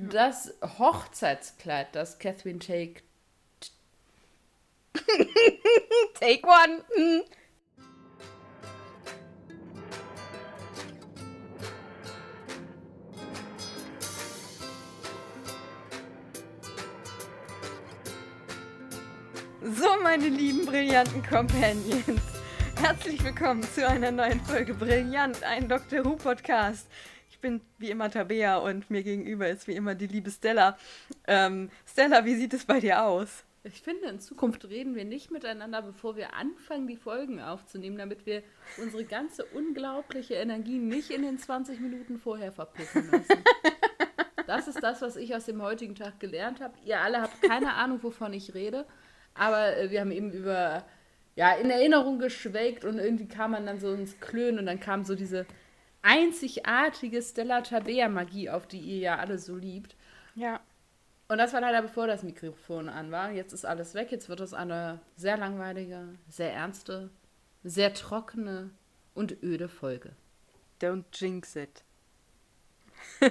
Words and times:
Das 0.00 0.54
Hochzeitskleid, 0.78 1.88
das 1.90 2.20
Catherine 2.20 2.60
Take. 2.60 3.02
Take 6.14 6.46
one. 6.46 6.84
Hm. 6.94 7.22
So, 19.64 19.88
meine 20.04 20.28
lieben 20.28 20.64
brillanten 20.64 21.24
Companions. 21.24 22.22
Herzlich 22.80 23.24
willkommen 23.24 23.64
zu 23.64 23.84
einer 23.88 24.12
neuen 24.12 24.40
Folge 24.42 24.74
Brillant, 24.74 25.42
ein 25.42 25.68
Dr. 25.68 26.04
Who 26.04 26.14
Podcast. 26.14 26.86
Ich 27.38 27.42
bin 27.42 27.60
wie 27.78 27.90
immer 27.90 28.10
Tabea 28.10 28.56
und 28.56 28.90
mir 28.90 29.04
gegenüber 29.04 29.48
ist 29.48 29.68
wie 29.68 29.74
immer 29.74 29.94
die 29.94 30.08
liebe 30.08 30.28
Stella. 30.28 30.76
Ähm, 31.28 31.70
Stella, 31.86 32.24
wie 32.24 32.34
sieht 32.34 32.52
es 32.52 32.64
bei 32.64 32.80
dir 32.80 33.04
aus? 33.04 33.44
Ich 33.62 33.80
finde, 33.80 34.08
in 34.08 34.18
Zukunft 34.18 34.64
reden 34.64 34.96
wir 34.96 35.04
nicht 35.04 35.30
miteinander, 35.30 35.82
bevor 35.82 36.16
wir 36.16 36.34
anfangen, 36.34 36.88
die 36.88 36.96
Folgen 36.96 37.40
aufzunehmen, 37.40 37.96
damit 37.96 38.26
wir 38.26 38.42
unsere 38.82 39.04
ganze 39.04 39.44
unglaubliche 39.44 40.34
Energie 40.34 40.78
nicht 40.78 41.10
in 41.10 41.22
den 41.22 41.38
20 41.38 41.78
Minuten 41.78 42.18
vorher 42.18 42.50
verpissen 42.50 43.08
lassen. 43.08 43.44
Das 44.48 44.66
ist 44.66 44.82
das, 44.82 45.00
was 45.00 45.14
ich 45.14 45.36
aus 45.36 45.44
dem 45.44 45.62
heutigen 45.62 45.94
Tag 45.94 46.18
gelernt 46.18 46.60
habe. 46.60 46.74
Ihr 46.84 46.98
alle 46.98 47.22
habt 47.22 47.40
keine 47.42 47.74
Ahnung, 47.74 48.02
wovon 48.02 48.32
ich 48.32 48.52
rede, 48.54 48.84
aber 49.34 49.76
äh, 49.76 49.92
wir 49.92 50.00
haben 50.00 50.10
eben 50.10 50.32
über, 50.32 50.84
ja, 51.36 51.52
in 51.52 51.70
Erinnerung 51.70 52.18
geschwelgt 52.18 52.84
und 52.84 52.98
irgendwie 52.98 53.28
kam 53.28 53.52
man 53.52 53.64
dann 53.64 53.78
so 53.78 53.92
ins 53.92 54.18
Klönen 54.18 54.58
und 54.58 54.66
dann 54.66 54.80
kam 54.80 55.04
so 55.04 55.14
diese 55.14 55.46
einzigartige 56.08 57.20
Stella 57.20 57.60
Tabea-Magie, 57.60 58.48
auf 58.48 58.66
die 58.66 58.80
ihr 58.80 58.98
ja 58.98 59.18
alle 59.18 59.38
so 59.38 59.54
liebt. 59.56 59.94
Ja. 60.34 60.60
Und 61.28 61.36
das 61.36 61.52
war 61.52 61.60
leider 61.60 61.82
bevor 61.82 62.06
das 62.06 62.22
Mikrofon 62.22 62.88
an 62.88 63.12
war. 63.12 63.30
Jetzt 63.30 63.52
ist 63.52 63.66
alles 63.66 63.92
weg. 63.92 64.10
Jetzt 64.10 64.30
wird 64.30 64.40
es 64.40 64.54
eine 64.54 65.00
sehr 65.16 65.36
langweilige, 65.36 66.08
sehr 66.26 66.54
ernste, 66.54 67.10
sehr 67.62 67.92
trockene 67.92 68.70
und 69.14 69.42
öde 69.42 69.68
Folge. 69.68 70.12
Don't 70.80 71.04
jinx 71.12 71.54
it. 71.56 71.84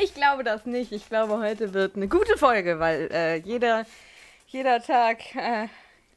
ich 0.00 0.14
glaube 0.14 0.44
das 0.44 0.64
nicht. 0.64 0.92
Ich 0.92 1.08
glaube, 1.08 1.38
heute 1.38 1.74
wird 1.74 1.96
eine 1.96 2.06
gute 2.06 2.38
Folge, 2.38 2.78
weil 2.78 3.08
äh, 3.10 3.38
jeder, 3.38 3.84
jeder 4.46 4.80
Tag, 4.80 5.34
äh, 5.34 5.66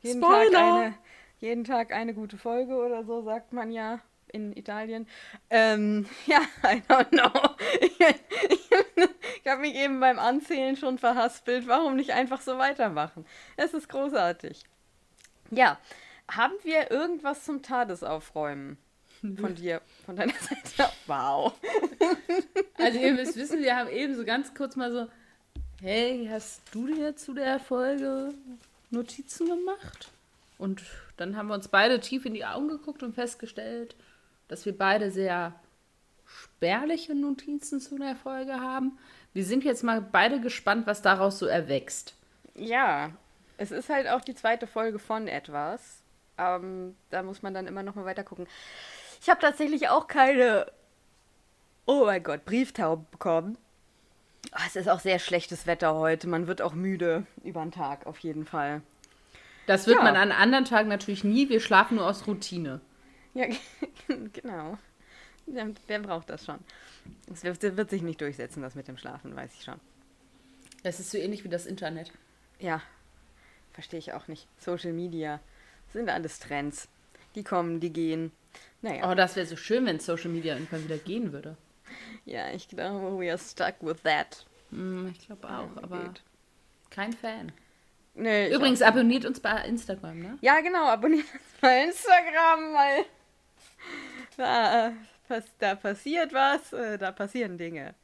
jeden 0.03 0.21
Tag 0.21 0.53
eine, 0.53 0.93
jeden 1.43 1.65
Tag 1.65 1.91
eine 1.91 2.13
gute 2.13 2.37
Folge 2.37 2.73
oder 2.73 3.03
so, 3.03 3.21
sagt 3.21 3.51
man 3.51 3.69
ja 3.69 3.99
in 4.31 4.55
Italien. 4.55 5.07
Ähm, 5.49 6.07
ja, 6.25 6.41
I 6.63 6.81
don't 6.87 7.09
know. 7.09 7.31
Ich, 7.81 7.99
ich, 7.99 8.71
ich 9.41 9.47
habe 9.47 9.61
mich 9.61 9.75
eben 9.75 9.99
beim 9.99 10.19
Anzählen 10.19 10.77
schon 10.77 10.97
verhaspelt. 10.97 11.67
Warum 11.67 11.97
nicht 11.97 12.11
einfach 12.11 12.41
so 12.41 12.57
weitermachen? 12.57 13.25
Es 13.57 13.73
ist 13.73 13.89
großartig. 13.89 14.63
Ja, 15.51 15.77
haben 16.31 16.53
wir 16.63 16.89
irgendwas 16.91 17.43
zum 17.43 17.61
Tadesaufräumen? 17.61 18.77
Von 19.39 19.55
dir, 19.55 19.81
von 20.05 20.15
deiner 20.15 20.33
Seite? 20.33 20.91
Wow. 21.07 21.53
Also 22.77 22.99
ihr 22.99 23.13
müsst 23.13 23.35
wissen, 23.35 23.61
wir 23.61 23.75
haben 23.75 23.89
eben 23.89 24.15
so 24.15 24.23
ganz 24.23 24.53
kurz 24.53 24.77
mal 24.77 24.93
so, 24.93 25.07
hey, 25.81 26.25
hast 26.31 26.61
du 26.71 26.87
dir 26.87 27.17
zu 27.17 27.33
der 27.33 27.59
Folge 27.59 28.33
Notizen 28.91 29.47
gemacht? 29.47 30.09
Und 30.57 30.81
dann 31.17 31.37
haben 31.37 31.47
wir 31.47 31.53
uns 31.55 31.67
beide 31.67 31.99
tief 31.99 32.25
in 32.25 32.33
die 32.33 32.45
Augen 32.45 32.67
geguckt 32.67 33.03
und 33.03 33.15
festgestellt, 33.15 33.95
dass 34.47 34.65
wir 34.65 34.77
beide 34.77 35.11
sehr 35.11 35.53
spärliche 36.25 37.15
Notizen 37.15 37.79
zu 37.79 37.97
der 37.97 38.15
Folge 38.15 38.59
haben. 38.59 38.97
Wir 39.33 39.45
sind 39.45 39.63
jetzt 39.63 39.83
mal 39.83 40.01
beide 40.01 40.39
gespannt, 40.41 40.87
was 40.87 41.01
daraus 41.01 41.39
so 41.39 41.45
erwächst. 41.45 42.15
Ja, 42.55 43.11
es 43.57 43.71
ist 43.71 43.89
halt 43.89 44.07
auch 44.07 44.21
die 44.21 44.35
zweite 44.35 44.67
Folge 44.67 44.99
von 44.99 45.27
etwas. 45.27 46.01
Ähm, 46.37 46.95
da 47.09 47.23
muss 47.23 47.41
man 47.41 47.53
dann 47.53 47.67
immer 47.67 47.83
noch 47.83 47.95
mal 47.95 48.05
weiter 48.05 48.23
gucken. 48.23 48.47
Ich 49.21 49.29
habe 49.29 49.39
tatsächlich 49.39 49.89
auch 49.89 50.07
keine, 50.07 50.71
oh 51.85 52.05
mein 52.05 52.23
Gott, 52.23 52.45
Brieftauben 52.45 53.05
bekommen. 53.11 53.57
Oh, 54.53 54.63
es 54.67 54.75
ist 54.75 54.89
auch 54.89 54.99
sehr 54.99 55.19
schlechtes 55.19 55.67
Wetter 55.67 55.95
heute. 55.95 56.27
Man 56.27 56.47
wird 56.47 56.61
auch 56.61 56.73
müde 56.73 57.25
über 57.43 57.61
den 57.61 57.71
Tag, 57.71 58.05
auf 58.05 58.19
jeden 58.19 58.45
Fall. 58.45 58.81
Das 59.67 59.87
wird 59.87 59.97
Ja. 59.97 60.03
man 60.03 60.15
an 60.15 60.31
anderen 60.31 60.65
Tagen 60.65 60.89
natürlich 60.89 61.23
nie. 61.23 61.49
Wir 61.49 61.59
schlafen 61.59 61.95
nur 61.97 62.07
aus 62.07 62.27
Routine. 62.27 62.81
Ja, 63.33 63.45
genau. 64.33 64.77
Wer, 65.45 65.99
braucht 65.99 66.29
das 66.29 66.45
schon? 66.45 66.59
Es 67.31 67.43
wird, 67.43 67.61
wird 67.61 67.89
sich 67.89 68.01
nicht 68.01 68.21
durchsetzen, 68.21 68.61
das 68.61 68.75
mit 68.75 68.87
dem 68.87 68.97
Schlafen, 68.97 69.35
weiß 69.35 69.51
ich 69.55 69.63
schon. 69.63 69.79
Das 70.83 70.99
ist 70.99 71.11
so 71.11 71.17
ähnlich 71.17 71.43
wie 71.43 71.49
das 71.49 71.65
Internet. 71.65 72.11
Ja, 72.59 72.81
verstehe 73.73 73.99
ich 73.99 74.13
auch 74.13 74.27
nicht. 74.27 74.47
Social 74.57 74.93
Media 74.93 75.39
sind 75.91 76.09
alles 76.09 76.39
Trends. 76.39 76.87
Die 77.35 77.43
kommen, 77.43 77.79
die 77.79 77.91
gehen. 77.91 78.31
Naja, 78.81 79.09
Oh, 79.09 79.15
das 79.15 79.35
wäre 79.35 79.45
so 79.47 79.55
schön, 79.55 79.85
wenn 79.85 79.99
Social 79.99 80.29
Media 80.29 80.53
irgendwann 80.53 80.83
wieder 80.83 80.97
gehen 80.97 81.33
würde. 81.33 81.57
ja, 82.25 82.51
ich 82.51 82.67
glaube, 82.69 83.17
we 83.19 83.29
are 83.29 83.37
stuck 83.39 83.75
with 83.81 84.01
that. 84.03 84.45
Hm, 84.71 85.07
ich 85.11 85.25
glaube 85.25 85.47
auch, 85.49 85.69
aber 85.83 86.03
Geht. 86.03 86.21
kein 86.89 87.13
Fan. 87.13 87.51
Nee, 88.15 88.53
Übrigens, 88.53 88.81
abonniert 88.81 89.23
uns 89.25 89.39
bei 89.39 89.63
Instagram, 89.65 90.19
ne? 90.19 90.37
Ja, 90.41 90.59
genau, 90.61 90.85
abonniert 90.85 91.25
uns 91.33 91.41
bei 91.61 91.85
Instagram, 91.85 92.73
weil 92.73 93.05
da, 94.37 94.93
da 95.59 95.75
passiert 95.75 96.33
was, 96.33 96.73
äh, 96.73 96.97
da 96.99 97.11
passieren 97.11 97.57
Dinge. 97.57 97.95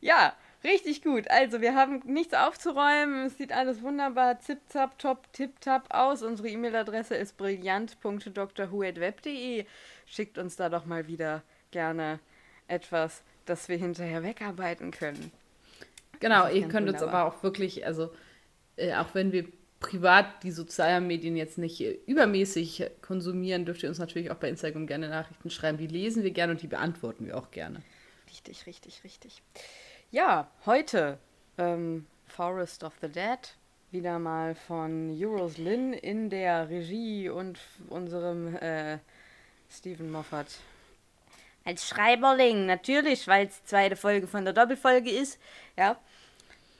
Ja, 0.00 0.36
richtig 0.62 1.02
gut. 1.02 1.28
Also, 1.28 1.60
wir 1.60 1.74
haben 1.74 2.02
nichts 2.04 2.34
aufzuräumen. 2.34 3.26
Es 3.26 3.36
sieht 3.36 3.50
alles 3.52 3.82
wunderbar 3.82 4.38
zip-zap, 4.38 4.96
top, 4.98 5.32
tip-tap 5.32 5.92
aus. 5.92 6.22
Unsere 6.22 6.48
E-Mail-Adresse 6.48 7.16
ist 7.16 7.36
brillant.drwho.web.de. 7.36 9.66
Schickt 10.06 10.38
uns 10.38 10.54
da 10.54 10.68
doch 10.68 10.86
mal 10.86 11.08
wieder 11.08 11.42
gerne 11.72 12.20
etwas, 12.68 13.24
das 13.44 13.68
wir 13.68 13.76
hinterher 13.76 14.22
wegarbeiten 14.22 14.92
können. 14.92 15.32
Genau, 16.20 16.48
ihr 16.48 16.68
könnt 16.68 16.88
uns 16.88 17.00
wunderbar. 17.00 17.26
aber 17.26 17.36
auch 17.36 17.42
wirklich, 17.42 17.84
also 17.84 18.12
äh, 18.78 18.94
auch 18.94 19.14
wenn 19.14 19.32
wir 19.32 19.46
privat 19.80 20.42
die 20.42 20.50
sozialen 20.50 21.06
Medien 21.06 21.36
jetzt 21.36 21.58
nicht 21.58 21.80
äh, 21.80 21.98
übermäßig 22.06 22.90
konsumieren, 23.02 23.64
dürft 23.64 23.82
ihr 23.82 23.88
uns 23.88 23.98
natürlich 23.98 24.30
auch 24.30 24.36
bei 24.36 24.48
Instagram 24.48 24.86
gerne 24.86 25.08
Nachrichten 25.08 25.50
schreiben. 25.50 25.78
Die 25.78 25.86
lesen 25.86 26.22
wir 26.22 26.30
gerne 26.30 26.52
und 26.52 26.62
die 26.62 26.66
beantworten 26.66 27.26
wir 27.26 27.36
auch 27.36 27.50
gerne. 27.50 27.82
Richtig, 28.28 28.66
richtig, 28.66 29.04
richtig. 29.04 29.42
Ja, 30.10 30.50
heute 30.66 31.18
ähm, 31.58 32.06
Forest 32.26 32.84
of 32.84 32.94
the 33.00 33.08
Dead. 33.08 33.38
Wieder 33.90 34.18
mal 34.18 34.54
von 34.54 35.16
Euros 35.18 35.56
Lynn 35.56 35.94
in 35.94 36.28
der 36.28 36.68
Regie 36.68 37.30
und 37.30 37.58
unserem 37.88 38.54
äh, 38.56 38.98
Stephen 39.70 40.10
Moffat. 40.10 40.46
Als 41.64 41.88
Schreiberling, 41.88 42.66
natürlich, 42.66 43.26
weil 43.28 43.46
es 43.46 43.60
die 43.60 43.66
zweite 43.66 43.96
Folge 43.96 44.26
von 44.26 44.44
der 44.44 44.52
Doppelfolge 44.52 45.10
ist. 45.10 45.38
Ja. 45.76 45.98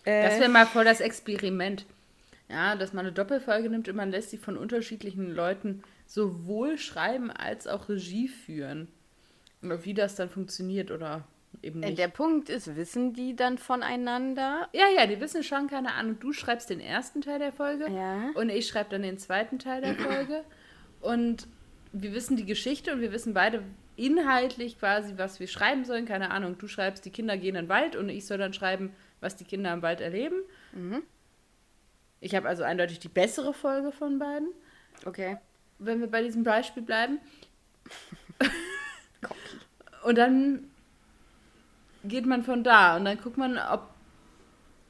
Äh, 0.04 0.22
Das 0.28 0.41
wäre 0.41 0.48
mal 0.50 0.66
voll 0.66 0.84
das 0.84 1.00
Experiment. 1.00 1.84
Ja, 2.50 2.76
dass 2.76 2.92
man 2.94 3.04
eine 3.04 3.12
Doppelfolge 3.14 3.69
nimmt 3.69 3.88
und 3.88 3.97
man 3.97 4.10
lässt 4.10 4.31
sie 4.31 4.38
von 4.38 4.56
unterschiedlichen 4.56 5.34
Leuten 5.34 5.82
sowohl 6.06 6.78
schreiben 6.78 7.31
als 7.31 7.66
auch 7.66 7.88
Regie 7.91 8.28
führen. 8.28 8.88
Und 9.60 9.84
wie 9.84 9.92
das 9.92 10.14
dann 10.14 10.31
funktioniert 10.31 10.91
oder 10.91 11.25
eben 11.62 11.82
äh, 11.82 11.87
nicht. 11.87 11.98
der 11.98 12.08
Punkt 12.08 12.48
ist, 12.48 12.75
wissen 12.76 13.12
die 13.12 13.37
dann 13.37 13.58
voneinander? 13.58 14.69
Ja, 14.72 14.87
ja, 14.97 15.06
die 15.06 15.20
wissen 15.20 15.42
schon, 15.42 15.66
keine 15.69 15.92
Ahnung. 15.92 16.19
Du 16.20 16.32
schreibst 16.32 16.70
den 16.70 16.81
ersten 16.81 17.20
Teil 17.20 17.38
der 17.38 17.53
Folge 17.53 17.91
Ja. 17.91 18.31
und 18.34 18.48
ich 18.48 18.66
schreibe 18.66 18.91
dann 18.91 19.03
den 19.03 19.19
zweiten 19.19 19.58
Teil 19.58 19.82
der 19.82 19.94
Folge. 19.97 20.42
Und 21.00 21.47
wir 21.92 22.14
wissen 22.14 22.37
die 22.37 22.47
Geschichte 22.47 22.92
und 22.92 23.00
wir 23.00 23.12
wissen 23.12 23.34
beide 23.34 23.62
inhaltlich 23.97 24.78
quasi, 24.78 25.14
was 25.16 25.38
wir 25.41 25.48
schreiben 25.48 25.84
sollen. 25.84 26.06
Keine 26.06 26.31
Ahnung, 26.31 26.56
du 26.58 26.69
schreibst, 26.69 27.04
die 27.04 27.10
Kinder 27.10 27.37
gehen 27.37 27.56
in 27.56 27.64
den 27.64 27.69
Wald 27.69 27.94
und 27.96 28.08
ich 28.08 28.25
soll 28.26 28.38
dann 28.38 28.52
schreiben, 28.55 28.93
was 29.20 29.37
die 29.37 29.44
Kinder 29.44 29.73
im 29.73 29.82
Wald 29.82 30.00
erleben. 30.00 30.37
Ich 32.20 32.35
habe 32.35 32.49
also 32.49 32.62
eindeutig 32.65 32.99
die 32.99 33.09
bessere 33.09 33.53
Folge 33.55 33.93
von 33.93 34.19
beiden, 34.19 34.49
Okay. 35.05 35.38
wenn 35.79 36.00
wir 36.00 36.09
bei 36.09 36.23
diesem 36.23 36.43
Beispiel 36.44 36.82
bleiben. 36.82 37.20
und 40.05 40.17
dann 40.19 40.70
geht 42.05 42.26
man 42.26 42.43
von 42.44 42.62
da 42.65 42.97
und 42.97 43.05
dann 43.05 43.19
guckt 43.20 43.37
man, 43.38 43.59
ob 43.59 43.88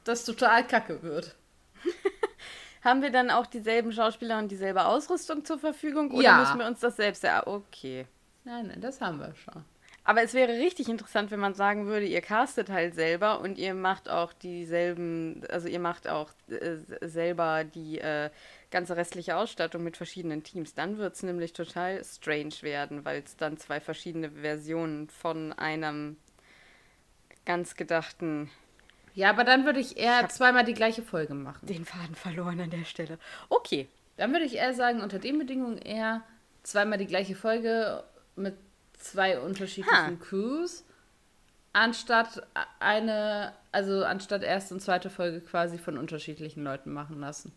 das 0.03 0.25
total 0.25 0.65
kacke 0.65 1.01
wird. 1.03 1.35
Haben 2.83 3.01
wir 3.01 3.11
dann 3.11 3.29
auch 3.29 3.45
dieselben 3.45 3.91
Schauspieler 3.91 4.39
und 4.39 4.49
dieselbe 4.49 4.85
Ausrüstung 4.85 5.43
zur 5.43 5.59
Verfügung? 5.59 6.11
Oder 6.11 6.23
Ja. 6.23 6.39
müssen 6.39 6.59
wir 6.59 6.65
uns 6.65 6.79
das 6.79 6.95
selbst... 6.95 7.23
Ja, 7.23 7.45
okay. 7.45 8.07
Nein, 8.45 8.67
nein, 8.67 8.79
das 8.81 9.01
haben 9.01 9.19
wir 9.19 9.35
schon. 9.35 9.65
Aber 10.09 10.23
es 10.23 10.33
wäre 10.33 10.53
richtig 10.53 10.89
interessant, 10.89 11.29
wenn 11.29 11.39
man 11.39 11.53
sagen 11.53 11.85
würde, 11.85 12.07
ihr 12.07 12.21
castet 12.21 12.71
halt 12.71 12.95
selber 12.95 13.41
und 13.41 13.59
ihr 13.59 13.75
macht 13.75 14.09
auch 14.09 14.33
dieselben, 14.33 15.43
also 15.51 15.67
ihr 15.67 15.79
macht 15.79 16.07
auch 16.07 16.31
äh, 16.47 16.77
selber 17.07 17.63
die 17.63 17.99
äh, 17.99 18.31
ganze 18.71 18.97
restliche 18.97 19.37
Ausstattung 19.37 19.83
mit 19.83 19.97
verschiedenen 19.97 20.41
Teams. 20.41 20.73
Dann 20.73 20.97
wird 20.97 21.13
es 21.13 21.21
nämlich 21.21 21.53
total 21.53 22.03
strange 22.03 22.55
werden, 22.61 23.05
weil 23.05 23.21
es 23.21 23.37
dann 23.37 23.57
zwei 23.57 23.79
verschiedene 23.79 24.31
Versionen 24.31 25.09
von 25.09 25.53
einem 25.53 26.17
ganz 27.45 27.75
gedachten. 27.75 28.49
Ja, 29.13 29.29
aber 29.29 29.43
dann 29.43 29.63
würde 29.63 29.79
ich 29.79 29.95
eher 29.95 30.21
ich 30.23 30.29
zweimal 30.29 30.65
die 30.65 30.73
gleiche 30.73 31.03
Folge 31.03 31.35
machen. 31.35 31.67
Den 31.67 31.85
Faden 31.85 32.15
verloren 32.15 32.59
an 32.59 32.71
der 32.71 32.85
Stelle. 32.85 33.19
Okay. 33.49 33.87
Dann 34.17 34.31
würde 34.31 34.45
ich 34.45 34.55
eher 34.55 34.73
sagen, 34.73 35.01
unter 35.01 35.19
den 35.19 35.37
Bedingungen 35.37 35.77
eher 35.77 36.23
zweimal 36.63 36.97
die 36.97 37.05
gleiche 37.05 37.35
Folge 37.35 38.03
mit 38.35 38.55
zwei 38.99 39.39
unterschiedlichen 39.39 40.19
ha. 40.19 40.23
Crews, 40.23 40.83
anstatt 41.73 42.45
eine, 42.79 43.53
also 43.71 44.03
anstatt 44.03 44.43
erste 44.43 44.75
und 44.75 44.81
zweite 44.81 45.09
Folge 45.09 45.41
quasi 45.41 45.77
von 45.77 45.97
unterschiedlichen 45.97 46.63
Leuten 46.63 46.91
machen 46.91 47.19
lassen. 47.19 47.51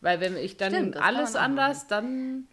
Weil 0.00 0.20
wenn 0.20 0.36
ich 0.36 0.56
dann 0.56 0.72
Stimmt, 0.72 0.96
alles 0.98 1.34
anders, 1.34 1.86
dann 1.86 2.46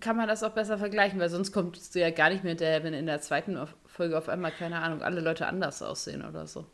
kann 0.00 0.16
man 0.16 0.28
das 0.28 0.42
auch 0.42 0.52
besser 0.52 0.78
vergleichen, 0.78 1.20
weil 1.20 1.28
sonst 1.28 1.52
kommst 1.52 1.94
du 1.94 2.00
ja 2.00 2.10
gar 2.10 2.30
nicht 2.30 2.42
mehr 2.44 2.52
hinterher, 2.52 2.84
wenn 2.84 2.94
in 2.94 3.06
der 3.06 3.20
zweiten 3.20 3.58
Folge 3.86 4.16
auf 4.16 4.28
einmal, 4.28 4.50
keine 4.50 4.80
Ahnung, 4.80 5.02
alle 5.02 5.20
Leute 5.20 5.46
anders 5.46 5.82
aussehen 5.82 6.24
oder 6.24 6.46
so. 6.46 6.66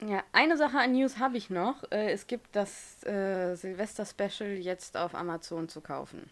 Ja, 0.00 0.22
eine 0.32 0.56
Sache 0.56 0.78
an 0.78 0.92
News 0.92 1.18
habe 1.18 1.36
ich 1.36 1.48
noch. 1.48 1.84
Äh, 1.92 2.10
es 2.10 2.26
gibt 2.26 2.56
das 2.56 3.04
äh, 3.04 3.54
Silvester-Special 3.54 4.50
jetzt 4.50 4.96
auf 4.96 5.14
Amazon 5.14 5.68
zu 5.68 5.80
kaufen. 5.80 6.28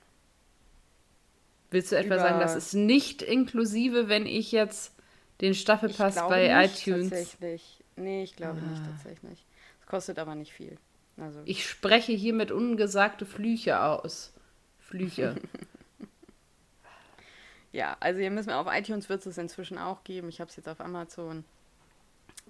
Willst 1.70 1.92
du 1.92 1.96
etwa 1.96 2.18
sagen, 2.18 2.40
das 2.40 2.56
ist 2.56 2.74
nicht 2.74 3.22
inklusive, 3.22 4.08
wenn 4.08 4.26
ich 4.26 4.50
jetzt 4.50 4.92
den 5.40 5.54
Staffelpass 5.54 6.16
bei 6.16 6.48
nicht, 6.62 6.86
iTunes. 6.86 7.10
Tatsächlich. 7.10 7.84
Nee, 7.96 8.22
ich 8.24 8.36
glaube 8.36 8.60
ah. 8.60 8.70
nicht 8.70 8.84
tatsächlich. 8.84 9.46
Es 9.80 9.86
kostet 9.86 10.18
aber 10.18 10.34
nicht 10.34 10.52
viel. 10.52 10.76
Also. 11.16 11.40
Ich 11.44 11.68
spreche 11.68 12.12
hiermit 12.12 12.50
ungesagte 12.50 13.26
Flüche 13.26 13.82
aus. 13.82 14.32
Flüche. 14.78 15.36
ja, 17.72 17.96
also 18.00 18.20
ihr 18.20 18.30
müsst 18.30 18.48
mir 18.48 18.56
auf 18.56 18.66
iTunes 18.70 19.08
wird 19.08 19.24
es 19.24 19.38
inzwischen 19.38 19.78
auch 19.78 20.02
geben. 20.02 20.28
Ich 20.28 20.40
habe 20.40 20.50
es 20.50 20.56
jetzt 20.56 20.68
auf 20.68 20.80
Amazon 20.80 21.44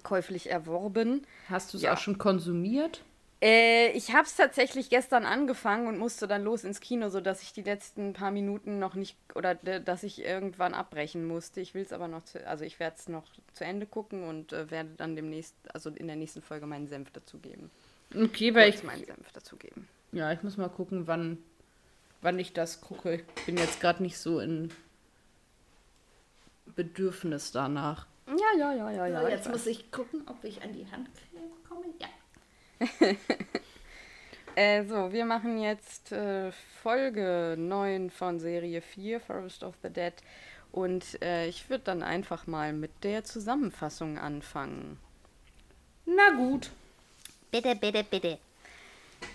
käuflich 0.03 0.51
erworben. 0.51 1.27
Hast 1.49 1.73
du 1.73 1.77
es 1.77 1.83
ja. 1.83 1.93
auch 1.93 1.99
schon 1.99 2.17
konsumiert? 2.19 3.03
Äh, 3.43 3.93
ich 3.93 4.13
habe 4.13 4.25
es 4.25 4.37
tatsächlich 4.37 4.91
gestern 4.91 5.25
angefangen 5.25 5.87
und 5.87 5.99
musste 5.99 6.29
dann 6.29 6.45
los 6.45 6.63
ins 6.63 6.81
Kino, 6.81 7.09
sodass 7.09 7.43
ich 7.43 7.53
die 7.55 7.63
letzten 7.63 8.13
paar 8.13 8.31
Minuten 8.31 8.79
noch 8.79 8.95
nicht 8.95 9.17
oder 9.35 9.55
dass 9.55 10.03
ich 10.03 10.23
irgendwann 10.23 10.75
abbrechen 10.75 11.27
musste. 11.27 11.61
Ich 11.61 11.73
will 11.73 11.83
es 11.83 11.93
aber 11.93 12.07
noch, 12.07 12.25
zu, 12.25 12.47
also 12.47 12.65
ich 12.65 12.79
werde 12.79 12.97
es 12.99 13.09
noch 13.09 13.25
zu 13.55 13.65
Ende 13.65 13.87
gucken 13.87 14.25
und 14.25 14.53
äh, 14.53 14.71
werde 14.71 14.91
dann 14.97 15.17
demnächst, 15.17 15.55
also 15.73 15.89
in 15.89 16.07
der 16.07 16.17
nächsten 16.17 16.43
Folge 16.43 16.67
meinen 16.67 16.87
Senf 16.87 17.11
dazugeben. 17.13 17.71
Okay, 18.15 18.55
weil 18.55 18.69
ich 18.71 18.83
meinen 18.83 19.07
Senf 19.07 19.33
dazugeben. 19.33 19.89
Ja, 20.13 20.33
ich 20.33 20.43
muss 20.43 20.57
mal 20.59 20.69
gucken, 20.69 21.07
wann, 21.07 21.39
wann 22.21 22.39
ich 22.39 22.53
das 22.53 22.83
gucke. 22.83 23.23
Ich 23.37 23.47
bin 23.47 23.57
jetzt 23.57 23.81
gerade 23.81 24.03
nicht 24.03 24.19
so 24.19 24.41
in 24.41 24.71
Bedürfnis 26.77 27.53
danach. 27.53 28.07
Ja, 28.27 28.59
ja, 28.59 28.75
ja, 28.75 28.91
ja, 28.91 29.07
ja. 29.07 29.23
So, 29.23 29.29
jetzt 29.29 29.49
muss 29.49 29.67
ich 29.67 29.91
gucken, 29.91 30.23
ob 30.27 30.45
ich 30.45 30.63
an 30.63 30.73
die 30.73 30.85
Handcreme 30.85 31.09
komme. 31.30 31.30
Äh, 34.57 34.85
so, 34.85 35.13
wir 35.13 35.25
machen 35.25 35.59
jetzt 35.59 36.13
äh, 36.13 36.51
Folge 36.83 37.55
9 37.57 38.11
von 38.11 38.41
Serie 38.41 38.83
4, 38.83 39.21
Forest 39.21 39.63
of 39.63 39.75
the 39.83 39.91
Dead. 39.91 40.13
Und 40.73 41.23
äh, 41.23 41.47
ich 41.47 41.71
würde 41.71 41.85
dann 41.85 42.03
einfach 42.03 42.47
mal 42.47 42.73
mit 42.73 42.91
der 43.03 43.25
Zusammenfassung 43.25 44.19
anfangen. 44.19 44.99
Na 46.05 46.31
gut. 46.37 46.71
Bitte, 47.51 47.75
bitte, 47.75 48.05
bitte. 48.05 48.39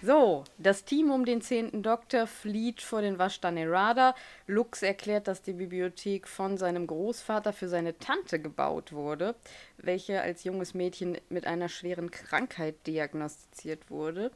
So, 0.02 0.44
das 0.58 0.86
Team 0.86 1.12
um 1.12 1.26
den 1.26 1.42
zehnten 1.42 1.82
Doktor 1.82 2.28
flieht 2.28 2.82
vor 2.82 3.02
den 3.02 3.18
Vashtanerada. 3.18 4.16
Lux 4.46 4.84
erklärt, 4.84 5.28
dass 5.28 5.42
die 5.42 5.54
Bibliothek 5.54 6.28
von 6.28 6.58
seinem 6.58 6.86
Großvater 6.86 7.54
für 7.54 7.68
seine 7.68 7.98
Tante 7.98 8.40
gebaut 8.40 8.92
wurde, 8.92 9.36
welche 9.78 10.22
als 10.22 10.44
junges 10.44 10.74
Mädchen 10.74 11.18
mit 11.30 11.48
einer 11.48 11.70
schweren 11.70 12.12
Krankheit 12.12 12.76
diagnostiziert 12.88 13.90
wurde. 13.90 14.32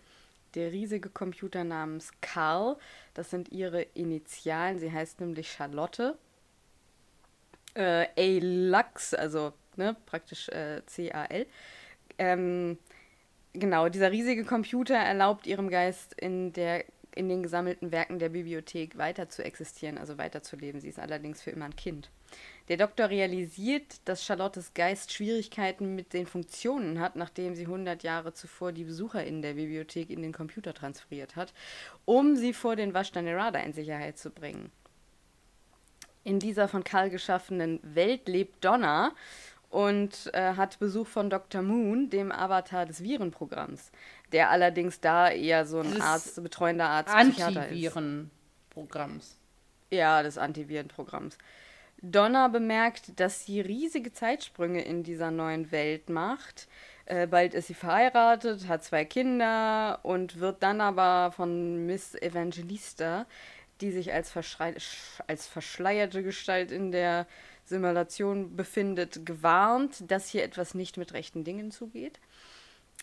Der 0.55 0.71
riesige 0.71 1.09
Computer 1.09 1.63
namens 1.63 2.11
Carl, 2.21 2.77
das 3.13 3.29
sind 3.29 3.51
ihre 3.51 3.81
Initialen, 3.81 4.79
sie 4.79 4.91
heißt 4.91 5.19
nämlich 5.19 5.51
Charlotte. 5.51 6.17
Äh, 7.75 8.07
A-Lux, 8.17 9.13
also 9.13 9.53
ne, 9.75 9.95
praktisch 10.07 10.49
äh, 10.49 10.81
C-A-L. 10.87 11.45
Ähm, 12.17 12.79
Genau, 13.53 13.89
dieser 13.89 14.11
riesige 14.11 14.45
Computer 14.45 14.95
erlaubt 14.95 15.47
ihrem 15.47 15.69
Geist 15.69 16.13
in 16.13 16.53
der 16.53 16.85
in 17.15 17.27
den 17.27 17.43
gesammelten 17.43 17.91
Werken 17.91 18.19
der 18.19 18.29
Bibliothek 18.29 18.97
weiter 18.97 19.29
zu 19.29 19.43
existieren, 19.43 19.97
also 19.97 20.17
weiterzuleben. 20.17 20.79
Sie 20.79 20.89
ist 20.89 20.99
allerdings 20.99 21.41
für 21.41 21.51
immer 21.51 21.65
ein 21.65 21.75
Kind. 21.75 22.09
Der 22.67 22.77
Doktor 22.77 23.09
realisiert, 23.09 24.01
dass 24.05 24.23
Charlottes 24.23 24.73
Geist 24.73 25.11
Schwierigkeiten 25.11 25.95
mit 25.95 26.13
den 26.13 26.27
Funktionen 26.27 26.99
hat, 26.99 27.15
nachdem 27.15 27.55
sie 27.55 27.65
100 27.65 28.03
Jahre 28.03 28.33
zuvor 28.33 28.71
die 28.71 28.83
Besucher 28.83 29.23
in 29.23 29.41
der 29.41 29.55
Bibliothek 29.55 30.09
in 30.09 30.21
den 30.21 30.33
Computer 30.33 30.73
transferiert 30.73 31.35
hat, 31.35 31.53
um 32.05 32.35
sie 32.35 32.53
vor 32.53 32.75
den 32.75 32.93
Vashtanerada 32.93 33.59
in 33.59 33.73
Sicherheit 33.73 34.17
zu 34.17 34.29
bringen. 34.29 34.71
In 36.23 36.39
dieser 36.39 36.67
von 36.67 36.83
Karl 36.83 37.09
geschaffenen 37.09 37.79
Welt 37.81 38.27
lebt 38.27 38.63
Donna 38.63 39.13
und 39.69 40.31
äh, 40.33 40.55
hat 40.55 40.79
Besuch 40.79 41.07
von 41.07 41.29
Dr. 41.29 41.61
Moon, 41.61 42.09
dem 42.09 42.31
Avatar 42.31 42.85
des 42.85 43.03
Virenprogramms, 43.03 43.91
der 44.31 44.49
allerdings 44.49 44.99
da 44.99 45.29
eher 45.29 45.65
so 45.65 45.79
ein 45.79 46.01
Arzt, 46.01 46.41
betreuender 46.41 46.89
Arzt. 46.89 47.13
Antivirenprogramms. 47.13 49.37
Ja, 49.91 50.23
des 50.23 50.37
Antivirenprogramms. 50.37 51.37
Donna 52.01 52.47
bemerkt, 52.47 53.19
dass 53.19 53.45
sie 53.45 53.59
riesige 53.59 54.13
Zeitsprünge 54.13 54.83
in 54.83 55.03
dieser 55.03 55.31
neuen 55.31 55.71
Welt 55.71 56.09
macht. 56.09 56.67
Äh, 57.05 57.27
bald 57.27 57.53
ist 57.53 57.67
sie 57.67 57.73
verheiratet, 57.73 58.67
hat 58.67 58.83
zwei 58.83 59.05
Kinder 59.05 59.99
und 60.03 60.39
wird 60.39 60.63
dann 60.63 60.79
aber 60.79 61.31
von 61.31 61.85
Miss 61.85 62.15
Evangelista, 62.15 63.25
die 63.81 63.91
sich 63.91 64.13
als, 64.13 64.33
als 65.27 65.47
verschleierte 65.47 66.23
Gestalt 66.23 66.71
in 66.71 66.91
der 66.91 67.27
Simulation 67.69 68.55
befindet, 68.55 69.25
gewarnt, 69.25 70.09
dass 70.11 70.29
hier 70.29 70.43
etwas 70.43 70.73
nicht 70.73 70.97
mit 70.97 71.13
rechten 71.13 71.43
Dingen 71.43 71.71
zugeht. 71.71 72.19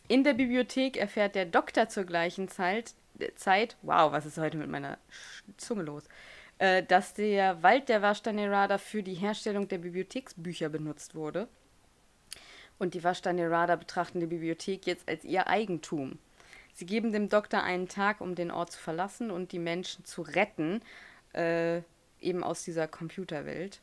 In 0.09 0.25
der 0.25 0.35
Bibliothek 0.35 0.97
erfährt 0.97 1.35
der 1.35 1.47
Doktor 1.47 1.89
zur 1.89 2.05
gleichen 2.05 2.49
Zeit, 2.49 2.95
Zeit 3.37 3.77
wow, 3.83 4.13
was 4.13 4.27
ist 4.27 4.39
heute 4.39 4.59
mit 4.59 4.69
meiner 4.69 4.99
Zunge 5.57 5.83
los, 5.83 6.05
äh, 6.59 6.83
dass 6.83 7.15
der 7.15 7.63
Wald 7.63 7.89
der 7.89 8.03
Vashtanerada 8.03 8.79
für 8.79 9.03
die 9.03 9.15
Herstellung 9.15 9.69
der 9.69 9.79
Bibliotheksbücher 9.79 10.69
benutzt 10.69 11.15
wurde. 11.15 11.49
Und 12.79 12.95
die 12.95 13.03
Vashtanerada 13.03 13.77
betrachten 13.77 14.21
die 14.21 14.27
Bibliothek 14.27 14.87
jetzt 14.87 15.09
als 15.09 15.25
ihr 15.25 15.47
Eigentum. 15.47 16.19
Sie 16.75 16.85
geben 16.85 17.11
dem 17.11 17.31
Doktor 17.31 17.63
einen 17.63 17.89
Tag, 17.89 18.21
um 18.21 18.35
den 18.35 18.51
Ort 18.51 18.73
zu 18.73 18.79
verlassen 18.79 19.31
und 19.31 19.53
die 19.53 19.59
Menschen 19.59 20.05
zu 20.05 20.21
retten, 20.23 20.83
äh, 21.33 21.81
eben 22.21 22.45
aus 22.45 22.65
dieser 22.65 22.87
Computerwelt. 22.87 23.81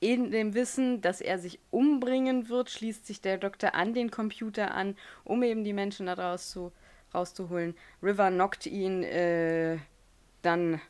In 0.00 0.30
dem 0.30 0.54
Wissen, 0.54 1.00
dass 1.00 1.20
er 1.20 1.38
sich 1.38 1.58
umbringen 1.70 2.48
wird, 2.48 2.70
schließt 2.70 3.06
sich 3.06 3.22
der 3.22 3.38
Doktor 3.38 3.74
an 3.74 3.94
den 3.94 4.10
Computer 4.10 4.74
an, 4.74 4.96
um 5.24 5.42
eben 5.42 5.64
die 5.64 5.72
Menschen 5.72 6.06
da 6.06 6.14
raus 6.14 6.50
zu, 6.50 6.72
rauszuholen. 7.14 7.74
River 8.02 8.30
knockt 8.30 8.66
ihn 8.66 9.02
äh, 9.02 9.78
dann. 10.42 10.80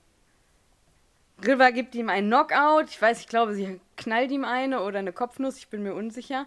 River 1.44 1.70
gibt 1.70 1.94
ihm 1.94 2.08
einen 2.08 2.28
Knockout. 2.28 2.88
Ich 2.88 3.00
weiß, 3.00 3.20
ich 3.20 3.28
glaube, 3.28 3.54
sie 3.54 3.80
knallt 3.96 4.30
ihm 4.32 4.44
eine 4.44 4.82
oder 4.82 4.98
eine 4.98 5.12
Kopfnuss, 5.12 5.58
ich 5.58 5.68
bin 5.68 5.82
mir 5.82 5.94
unsicher. 5.94 6.46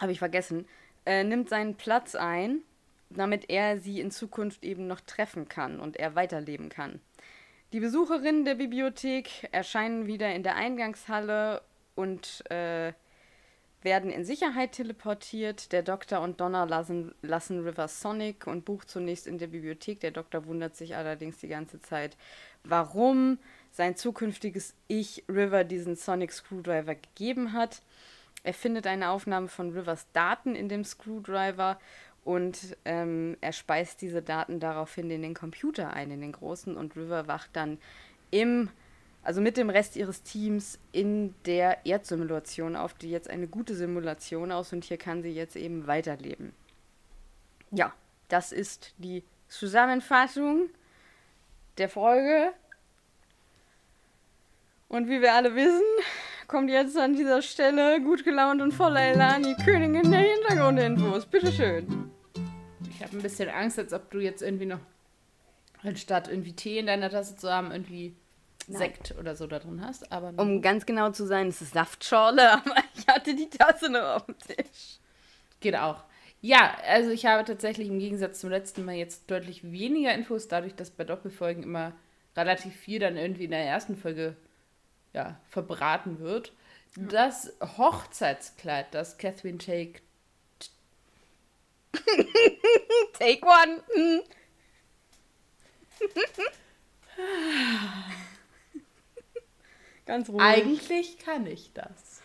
Habe 0.00 0.12
ich 0.12 0.18
vergessen. 0.18 0.66
Äh, 1.04 1.22
nimmt 1.22 1.48
seinen 1.48 1.76
Platz 1.76 2.16
ein, 2.16 2.62
damit 3.10 3.48
er 3.50 3.78
sie 3.78 4.00
in 4.00 4.10
Zukunft 4.10 4.64
eben 4.64 4.88
noch 4.88 5.00
treffen 5.00 5.48
kann 5.48 5.78
und 5.78 5.96
er 5.96 6.16
weiterleben 6.16 6.70
kann. 6.70 7.00
Die 7.72 7.80
Besucherinnen 7.80 8.44
der 8.44 8.54
Bibliothek 8.54 9.48
erscheinen 9.50 10.06
wieder 10.06 10.32
in 10.32 10.44
der 10.44 10.54
Eingangshalle 10.54 11.62
und 11.96 12.48
äh, 12.48 12.92
werden 13.82 14.10
in 14.10 14.24
Sicherheit 14.24 14.72
teleportiert. 14.72 15.72
Der 15.72 15.82
Doktor 15.82 16.20
und 16.20 16.40
Donna 16.40 16.62
lassen, 16.64 17.12
lassen 17.22 17.66
River 17.66 17.88
Sonic 17.88 18.46
und 18.46 18.64
bucht 18.64 18.88
zunächst 18.88 19.26
in 19.26 19.38
der 19.38 19.48
Bibliothek. 19.48 19.98
Der 19.98 20.12
Doktor 20.12 20.46
wundert 20.46 20.76
sich 20.76 20.94
allerdings 20.94 21.38
die 21.38 21.48
ganze 21.48 21.80
Zeit, 21.80 22.16
warum 22.62 23.38
sein 23.72 23.96
zukünftiges 23.96 24.74
Ich 24.86 25.24
River 25.28 25.64
diesen 25.64 25.96
Sonic 25.96 26.32
Screwdriver 26.32 26.94
gegeben 26.94 27.52
hat. 27.52 27.82
Er 28.44 28.54
findet 28.54 28.86
eine 28.86 29.10
Aufnahme 29.10 29.48
von 29.48 29.70
Rivers 29.72 30.06
Daten 30.12 30.54
in 30.54 30.68
dem 30.68 30.84
Screwdriver 30.84 31.80
und 32.26 32.76
ähm, 32.84 33.36
er 33.40 33.52
speist 33.52 34.02
diese 34.02 34.20
Daten 34.20 34.58
daraufhin 34.58 35.12
in 35.12 35.22
den 35.22 35.32
Computer 35.32 35.92
ein, 35.92 36.10
in 36.10 36.20
den 36.20 36.32
großen, 36.32 36.76
und 36.76 36.96
River 36.96 37.28
wacht 37.28 37.50
dann 37.52 37.78
im, 38.32 38.68
also 39.22 39.40
mit 39.40 39.56
dem 39.56 39.70
Rest 39.70 39.94
ihres 39.94 40.24
Teams 40.24 40.80
in 40.90 41.36
der 41.44 41.86
Erdsimulation 41.86 42.74
auf, 42.74 42.94
die 42.94 43.12
jetzt 43.12 43.30
eine 43.30 43.46
gute 43.46 43.76
Simulation 43.76 44.50
aus 44.50 44.72
und 44.72 44.82
hier 44.82 44.96
kann 44.96 45.22
sie 45.22 45.30
jetzt 45.30 45.54
eben 45.54 45.86
weiterleben. 45.86 46.52
Ja, 47.70 47.92
das 48.26 48.50
ist 48.50 48.92
die 48.98 49.22
Zusammenfassung 49.46 50.68
der 51.78 51.88
Folge. 51.88 52.52
Und 54.88 55.08
wie 55.08 55.20
wir 55.20 55.32
alle 55.32 55.54
wissen, 55.54 55.84
kommt 56.48 56.70
jetzt 56.70 56.98
an 56.98 57.14
dieser 57.14 57.40
Stelle 57.40 58.00
gut 58.00 58.24
gelaunt 58.24 58.60
und 58.62 58.72
voller 58.72 59.00
Elan 59.00 59.44
die 59.44 59.54
Königin 59.64 60.10
der 60.10 60.22
Hintergrundinfos. 60.22 61.26
Bitteschön. 61.26 62.15
Ich 62.96 63.02
habe 63.02 63.16
ein 63.16 63.22
bisschen 63.22 63.50
Angst, 63.50 63.78
als 63.78 63.92
ob 63.92 64.10
du 64.10 64.20
jetzt 64.20 64.42
irgendwie 64.42 64.66
noch, 64.66 64.80
anstatt 65.82 66.28
irgendwie 66.28 66.54
Tee 66.54 66.78
in 66.78 66.86
deiner 66.86 67.10
Tasse 67.10 67.36
zu 67.36 67.52
haben, 67.52 67.70
irgendwie 67.70 68.16
Nein. 68.68 68.78
Sekt 68.78 69.14
oder 69.18 69.36
so 69.36 69.46
da 69.46 69.58
drin 69.58 69.84
hast. 69.84 70.10
Aber 70.10 70.32
um 70.42 70.62
ganz 70.62 70.86
genau 70.86 71.10
zu 71.10 71.26
sein, 71.26 71.48
es 71.48 71.60
ist 71.60 71.74
Saftschorle, 71.74 72.52
aber 72.54 72.74
ich 72.96 73.06
hatte 73.06 73.34
die 73.34 73.50
Tasse 73.50 73.90
noch 73.90 74.16
auf 74.16 74.26
dem 74.26 74.38
Tisch. 74.38 74.98
Geht 75.60 75.76
auch. 75.76 76.04
Ja, 76.40 76.76
also 76.86 77.10
ich 77.10 77.26
habe 77.26 77.44
tatsächlich 77.44 77.88
im 77.88 77.98
Gegensatz 77.98 78.40
zum 78.40 78.50
letzten 78.50 78.84
Mal 78.84 78.94
jetzt 78.94 79.30
deutlich 79.30 79.70
weniger 79.70 80.14
Infos, 80.14 80.48
dadurch, 80.48 80.74
dass 80.74 80.90
bei 80.90 81.04
Doppelfolgen 81.04 81.62
immer 81.62 81.92
relativ 82.36 82.74
viel 82.74 82.98
dann 82.98 83.16
irgendwie 83.16 83.44
in 83.44 83.50
der 83.50 83.64
ersten 83.64 83.96
Folge 83.96 84.36
ja, 85.12 85.38
verbraten 85.48 86.18
wird. 86.18 86.52
Das 86.96 87.52
Hochzeitskleid, 87.60 88.86
das 88.94 89.18
Catherine 89.18 89.58
Take. 89.58 90.00
Take 93.26 93.44
one. 93.44 93.82
Ganz 100.06 100.28
ruhig. 100.28 100.40
Eigentlich 100.40 101.18
kann 101.18 101.44
ich 101.46 101.72
das. 101.72 102.22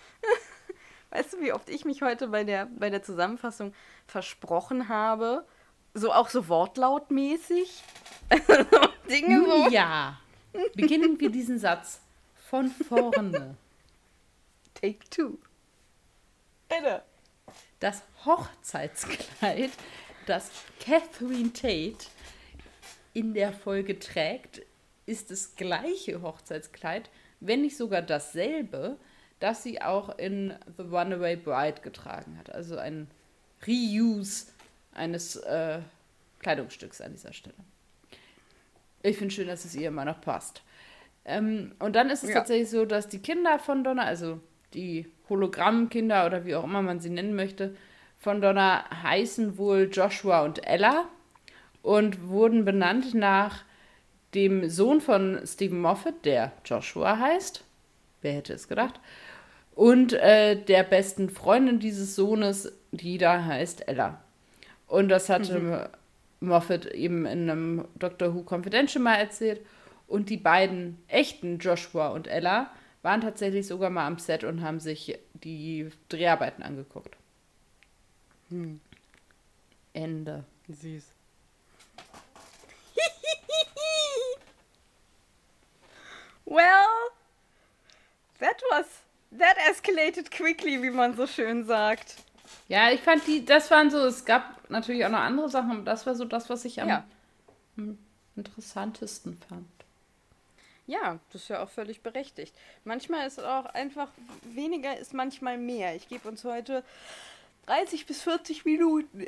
Weißt 1.10 1.34
du, 1.34 1.42
wie 1.42 1.54
oft 1.54 1.70
ich 1.70 1.86
mich 1.86 2.04
heute 2.04 2.28
bei 2.28 2.44
der, 2.44 2.68
bei 2.78 2.92
der 2.92 3.02
Zusammenfassung 3.02 3.74
versprochen 4.06 4.90
habe? 4.90 5.48
So 5.96 6.14
auch 6.14 6.30
so 6.30 6.48
wortlautmäßig. 6.48 7.84
Dinge 9.10 9.40
Nun, 9.40 9.64
so. 9.64 9.70
Ja. 9.72 10.22
Beginnen 10.76 11.20
wir 11.20 11.32
diesen 11.32 11.58
Satz 11.58 12.00
von 12.48 12.70
vorne. 12.70 13.58
Take 14.76 15.00
two. 15.10 15.40
Bitte. 16.70 17.02
Das 17.80 18.04
Hochzeitskleid, 18.24 19.72
das 20.32 20.50
Catherine 20.80 21.52
Tate 21.52 22.06
in 23.14 23.34
der 23.34 23.52
Folge 23.52 24.00
trägt, 24.00 24.62
ist 25.06 25.30
das 25.30 25.58
gleiche 25.58 26.22
Hochzeitskleid, 26.22 27.10
wenn 27.42 27.64
nicht 27.64 27.76
sogar 27.76 28.02
dasselbe, 28.02 28.96
das 29.42 29.62
sie 29.62 29.82
auch 29.82 30.18
in 30.18 30.54
The 30.78 30.84
Runaway 30.84 31.36
Bride 31.36 31.82
getragen 31.82 32.38
hat. 32.38 32.50
Also 32.50 32.78
ein 32.78 33.08
Reuse 33.68 34.46
eines 34.94 35.36
äh, 35.36 35.80
Kleidungsstücks 36.40 37.02
an 37.02 37.12
dieser 37.12 37.34
Stelle. 37.34 37.56
Ich 39.04 39.18
finde 39.18 39.34
schön, 39.34 39.48
dass 39.48 39.66
es 39.66 39.76
ihr 39.76 39.90
immer 39.90 40.06
noch 40.06 40.22
passt. 40.22 40.62
Ähm, 41.26 41.76
und 41.80 41.98
dann 41.98 42.10
ist 42.10 42.24
es 42.24 42.30
ja. 42.30 42.36
tatsächlich 42.36 42.70
so, 42.70 42.86
dass 42.86 43.10
die 43.10 43.20
Kinder 43.20 43.60
von 43.60 43.84
Donna, 43.84 44.06
also 44.06 44.40
die 44.74 45.12
Hologrammkinder 45.28 46.26
oder 46.26 46.46
wie 46.46 46.56
auch 46.56 46.64
immer 46.64 46.82
man 46.82 47.02
sie 47.02 47.10
nennen 47.10 47.36
möchte, 47.36 47.76
von 48.22 48.40
Donna 48.40 48.86
heißen 49.02 49.58
wohl 49.58 49.90
Joshua 49.92 50.42
und 50.42 50.66
Ella 50.68 51.06
und 51.82 52.28
wurden 52.28 52.66
benannt 52.66 53.16
nach 53.16 53.64
dem 54.36 54.70
Sohn 54.70 55.02
von 55.02 55.42
Stephen 55.44 55.82
Moffat, 55.82 56.24
der 56.24 56.52
Joshua 56.64 57.18
heißt. 57.18 57.64
Wer 58.22 58.34
hätte 58.34 58.54
es 58.54 58.68
gedacht? 58.68 59.00
Und 59.74 60.14
äh, 60.14 60.56
der 60.56 60.84
besten 60.84 61.32
Freundin 61.32 61.80
dieses 61.80 62.16
Sohnes, 62.16 62.72
die 62.92 63.18
da 63.18 63.44
heißt 63.44 63.88
Ella. 63.88 64.22
Und 64.86 65.10
das 65.10 65.28
hatte 65.28 65.60
mhm. 65.60 66.48
Moffat 66.48 66.86
eben 66.86 67.26
in 67.26 67.50
einem 67.50 67.86
Doctor 67.96 68.36
Who 68.36 68.44
Confidential 68.48 69.04
mal 69.04 69.16
erzählt. 69.16 69.62
Und 70.06 70.30
die 70.30 70.38
beiden 70.38 71.00
echten 71.08 71.58
Joshua 71.58 72.10
und 72.10 72.28
Ella 72.28 72.70
waren 73.02 73.22
tatsächlich 73.22 73.66
sogar 73.66 73.90
mal 73.90 74.06
am 74.06 74.20
Set 74.20 74.44
und 74.44 74.62
haben 74.62 74.80
sich 74.80 75.18
die 75.34 75.90
Dreharbeiten 76.10 76.62
angeguckt. 76.62 77.18
Hm. 78.52 78.80
Ende. 79.94 80.44
Süß. 80.70 81.06
well, 86.46 87.10
that 88.40 88.62
was 88.70 88.86
that 89.38 89.56
escalated 89.70 90.30
quickly, 90.32 90.82
wie 90.82 90.92
man 90.92 91.16
so 91.16 91.26
schön 91.28 91.66
sagt. 91.66 92.18
Ja, 92.68 92.92
ich 92.92 93.00
fand 93.02 93.26
die, 93.26 93.46
das 93.46 93.72
waren 93.72 93.90
so, 93.90 94.00
es 94.06 94.26
gab 94.26 94.70
natürlich 94.70 95.06
auch 95.06 95.10
noch 95.10 95.20
andere 95.20 95.50
Sachen, 95.50 95.72
aber 95.72 95.84
das 95.84 96.06
war 96.06 96.16
so 96.16 96.26
das, 96.26 96.50
was 96.50 96.66
ich 96.66 96.82
am, 96.82 96.90
ja. 96.90 97.06
am 97.78 97.98
interessantesten 98.36 99.38
fand. 99.50 99.68
Ja, 100.88 101.20
das 101.32 101.44
ist 101.44 101.48
ja 101.48 101.64
auch 101.64 101.70
völlig 101.70 102.02
berechtigt. 102.02 102.54
Manchmal 102.84 103.26
ist 103.28 103.40
auch 103.40 103.66
einfach 103.66 104.10
weniger 104.44 104.98
ist 104.98 105.14
manchmal 105.14 105.58
mehr. 105.58 105.96
Ich 105.96 106.10
gebe 106.10 106.28
uns 106.28 106.44
heute 106.44 106.84
30 107.66 108.06
bis 108.06 108.22
40 108.22 108.66
Minuten. 108.66 109.28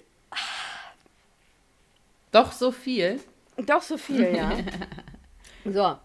Doch 2.32 2.52
so 2.52 2.72
viel? 2.72 3.20
Doch 3.58 3.82
so 3.82 3.98
viel, 3.98 4.36
ja. 4.36 4.58
so, 5.66 5.98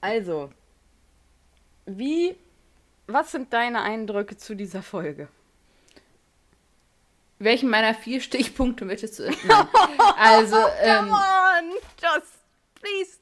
also, 0.00 0.50
wie, 1.86 2.36
was 3.06 3.32
sind 3.32 3.52
deine 3.52 3.82
Eindrücke 3.82 4.36
zu 4.36 4.54
dieser 4.54 4.82
Folge? 4.82 5.28
Welchen 7.38 7.70
meiner 7.70 7.94
vier 7.94 8.20
Stichpunkte 8.20 8.84
möchtest 8.84 9.20
du? 9.20 9.22
Nein. 9.44 9.66
Also, 10.16 10.56
ähm, 10.80 11.08
Come 11.08 11.12
on, 11.12 11.70
just 12.00 12.34
please 12.74 13.18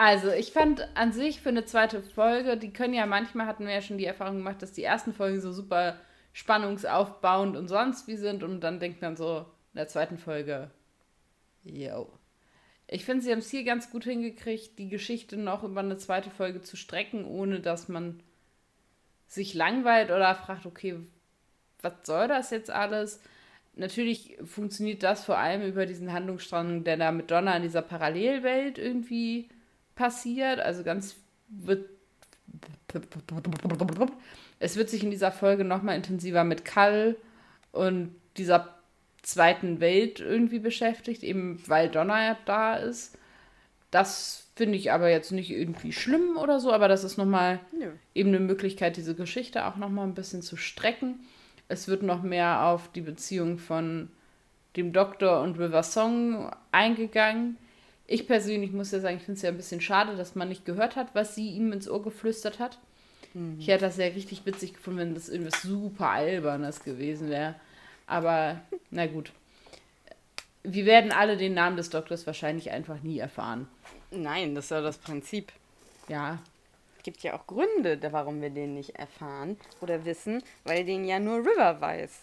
also, 0.00 0.30
ich 0.30 0.52
fand 0.52 0.88
an 0.94 1.12
sich 1.12 1.40
für 1.40 1.48
eine 1.48 1.64
zweite 1.64 2.00
Folge, 2.00 2.56
die 2.56 2.72
können 2.72 2.94
ja 2.94 3.04
manchmal, 3.04 3.46
hatten 3.46 3.66
wir 3.66 3.74
ja 3.74 3.82
schon 3.82 3.98
die 3.98 4.04
Erfahrung 4.04 4.36
gemacht, 4.36 4.62
dass 4.62 4.70
die 4.70 4.84
ersten 4.84 5.12
Folgen 5.12 5.40
so 5.40 5.50
super 5.50 5.98
spannungsaufbauend 6.38 7.56
und 7.56 7.66
sonst 7.66 8.06
wie 8.06 8.16
sind 8.16 8.44
und 8.44 8.60
dann 8.60 8.78
denkt 8.78 9.02
man 9.02 9.16
so 9.16 9.40
in 9.72 9.78
der 9.78 9.88
zweiten 9.88 10.18
Folge, 10.18 10.70
yo. 11.64 12.08
Ich 12.86 13.04
finde, 13.04 13.24
sie 13.24 13.32
haben 13.32 13.40
es 13.40 13.50
hier 13.50 13.64
ganz 13.64 13.90
gut 13.90 14.04
hingekriegt, 14.04 14.78
die 14.78 14.88
Geschichte 14.88 15.36
noch 15.36 15.64
über 15.64 15.80
eine 15.80 15.96
zweite 15.96 16.30
Folge 16.30 16.62
zu 16.62 16.76
strecken, 16.76 17.24
ohne 17.24 17.58
dass 17.58 17.88
man 17.88 18.22
sich 19.26 19.52
langweilt 19.52 20.12
oder 20.12 20.32
fragt, 20.36 20.64
okay, 20.64 21.00
was 21.82 21.94
soll 22.04 22.28
das 22.28 22.50
jetzt 22.50 22.70
alles? 22.70 23.20
Natürlich 23.74 24.38
funktioniert 24.44 25.02
das 25.02 25.24
vor 25.24 25.38
allem 25.38 25.62
über 25.62 25.86
diesen 25.86 26.12
Handlungsstrang, 26.12 26.84
der 26.84 26.98
da 26.98 27.10
mit 27.10 27.32
Donna 27.32 27.56
in 27.56 27.64
dieser 27.64 27.82
Parallelwelt 27.82 28.78
irgendwie 28.78 29.48
passiert. 29.96 30.60
Also 30.60 30.84
ganz 30.84 31.16
wird. 31.48 31.90
Es 34.60 34.76
wird 34.76 34.90
sich 34.90 35.04
in 35.04 35.10
dieser 35.10 35.32
Folge 35.32 35.64
nochmal 35.64 35.96
intensiver 35.96 36.44
mit 36.44 36.64
Kall 36.64 37.16
und 37.72 38.14
dieser 38.36 38.74
zweiten 39.22 39.80
Welt 39.80 40.20
irgendwie 40.20 40.58
beschäftigt, 40.58 41.22
eben 41.22 41.60
weil 41.66 41.88
Donna 41.88 42.24
ja 42.24 42.38
da 42.46 42.76
ist. 42.76 43.16
Das 43.90 44.48
finde 44.56 44.76
ich 44.76 44.92
aber 44.92 45.08
jetzt 45.08 45.32
nicht 45.32 45.50
irgendwie 45.50 45.92
schlimm 45.92 46.36
oder 46.36 46.60
so, 46.60 46.72
aber 46.72 46.88
das 46.88 47.04
ist 47.04 47.16
nochmal 47.16 47.60
ja. 47.78 47.88
eben 48.14 48.30
eine 48.30 48.40
Möglichkeit, 48.40 48.96
diese 48.96 49.14
Geschichte 49.14 49.66
auch 49.66 49.76
nochmal 49.76 50.06
ein 50.06 50.14
bisschen 50.14 50.42
zu 50.42 50.56
strecken. 50.56 51.20
Es 51.68 51.88
wird 51.88 52.02
noch 52.02 52.22
mehr 52.22 52.64
auf 52.64 52.90
die 52.92 53.00
Beziehung 53.00 53.58
von 53.58 54.10
dem 54.76 54.92
Doktor 54.92 55.42
und 55.42 55.58
River 55.58 55.82
Song 55.82 56.50
eingegangen. 56.72 57.56
Ich 58.06 58.26
persönlich 58.26 58.72
muss 58.72 58.90
ja 58.90 59.00
sagen, 59.00 59.18
ich 59.18 59.22
finde 59.22 59.36
es 59.36 59.42
ja 59.42 59.50
ein 59.50 59.56
bisschen 59.56 59.80
schade, 59.80 60.16
dass 60.16 60.34
man 60.34 60.48
nicht 60.48 60.64
gehört 60.64 60.96
hat, 60.96 61.14
was 61.14 61.34
sie 61.34 61.50
ihm 61.50 61.72
ins 61.72 61.88
Ohr 61.88 62.02
geflüstert 62.02 62.58
hat. 62.58 62.78
Mhm. 63.38 63.60
Ich 63.60 63.68
hätte 63.68 63.84
das 63.84 63.96
ja 63.96 64.06
richtig 64.06 64.44
witzig 64.44 64.74
gefunden, 64.74 64.98
wenn 64.98 65.14
das 65.14 65.28
irgendwas 65.28 65.62
super 65.62 66.10
Albernes 66.10 66.82
gewesen 66.82 67.30
wäre. 67.30 67.54
Aber 68.06 68.60
na 68.90 69.06
gut. 69.06 69.32
Wir 70.64 70.86
werden 70.86 71.12
alle 71.12 71.36
den 71.36 71.54
Namen 71.54 71.76
des 71.76 71.88
Doktors 71.88 72.26
wahrscheinlich 72.26 72.70
einfach 72.70 73.00
nie 73.02 73.18
erfahren. 73.18 73.68
Nein, 74.10 74.54
das 74.54 74.66
ist 74.66 74.70
ja 74.70 74.80
das 74.80 74.98
Prinzip. 74.98 75.52
Ja. 76.08 76.38
Es 76.96 77.04
gibt 77.04 77.22
ja 77.22 77.34
auch 77.34 77.46
Gründe, 77.46 78.00
warum 78.10 78.42
wir 78.42 78.50
den 78.50 78.74
nicht 78.74 78.96
erfahren 78.96 79.56
oder 79.80 80.04
wissen, 80.04 80.42
weil 80.64 80.84
den 80.84 81.04
ja 81.04 81.20
nur 81.20 81.38
River 81.38 81.80
weiß. 81.80 82.22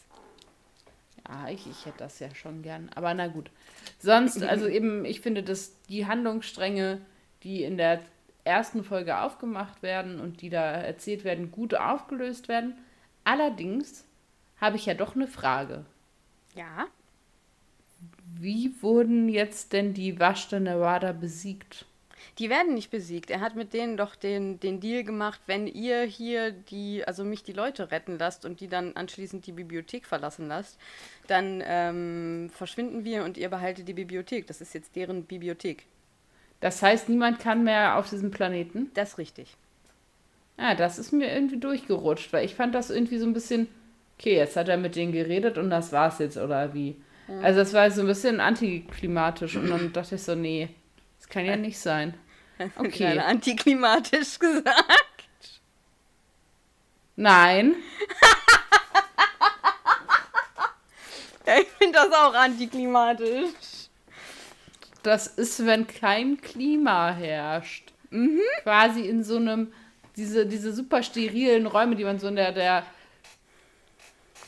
Ja, 1.27 1.49
ich, 1.49 1.65
ich 1.65 1.85
hätte 1.85 1.99
das 1.99 2.19
ja 2.19 2.33
schon 2.35 2.61
gern. 2.61 2.91
Aber 2.93 3.13
na 3.13 3.27
gut. 3.27 3.49
Sonst, 3.99 4.43
also 4.43 4.67
eben, 4.67 5.05
ich 5.05 5.21
finde, 5.21 5.43
dass 5.43 5.81
die 5.87 6.05
Handlungsstränge, 6.05 7.01
die 7.41 7.63
in 7.63 7.77
der 7.77 8.01
ersten 8.45 8.83
Folge 8.83 9.19
aufgemacht 9.19 9.81
werden 9.81 10.19
und 10.21 10.41
die 10.41 10.49
da 10.49 10.63
erzählt 10.63 11.23
werden, 11.23 11.51
gut 11.51 11.75
aufgelöst 11.75 12.47
werden. 12.47 12.77
Allerdings 13.23 14.05
habe 14.61 14.77
ich 14.77 14.85
ja 14.85 14.93
doch 14.93 15.15
eine 15.15 15.27
Frage. 15.27 15.85
Ja. 16.55 16.87
Wie 18.33 18.71
wurden 18.81 19.29
jetzt 19.29 19.73
denn 19.73 19.93
die 19.93 20.19
Waschte 20.19 20.59
Nevada 20.59 21.11
besiegt? 21.11 21.85
Die 22.39 22.49
werden 22.49 22.73
nicht 22.73 22.91
besiegt. 22.91 23.29
Er 23.29 23.39
hat 23.39 23.55
mit 23.55 23.73
denen 23.73 23.97
doch 23.97 24.15
den, 24.15 24.59
den 24.59 24.79
Deal 24.79 25.03
gemacht, 25.03 25.41
wenn 25.45 25.67
ihr 25.67 26.03
hier 26.03 26.51
die, 26.51 27.05
also 27.05 27.23
mich 27.23 27.43
die 27.43 27.53
Leute 27.53 27.91
retten 27.91 28.17
lasst 28.17 28.45
und 28.45 28.59
die 28.59 28.67
dann 28.67 28.93
anschließend 28.95 29.45
die 29.45 29.51
Bibliothek 29.51 30.05
verlassen 30.05 30.47
lasst, 30.47 30.79
dann 31.27 31.63
ähm, 31.65 32.49
verschwinden 32.53 33.05
wir 33.05 33.23
und 33.23 33.37
ihr 33.37 33.49
behaltet 33.49 33.87
die 33.87 33.93
Bibliothek. 33.93 34.47
Das 34.47 34.61
ist 34.61 34.73
jetzt 34.73 34.95
deren 34.95 35.23
Bibliothek. 35.25 35.85
Das 36.61 36.81
heißt, 36.81 37.09
niemand 37.09 37.39
kann 37.39 37.63
mehr 37.63 37.97
auf 37.97 38.09
diesem 38.09 38.31
Planeten? 38.31 38.89
Das 38.93 39.11
ist 39.11 39.17
richtig. 39.17 39.55
Ja, 40.57 40.73
das 40.73 40.97
ist 40.97 41.11
mir 41.11 41.33
irgendwie 41.33 41.57
durchgerutscht, 41.57 42.31
weil 42.31 42.45
ich 42.45 42.55
fand 42.55 42.73
das 42.73 42.89
irgendwie 42.89 43.17
so 43.17 43.25
ein 43.25 43.33
bisschen, 43.33 43.67
okay, 44.17 44.37
jetzt 44.37 44.55
hat 44.55 44.69
er 44.69 44.77
mit 44.77 44.95
denen 44.95 45.11
geredet 45.11 45.57
und 45.57 45.69
das 45.69 45.91
war's 45.91 46.19
jetzt, 46.19 46.37
oder 46.37 46.73
wie? 46.73 46.95
Ja. 47.27 47.41
Also 47.41 47.59
das 47.59 47.73
war 47.73 47.91
so 47.91 48.01
ein 48.01 48.07
bisschen 48.07 48.39
antiklimatisch 48.39 49.57
und 49.57 49.69
dann 49.69 49.91
dachte 49.91 50.15
ich 50.15 50.23
so, 50.23 50.35
nee, 50.35 50.69
das 51.19 51.27
kann 51.29 51.45
ja 51.45 51.57
nicht 51.57 51.79
sein. 51.79 52.13
Okay. 52.77 53.19
antiklimatisch 53.19 54.39
gesagt. 54.39 54.69
Nein. 57.17 57.75
ja, 61.45 61.57
ich 61.59 61.67
finde 61.77 61.99
das 61.99 62.13
auch 62.13 62.33
antiklimatisch. 62.33 63.74
Das 65.05 65.27
ist, 65.27 65.63
wenn 65.67 65.85
kein 65.85 66.41
Klima 66.41 67.11
herrscht. 67.11 67.93
Mhm. 68.09 68.41
Quasi 68.63 69.01
in 69.01 69.23
so 69.23 69.35
einem, 69.35 69.71
diese, 70.15 70.47
diese 70.47 70.73
super 70.73 71.03
sterilen 71.03 71.67
Räume, 71.67 71.95
die 71.95 72.03
man 72.03 72.17
so 72.17 72.27
in 72.27 72.35
der, 72.35 72.51
der 72.51 72.83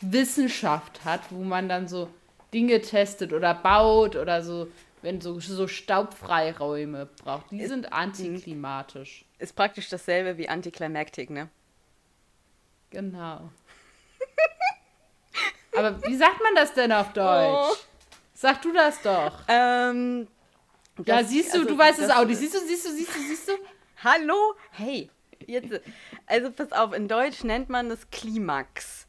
Wissenschaft 0.02 1.06
hat, 1.06 1.22
wo 1.30 1.44
man 1.44 1.70
dann 1.70 1.88
so 1.88 2.10
Dinge 2.56 2.82
testet 2.82 3.34
oder 3.34 3.54
baut 3.54 4.16
oder 4.16 4.42
so, 4.42 4.68
wenn 5.04 5.22
so, 5.22 5.40
so 5.40 5.68
Staubfreiräume 5.68 7.08
braucht. 7.24 7.52
Die 7.52 7.60
ist, 7.60 7.70
sind 7.70 7.94
antiklimatisch. 7.94 9.26
Ist 9.38 9.56
praktisch 9.56 9.90
dasselbe 9.90 10.40
wie 10.40 10.50
Antiklimaktik, 10.50 11.30
ne? 11.30 11.50
Genau. 12.90 13.52
Aber 15.78 16.04
wie 16.04 16.16
sagt 16.16 16.42
man 16.42 16.56
das 16.56 16.74
denn 16.74 16.92
auf 16.92 17.14
Deutsch? 17.14 17.78
Oh. 17.80 18.40
Sag 18.40 18.62
du 18.62 18.72
das 18.72 19.02
doch. 19.02 19.34
Ähm, 19.48 20.28
ja, 21.06 21.24
siehst 21.24 21.54
du, 21.54 21.60
also, 21.60 21.70
du 21.70 21.78
weißt 21.78 22.00
es 22.00 22.10
auch 22.10 22.26
nicht. 22.26 22.38
Siehst 22.38 22.56
du, 22.56 22.60
siehst 22.60 22.86
du, 22.86 22.92
siehst 22.92 23.16
du, 23.16 23.20
siehst 23.20 23.48
du? 23.50 23.54
Hallo? 24.04 24.56
Hey, 24.72 25.10
jetzt. 25.46 25.82
Also 26.26 26.52
pass 26.52 26.72
auf, 26.72 26.94
in 26.94 27.08
Deutsch 27.08 27.44
nennt 27.44 27.70
man 27.70 27.90
das 27.90 28.10
Klimax. 28.10 29.08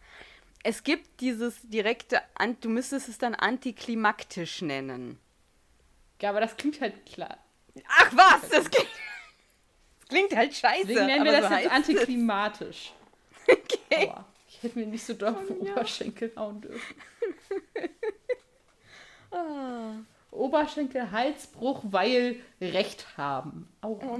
Es 0.64 0.83
gibt 0.83 1.21
dieses 1.21 1.61
direkte, 1.62 2.21
du 2.61 2.68
müsstest 2.68 3.09
es 3.09 3.18
dann 3.18 3.35
antiklimaktisch 3.35 4.62
nennen. 4.62 5.18
Ja, 6.21 6.30
aber 6.30 6.40
das 6.40 6.57
klingt 6.57 6.80
halt 6.80 7.07
klar. 7.07 7.38
Ach 7.88 8.11
was, 8.12 8.49
das 8.50 8.71
klingt, 8.71 8.90
das 10.00 10.09
klingt 10.09 10.37
halt 10.37 10.54
scheiße. 10.54 10.87
Deswegen 10.87 11.07
nennen 11.07 11.25
wir 11.25 11.40
das 11.40 11.49
so 11.49 11.57
jetzt 11.57 11.71
antiklimatisch. 11.71 12.92
okay. 13.49 14.09
Aua. 14.09 14.25
Ich 14.49 14.62
hätte 14.62 14.78
mir 14.78 14.87
nicht 14.87 15.04
so 15.04 15.14
doll 15.14 15.35
auf 15.35 15.47
den. 15.47 15.59
Oberschenkel 15.59 16.33
hauen 16.35 16.61
dürfen. 16.61 16.95
ah. 19.30 19.92
Oberschenkel, 20.30 21.11
Halsbruch, 21.11 21.82
weil 21.85 22.37
Recht 22.61 23.16
haben. 23.16 23.68
Aua. 23.80 23.99
Oh 24.02 24.18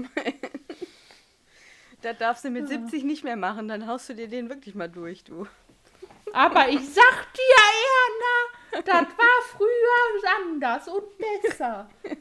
das 2.03 2.19
darfst 2.19 2.45
du 2.45 2.51
mit 2.51 2.71
ja. 2.71 2.79
70 2.79 3.05
nicht 3.05 3.25
mehr 3.25 3.37
machen, 3.37 3.69
dann 3.69 3.87
haust 3.87 4.09
du 4.09 4.15
dir 4.15 4.29
den 4.29 4.49
wirklich 4.49 4.75
mal 4.75 4.89
durch, 4.89 5.25
du. 5.25 5.47
Aber 6.33 6.69
ich 6.69 6.81
sag 6.89 7.27
dir, 7.35 7.55
Erna, 8.73 8.83
das 8.85 9.17
war 9.17 9.43
früher 9.49 10.31
anders 10.41 10.89
und 10.89 11.05
besser. 11.19 11.89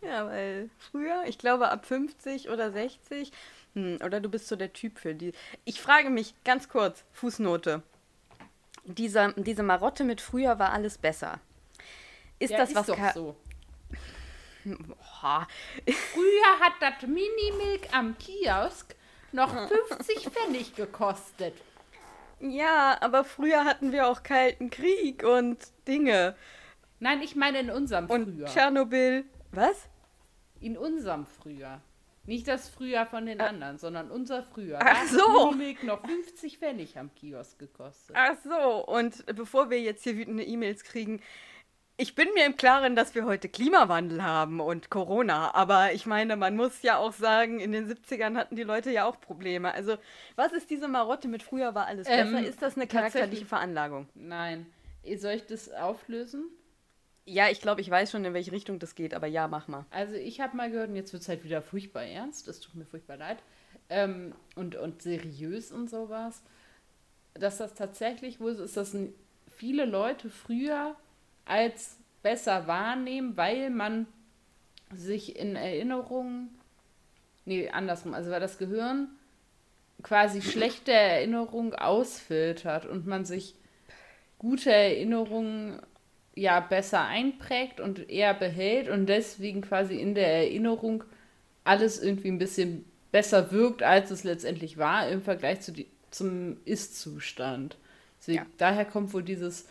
Ja, 0.00 0.26
weil 0.26 0.70
früher, 0.78 1.24
ich 1.26 1.38
glaube 1.38 1.70
ab 1.70 1.84
50 1.84 2.50
oder 2.50 2.70
60, 2.70 3.32
hm, 3.74 3.98
oder 4.04 4.20
du 4.20 4.28
bist 4.28 4.46
so 4.46 4.54
der 4.54 4.72
Typ 4.72 4.98
für 4.98 5.14
die. 5.14 5.32
Ich 5.64 5.80
frage 5.80 6.10
mich 6.10 6.34
ganz 6.44 6.68
kurz, 6.68 7.04
Fußnote. 7.12 7.82
Diese, 8.84 9.34
diese 9.36 9.62
Marotte 9.62 10.04
mit 10.04 10.20
früher 10.20 10.58
war 10.58 10.72
alles 10.72 10.98
besser. 10.98 11.40
Ist 12.38 12.50
ja, 12.50 12.58
das 12.58 12.70
ist 12.70 12.76
was 12.76 12.86
doch 12.86 13.12
so? 13.14 13.36
Boah. 14.64 15.46
Früher 15.86 16.60
hat 16.60 16.74
das 16.80 17.02
Minimilk 17.02 17.88
am 17.92 18.16
Kiosk 18.18 18.94
noch 19.32 19.68
50 19.68 20.28
Pfennig 20.30 20.74
gekostet. 20.74 21.54
Ja, 22.40 22.96
aber 23.00 23.24
früher 23.24 23.64
hatten 23.64 23.90
wir 23.90 24.06
auch 24.06 24.22
Kalten 24.22 24.70
Krieg 24.70 25.24
und 25.24 25.58
Dinge. 25.88 26.36
Nein, 27.00 27.20
ich 27.22 27.34
meine 27.34 27.60
in 27.60 27.70
unserem 27.70 28.06
und 28.06 28.24
Frühjahr. 28.24 28.48
Und 28.48 28.54
Tschernobyl. 28.54 29.24
Was? 29.50 29.88
In 30.60 30.76
unserem 30.76 31.26
Frühjahr. 31.26 31.80
Nicht 32.26 32.46
das 32.46 32.68
Frühjahr 32.68 33.06
von 33.06 33.26
den 33.26 33.40
ah. 33.40 33.46
anderen, 33.46 33.78
sondern 33.78 34.10
unser 34.10 34.42
Frühjahr. 34.42 34.82
Ach 34.84 35.06
so. 35.06 35.50
Milk 35.52 35.82
noch 35.82 36.04
50 36.06 36.58
Pfennig 36.58 36.98
am 36.98 37.12
Kiosk 37.14 37.58
gekostet. 37.58 38.14
Ach 38.18 38.36
so. 38.44 38.86
Und 38.86 39.24
bevor 39.34 39.70
wir 39.70 39.80
jetzt 39.80 40.04
hier 40.04 40.16
wütende 40.16 40.44
E-Mails 40.44 40.84
kriegen, 40.84 41.20
ich 42.00 42.14
bin 42.14 42.28
mir 42.32 42.46
im 42.46 42.56
Klaren, 42.56 42.94
dass 42.94 43.16
wir 43.16 43.24
heute 43.24 43.48
Klimawandel 43.48 44.22
haben 44.22 44.60
und 44.60 44.88
Corona, 44.88 45.52
aber 45.54 45.92
ich 45.92 46.06
meine, 46.06 46.36
man 46.36 46.54
muss 46.54 46.82
ja 46.82 46.96
auch 46.96 47.12
sagen, 47.12 47.58
in 47.58 47.72
den 47.72 47.92
70ern 47.92 48.36
hatten 48.36 48.54
die 48.54 48.62
Leute 48.62 48.92
ja 48.92 49.04
auch 49.04 49.20
Probleme. 49.20 49.74
Also, 49.74 49.96
was 50.36 50.52
ist 50.52 50.70
diese 50.70 50.86
Marotte 50.86 51.26
mit 51.26 51.42
früher 51.42 51.74
war 51.74 51.86
alles 51.86 52.06
ähm, 52.08 52.32
besser? 52.32 52.46
Ist 52.46 52.62
das 52.62 52.76
eine 52.76 52.86
charakterliche 52.86 53.44
Veranlagung? 53.44 54.08
Nein. 54.14 54.66
Soll 55.16 55.32
ich 55.32 55.46
das 55.46 55.72
auflösen? 55.72 56.44
Ja, 57.24 57.48
ich 57.50 57.60
glaube, 57.60 57.80
ich 57.80 57.90
weiß 57.90 58.12
schon, 58.12 58.24
in 58.24 58.32
welche 58.32 58.52
Richtung 58.52 58.78
das 58.78 58.94
geht, 58.94 59.12
aber 59.12 59.26
ja, 59.26 59.48
mach 59.48 59.66
mal. 59.66 59.84
Also, 59.90 60.14
ich 60.14 60.40
habe 60.40 60.56
mal 60.56 60.70
gehört, 60.70 60.90
und 60.90 60.96
jetzt 60.96 61.12
wird 61.12 61.22
es 61.22 61.28
halt 61.28 61.42
wieder 61.42 61.62
furchtbar 61.62 62.04
ernst, 62.04 62.46
das 62.46 62.60
tut 62.60 62.76
mir 62.76 62.86
furchtbar 62.86 63.16
leid, 63.16 63.38
ähm, 63.88 64.36
und, 64.54 64.76
und 64.76 65.02
seriös 65.02 65.72
und 65.72 65.90
sowas, 65.90 66.44
dass 67.34 67.58
das 67.58 67.74
tatsächlich 67.74 68.38
wohl 68.38 68.54
so 68.54 68.62
ist, 68.62 68.76
dass 68.76 68.96
viele 69.56 69.84
Leute 69.84 70.30
früher 70.30 70.94
als 71.48 71.96
besser 72.22 72.66
wahrnehmen, 72.66 73.36
weil 73.36 73.70
man 73.70 74.06
sich 74.92 75.38
in 75.38 75.56
Erinnerungen, 75.56 76.50
nee, 77.44 77.68
andersrum, 77.68 78.14
also 78.14 78.30
weil 78.30 78.40
das 78.40 78.58
Gehirn 78.58 79.08
quasi 80.02 80.42
schlechte 80.42 80.92
Erinnerungen 80.92 81.74
ausfiltert 81.74 82.86
und 82.86 83.06
man 83.06 83.24
sich 83.24 83.54
gute 84.38 84.72
Erinnerungen 84.72 85.80
ja 86.34 86.60
besser 86.60 87.04
einprägt 87.04 87.80
und 87.80 88.08
eher 88.08 88.34
behält 88.34 88.88
und 88.88 89.06
deswegen 89.06 89.60
quasi 89.60 89.96
in 89.96 90.14
der 90.14 90.28
Erinnerung 90.28 91.04
alles 91.64 92.00
irgendwie 92.00 92.28
ein 92.28 92.38
bisschen 92.38 92.84
besser 93.10 93.50
wirkt, 93.50 93.82
als 93.82 94.10
es 94.10 94.22
letztendlich 94.22 94.78
war 94.78 95.08
im 95.08 95.22
Vergleich 95.22 95.60
zu 95.60 95.72
die, 95.72 95.86
zum 96.10 96.58
Ist-Zustand. 96.64 97.76
Ja. 98.26 98.46
Daher 98.56 98.84
kommt 98.84 99.12
wohl 99.12 99.22
dieses 99.22 99.66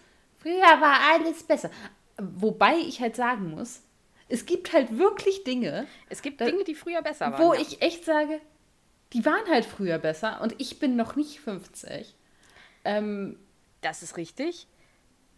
Früher 0.48 0.82
war 0.82 1.00
alles 1.12 1.44
besser. 1.44 1.70
Wobei 2.18 2.78
ich 2.78 3.02
halt 3.02 3.18
sagen 3.18 3.52
muss, 3.52 3.82
es 4.30 4.46
gibt 4.46 4.72
halt 4.72 4.98
wirklich 4.98 5.44
Dinge. 5.44 5.88
Es 6.10 6.22
gibt 6.22 6.40
Dinge, 6.40 6.64
die 6.64 6.76
früher 6.76 7.02
besser 7.02 7.32
waren. 7.32 7.44
Wo 7.44 7.54
ja. 7.54 7.60
ich 7.60 7.82
echt 7.82 8.06
sage, 8.06 8.40
die 9.12 9.26
waren 9.26 9.46
halt 9.50 9.66
früher 9.66 9.98
besser 9.98 10.40
und 10.42 10.56
ich 10.58 10.80
bin 10.80 10.96
noch 10.96 11.18
nicht 11.18 11.42
50. 11.42 12.16
Ähm, 12.86 13.38
das 13.82 14.04
ist 14.04 14.16
richtig. 14.16 14.68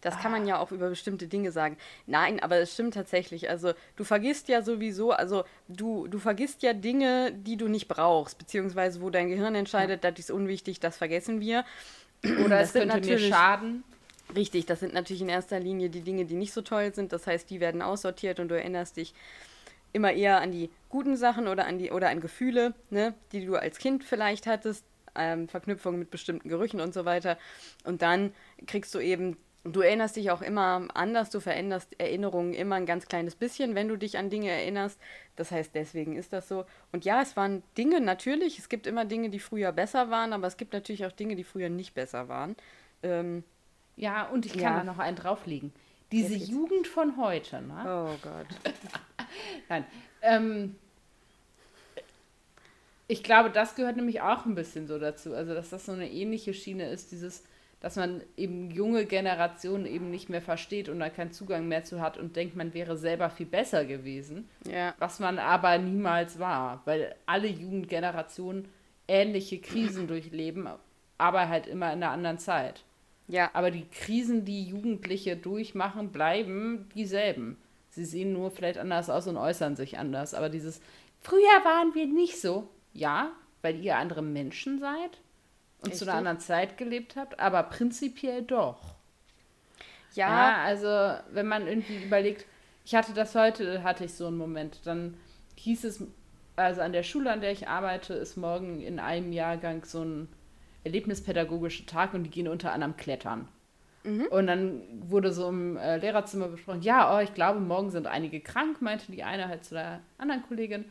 Das 0.00 0.18
kann 0.18 0.32
man 0.32 0.46
ja 0.46 0.58
auch 0.58 0.70
über 0.70 0.88
bestimmte 0.88 1.26
Dinge 1.26 1.52
sagen. 1.52 1.76
Nein, 2.06 2.40
aber 2.40 2.56
es 2.56 2.72
stimmt 2.72 2.94
tatsächlich. 2.94 3.50
Also 3.50 3.74
du 3.96 4.04
vergisst 4.04 4.48
ja 4.48 4.62
sowieso, 4.62 5.10
also 5.10 5.44
du, 5.68 6.06
du 6.06 6.18
vergisst 6.18 6.62
ja 6.62 6.72
Dinge, 6.72 7.32
die 7.32 7.56
du 7.56 7.68
nicht 7.68 7.88
brauchst, 7.88 8.38
beziehungsweise 8.38 9.02
wo 9.02 9.10
dein 9.10 9.28
Gehirn 9.28 9.56
entscheidet, 9.56 10.04
ja. 10.04 10.10
das 10.10 10.20
ist 10.20 10.30
unwichtig, 10.30 10.80
das 10.80 10.96
vergessen 10.96 11.40
wir. 11.40 11.64
Oder 12.24 12.60
das 12.60 12.74
es 12.74 12.80
könnte 12.80 13.00
mir 13.00 13.18
schaden. 13.18 13.84
Richtig, 14.36 14.66
das 14.66 14.80
sind 14.80 14.94
natürlich 14.94 15.22
in 15.22 15.28
erster 15.28 15.58
Linie 15.58 15.90
die 15.90 16.02
Dinge, 16.02 16.24
die 16.24 16.34
nicht 16.34 16.52
so 16.52 16.62
toll 16.62 16.94
sind. 16.94 17.12
Das 17.12 17.26
heißt, 17.26 17.50
die 17.50 17.60
werden 17.60 17.82
aussortiert 17.82 18.38
und 18.38 18.48
du 18.48 18.56
erinnerst 18.56 18.96
dich 18.96 19.14
immer 19.92 20.12
eher 20.12 20.40
an 20.40 20.52
die 20.52 20.70
guten 20.88 21.16
Sachen 21.16 21.48
oder 21.48 21.66
an 21.66 21.78
die 21.78 21.90
oder 21.90 22.10
an 22.10 22.20
Gefühle, 22.20 22.74
ne, 22.90 23.14
die 23.32 23.44
du 23.44 23.56
als 23.56 23.78
Kind 23.78 24.04
vielleicht 24.04 24.46
hattest, 24.46 24.84
ähm, 25.16 25.48
Verknüpfungen 25.48 25.98
mit 25.98 26.10
bestimmten 26.10 26.48
Gerüchen 26.48 26.80
und 26.80 26.94
so 26.94 27.04
weiter. 27.04 27.38
Und 27.84 28.02
dann 28.02 28.32
kriegst 28.68 28.94
du 28.94 29.00
eben, 29.00 29.36
du 29.64 29.80
erinnerst 29.80 30.14
dich 30.14 30.30
auch 30.30 30.42
immer 30.42 30.86
anders, 30.94 31.30
du 31.30 31.40
veränderst 31.40 31.98
Erinnerungen 31.98 32.54
immer 32.54 32.76
ein 32.76 32.86
ganz 32.86 33.06
kleines 33.06 33.34
bisschen, 33.34 33.74
wenn 33.74 33.88
du 33.88 33.96
dich 33.96 34.16
an 34.16 34.30
Dinge 34.30 34.50
erinnerst. 34.50 35.00
Das 35.34 35.50
heißt, 35.50 35.74
deswegen 35.74 36.14
ist 36.14 36.32
das 36.32 36.46
so. 36.48 36.64
Und 36.92 37.04
ja, 37.04 37.20
es 37.20 37.36
waren 37.36 37.64
Dinge 37.76 38.00
natürlich, 38.00 38.60
es 38.60 38.68
gibt 38.68 38.86
immer 38.86 39.04
Dinge, 39.04 39.28
die 39.30 39.40
früher 39.40 39.72
besser 39.72 40.10
waren, 40.10 40.32
aber 40.32 40.46
es 40.46 40.56
gibt 40.56 40.72
natürlich 40.72 41.04
auch 41.04 41.12
Dinge, 41.12 41.34
die 41.34 41.44
früher 41.44 41.68
nicht 41.68 41.94
besser 41.94 42.28
waren. 42.28 42.54
Ähm, 43.02 43.42
ja, 44.00 44.24
und 44.28 44.46
ich 44.46 44.54
kann 44.54 44.62
ja. 44.62 44.78
da 44.78 44.84
noch 44.84 44.98
einen 44.98 45.16
drauflegen. 45.16 45.72
Diese 46.10 46.34
Jugend 46.34 46.88
von 46.88 47.16
heute, 47.18 47.60
ne? 47.60 47.84
Oh 47.84 48.16
Gott. 48.22 48.46
Nein. 49.68 49.84
Ähm, 50.22 50.76
ich 53.06 53.22
glaube, 53.22 53.50
das 53.50 53.74
gehört 53.74 53.96
nämlich 53.96 54.22
auch 54.22 54.46
ein 54.46 54.54
bisschen 54.54 54.86
so 54.86 54.98
dazu. 54.98 55.34
Also, 55.34 55.52
dass 55.52 55.68
das 55.68 55.84
so 55.84 55.92
eine 55.92 56.10
ähnliche 56.10 56.54
Schiene 56.54 56.88
ist, 56.90 57.12
dieses, 57.12 57.44
dass 57.80 57.96
man 57.96 58.22
eben 58.38 58.70
junge 58.70 59.04
Generationen 59.04 59.84
eben 59.84 60.10
nicht 60.10 60.30
mehr 60.30 60.42
versteht 60.42 60.88
und 60.88 60.98
da 60.98 61.10
keinen 61.10 61.32
Zugang 61.32 61.68
mehr 61.68 61.84
zu 61.84 62.00
hat 62.00 62.16
und 62.16 62.36
denkt, 62.36 62.56
man 62.56 62.72
wäre 62.72 62.96
selber 62.96 63.28
viel 63.28 63.46
besser 63.46 63.84
gewesen. 63.84 64.48
Ja. 64.64 64.94
Was 64.98 65.20
man 65.20 65.38
aber 65.38 65.76
niemals 65.76 66.38
war, 66.38 66.80
weil 66.86 67.14
alle 67.26 67.48
Jugendgenerationen 67.48 68.66
ähnliche 69.06 69.60
Krisen 69.60 70.08
durchleben, 70.08 70.68
aber 71.18 71.48
halt 71.48 71.66
immer 71.66 71.92
in 71.92 72.02
einer 72.02 72.12
anderen 72.12 72.38
Zeit. 72.38 72.82
Ja. 73.30 73.50
Aber 73.52 73.70
die 73.70 73.86
Krisen, 73.88 74.44
die 74.44 74.64
Jugendliche 74.64 75.36
durchmachen, 75.36 76.10
bleiben 76.10 76.88
dieselben. 76.94 77.56
Sie 77.88 78.04
sehen 78.04 78.32
nur 78.32 78.50
vielleicht 78.50 78.78
anders 78.78 79.08
aus 79.08 79.26
und 79.26 79.36
äußern 79.36 79.76
sich 79.76 79.98
anders. 79.98 80.34
Aber 80.34 80.48
dieses, 80.48 80.80
früher 81.20 81.64
waren 81.64 81.94
wir 81.94 82.06
nicht 82.06 82.40
so. 82.40 82.68
Ja, 82.92 83.30
weil 83.62 83.80
ihr 83.80 83.96
andere 83.96 84.22
Menschen 84.22 84.80
seid 84.80 85.20
und 85.78 85.86
Richtig? 85.86 85.98
zu 85.98 86.04
einer 86.04 86.18
anderen 86.18 86.40
Zeit 86.40 86.76
gelebt 86.76 87.16
habt, 87.16 87.38
aber 87.38 87.62
prinzipiell 87.62 88.42
doch. 88.42 88.96
Ja. 90.14 90.28
ja. 90.28 90.62
Also, 90.64 91.22
wenn 91.32 91.46
man 91.46 91.68
irgendwie 91.68 92.04
überlegt, 92.04 92.46
ich 92.84 92.94
hatte 92.94 93.12
das 93.14 93.34
heute, 93.34 93.84
hatte 93.84 94.04
ich 94.04 94.14
so 94.14 94.26
einen 94.26 94.38
Moment, 94.38 94.80
dann 94.84 95.16
hieß 95.56 95.84
es, 95.84 96.04
also 96.56 96.80
an 96.80 96.92
der 96.92 97.04
Schule, 97.04 97.30
an 97.30 97.40
der 97.40 97.52
ich 97.52 97.68
arbeite, 97.68 98.14
ist 98.14 98.36
morgen 98.36 98.80
in 98.80 98.98
einem 98.98 99.32
Jahrgang 99.32 99.84
so 99.84 100.02
ein 100.02 100.28
erlebnispädagogischer 100.84 101.86
Tag 101.86 102.14
und 102.14 102.24
die 102.24 102.30
gehen 102.30 102.48
unter 102.48 102.72
anderem 102.72 102.96
klettern. 102.96 103.48
Mhm. 104.04 104.26
Und 104.30 104.46
dann 104.46 104.82
wurde 105.10 105.32
so 105.32 105.48
im 105.48 105.76
äh, 105.76 105.98
Lehrerzimmer 105.98 106.48
besprochen, 106.48 106.82
ja, 106.82 107.16
oh, 107.16 107.20
ich 107.20 107.34
glaube, 107.34 107.60
morgen 107.60 107.90
sind 107.90 108.06
einige 108.06 108.40
krank, 108.40 108.80
meinte 108.80 109.12
die 109.12 109.22
eine 109.22 109.48
halt 109.48 109.64
zu 109.64 109.74
der 109.74 110.00
anderen 110.18 110.42
Kollegin. 110.42 110.86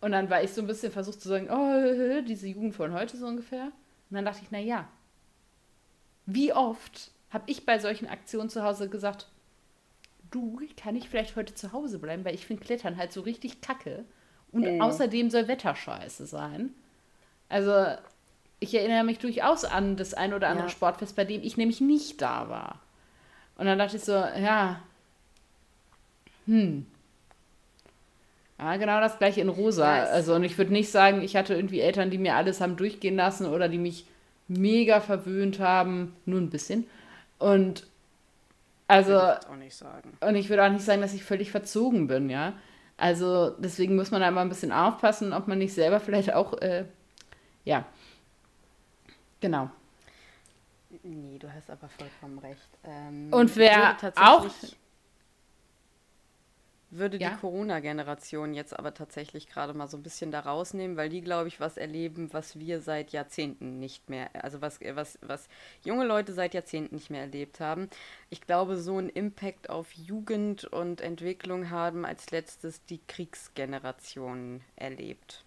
Und 0.00 0.12
dann 0.12 0.28
war 0.28 0.42
ich 0.42 0.52
so 0.52 0.60
ein 0.60 0.66
bisschen 0.66 0.92
versucht 0.92 1.20
zu 1.20 1.28
sagen, 1.28 1.48
oh, 1.50 2.22
diese 2.26 2.48
Jugend 2.48 2.74
von 2.74 2.92
heute 2.92 3.16
so 3.16 3.26
ungefähr. 3.26 3.66
Und 4.10 4.16
dann 4.16 4.24
dachte 4.24 4.40
ich, 4.42 4.50
na 4.50 4.58
ja, 4.58 4.88
wie 6.26 6.52
oft 6.52 7.12
habe 7.30 7.44
ich 7.46 7.64
bei 7.64 7.78
solchen 7.78 8.08
Aktionen 8.08 8.48
zu 8.48 8.62
Hause 8.62 8.88
gesagt, 8.88 9.28
du, 10.30 10.60
kann 10.76 10.96
ich 10.96 11.08
vielleicht 11.08 11.36
heute 11.36 11.54
zu 11.54 11.72
Hause 11.72 11.98
bleiben, 11.98 12.24
weil 12.24 12.34
ich 12.34 12.46
finde 12.46 12.64
Klettern 12.64 12.96
halt 12.96 13.12
so 13.12 13.20
richtig 13.20 13.60
kacke. 13.60 14.04
Und 14.52 14.64
äh. 14.64 14.80
außerdem 14.80 15.30
soll 15.30 15.48
Wetterscheiße 15.48 16.26
sein. 16.26 16.74
Also, 17.48 17.96
ich 18.60 18.74
erinnere 18.74 19.04
mich 19.04 19.18
durchaus 19.18 19.64
an 19.64 19.96
das 19.96 20.14
ein 20.14 20.32
oder 20.32 20.48
andere 20.48 20.66
ja. 20.66 20.72
Sportfest, 20.72 21.16
bei 21.16 21.24
dem 21.24 21.42
ich 21.42 21.56
nämlich 21.56 21.80
nicht 21.80 22.20
da 22.22 22.48
war. 22.48 22.80
Und 23.56 23.66
dann 23.66 23.78
dachte 23.78 23.96
ich 23.96 24.04
so, 24.04 24.12
ja, 24.12 24.80
hm. 26.46 26.86
Ja, 28.58 28.76
genau 28.76 29.00
das 29.00 29.18
gleiche 29.18 29.42
in 29.42 29.48
rosa. 29.48 29.98
Yes. 29.98 30.10
Also, 30.10 30.34
und 30.34 30.44
ich 30.44 30.56
würde 30.56 30.72
nicht 30.72 30.90
sagen, 30.90 31.20
ich 31.20 31.36
hatte 31.36 31.54
irgendwie 31.54 31.80
Eltern, 31.80 32.10
die 32.10 32.18
mir 32.18 32.36
alles 32.36 32.60
haben 32.60 32.76
durchgehen 32.76 33.16
lassen 33.16 33.46
oder 33.46 33.68
die 33.68 33.78
mich 33.78 34.06
mega 34.48 35.00
verwöhnt 35.00 35.60
haben. 35.60 36.16
Nur 36.24 36.40
ein 36.40 36.50
bisschen. 36.50 36.86
Und 37.38 37.86
also. 38.88 39.12
Ich 39.12 39.48
auch 39.48 39.56
nicht 39.56 39.76
sagen. 39.76 40.16
Und 40.20 40.36
ich 40.36 40.48
würde 40.48 40.64
auch 40.64 40.70
nicht 40.70 40.84
sagen, 40.84 41.02
dass 41.02 41.12
ich 41.12 41.24
völlig 41.24 41.50
verzogen 41.50 42.06
bin, 42.06 42.30
ja. 42.30 42.54
Also 42.96 43.50
deswegen 43.50 43.94
muss 43.94 44.10
man 44.10 44.22
da 44.22 44.28
immer 44.28 44.40
ein 44.40 44.48
bisschen 44.48 44.72
aufpassen, 44.72 45.34
ob 45.34 45.48
man 45.48 45.58
nicht 45.58 45.74
selber 45.74 46.00
vielleicht 46.00 46.32
auch, 46.32 46.54
äh, 46.62 46.84
ja. 47.64 47.84
Genau. 49.46 49.70
Nee, 51.04 51.38
du 51.38 51.52
hast 51.52 51.70
aber 51.70 51.88
vollkommen 51.88 52.40
recht. 52.40 52.68
Ähm, 52.82 53.28
und 53.32 53.54
wer 53.54 53.96
auch 54.16 54.44
würde 56.90 57.16
ja? 57.18 57.30
die 57.30 57.36
Corona-Generation 57.36 58.54
jetzt 58.54 58.76
aber 58.76 58.92
tatsächlich 58.92 59.48
gerade 59.48 59.72
mal 59.72 59.86
so 59.86 59.96
ein 59.96 60.02
bisschen 60.02 60.32
da 60.32 60.40
rausnehmen, 60.40 60.96
weil 60.96 61.08
die, 61.08 61.20
glaube 61.20 61.46
ich, 61.46 61.60
was 61.60 61.76
erleben, 61.76 62.32
was 62.32 62.58
wir 62.58 62.80
seit 62.80 63.12
Jahrzehnten 63.12 63.78
nicht 63.78 64.10
mehr, 64.10 64.30
also 64.42 64.60
was, 64.62 64.80
was, 64.80 65.16
was 65.22 65.48
junge 65.84 66.06
Leute 66.06 66.32
seit 66.32 66.52
Jahrzehnten 66.52 66.96
nicht 66.96 67.10
mehr 67.10 67.20
erlebt 67.20 67.60
haben. 67.60 67.88
Ich 68.30 68.40
glaube, 68.40 68.76
so 68.76 68.96
einen 68.98 69.10
Impact 69.10 69.70
auf 69.70 69.92
Jugend 69.92 70.64
und 70.64 71.00
Entwicklung 71.00 71.70
haben 71.70 72.04
als 72.04 72.32
letztes 72.32 72.84
die 72.86 73.00
Kriegsgeneration 73.06 74.62
erlebt. 74.74 75.45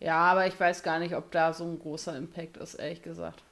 Ja, 0.00 0.18
aber 0.18 0.46
ich 0.46 0.58
weiß 0.58 0.82
gar 0.82 0.98
nicht, 0.98 1.14
ob 1.14 1.30
da 1.32 1.52
so 1.52 1.64
ein 1.64 1.78
großer 1.78 2.16
Impact 2.16 2.56
ist, 2.56 2.74
ehrlich 2.74 3.02
gesagt. 3.02 3.42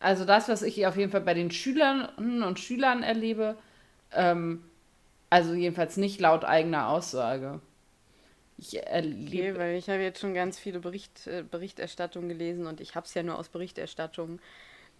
Also 0.00 0.24
das, 0.24 0.48
was 0.48 0.62
ich 0.62 0.86
auf 0.86 0.96
jeden 0.96 1.10
Fall 1.10 1.20
bei 1.20 1.34
den 1.34 1.50
Schülern 1.50 2.06
und 2.42 2.58
Schülern 2.58 3.02
erlebe, 3.02 3.56
ähm, 4.12 4.64
also 5.28 5.54
jedenfalls 5.54 5.96
nicht 5.96 6.20
laut 6.20 6.44
eigener 6.44 6.88
Aussage. 6.88 7.60
Ich 8.56 8.84
erlebe. 8.84 9.50
Okay, 9.50 9.58
weil 9.58 9.76
ich 9.76 9.88
habe 9.88 10.00
jetzt 10.00 10.20
schon 10.20 10.34
ganz 10.34 10.58
viele 10.58 10.80
Bericht, 10.80 11.26
äh, 11.26 11.44
Berichterstattungen 11.48 12.28
gelesen 12.28 12.66
und 12.66 12.80
ich 12.80 12.94
habe 12.94 13.06
es 13.06 13.14
ja 13.14 13.22
nur 13.22 13.38
aus 13.38 13.48
Berichterstattungen, 13.48 14.40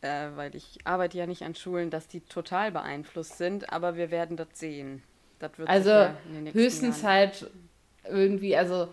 äh, 0.03 0.29
weil 0.35 0.55
ich 0.55 0.79
arbeite 0.85 1.19
ja 1.19 1.27
nicht 1.27 1.43
an 1.43 1.55
Schulen, 1.55 1.91
dass 1.91 2.09
die 2.09 2.21
total 2.21 2.71
beeinflusst 2.71 3.39
sind, 3.39 3.73
aber 3.73 3.97
wir 3.97 4.11
werden 4.11 4.37
das 4.37 4.49
sehen. 4.55 5.03
Das 5.39 5.57
wird 5.57 5.69
also 5.69 5.91
ja 5.91 6.17
höchstens 6.53 7.03
Jahren. 7.03 7.15
halt 7.15 7.51
irgendwie, 8.05 8.57
also 8.57 8.89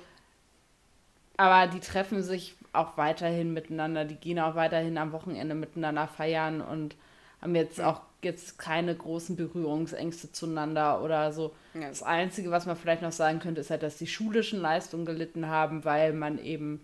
aber 1.37 1.67
die 1.67 1.79
treffen 1.79 2.21
sich 2.21 2.55
auch 2.73 2.97
weiterhin 2.97 3.53
miteinander, 3.53 4.05
die 4.05 4.15
gehen 4.15 4.39
auch 4.39 4.55
weiterhin 4.55 4.97
am 4.97 5.11
Wochenende 5.11 5.55
miteinander 5.55 6.07
feiern 6.07 6.61
und 6.61 6.95
haben 7.41 7.55
jetzt 7.55 7.81
auch 7.81 8.01
jetzt 8.21 8.57
keine 8.57 8.95
großen 8.95 9.35
Berührungsängste 9.35 10.31
zueinander 10.31 11.01
oder 11.01 11.31
so. 11.31 11.53
Ja. 11.73 11.87
Das 11.89 12.03
Einzige, 12.03 12.51
was 12.51 12.65
man 12.65 12.75
vielleicht 12.75 13.01
noch 13.01 13.11
sagen 13.11 13.39
könnte, 13.39 13.61
ist 13.61 13.69
halt, 13.69 13.83
dass 13.83 13.97
die 13.97 14.07
schulischen 14.07 14.59
Leistungen 14.59 15.05
gelitten 15.05 15.47
haben, 15.47 15.85
weil 15.85 16.11
man 16.13 16.39
eben 16.39 16.81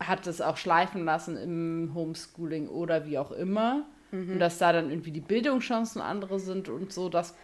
hat 0.00 0.26
es 0.26 0.40
auch 0.40 0.56
schleifen 0.56 1.04
lassen 1.04 1.36
im 1.36 1.92
Homeschooling 1.94 2.68
oder 2.68 3.06
wie 3.06 3.18
auch 3.18 3.32
immer. 3.32 3.86
Mhm. 4.10 4.32
Und 4.32 4.38
dass 4.38 4.58
da 4.58 4.72
dann 4.72 4.90
irgendwie 4.90 5.12
die 5.12 5.20
Bildungschancen 5.20 6.00
andere 6.00 6.38
sind 6.38 6.68
und 6.68 6.92
so, 6.92 7.08
das 7.08 7.34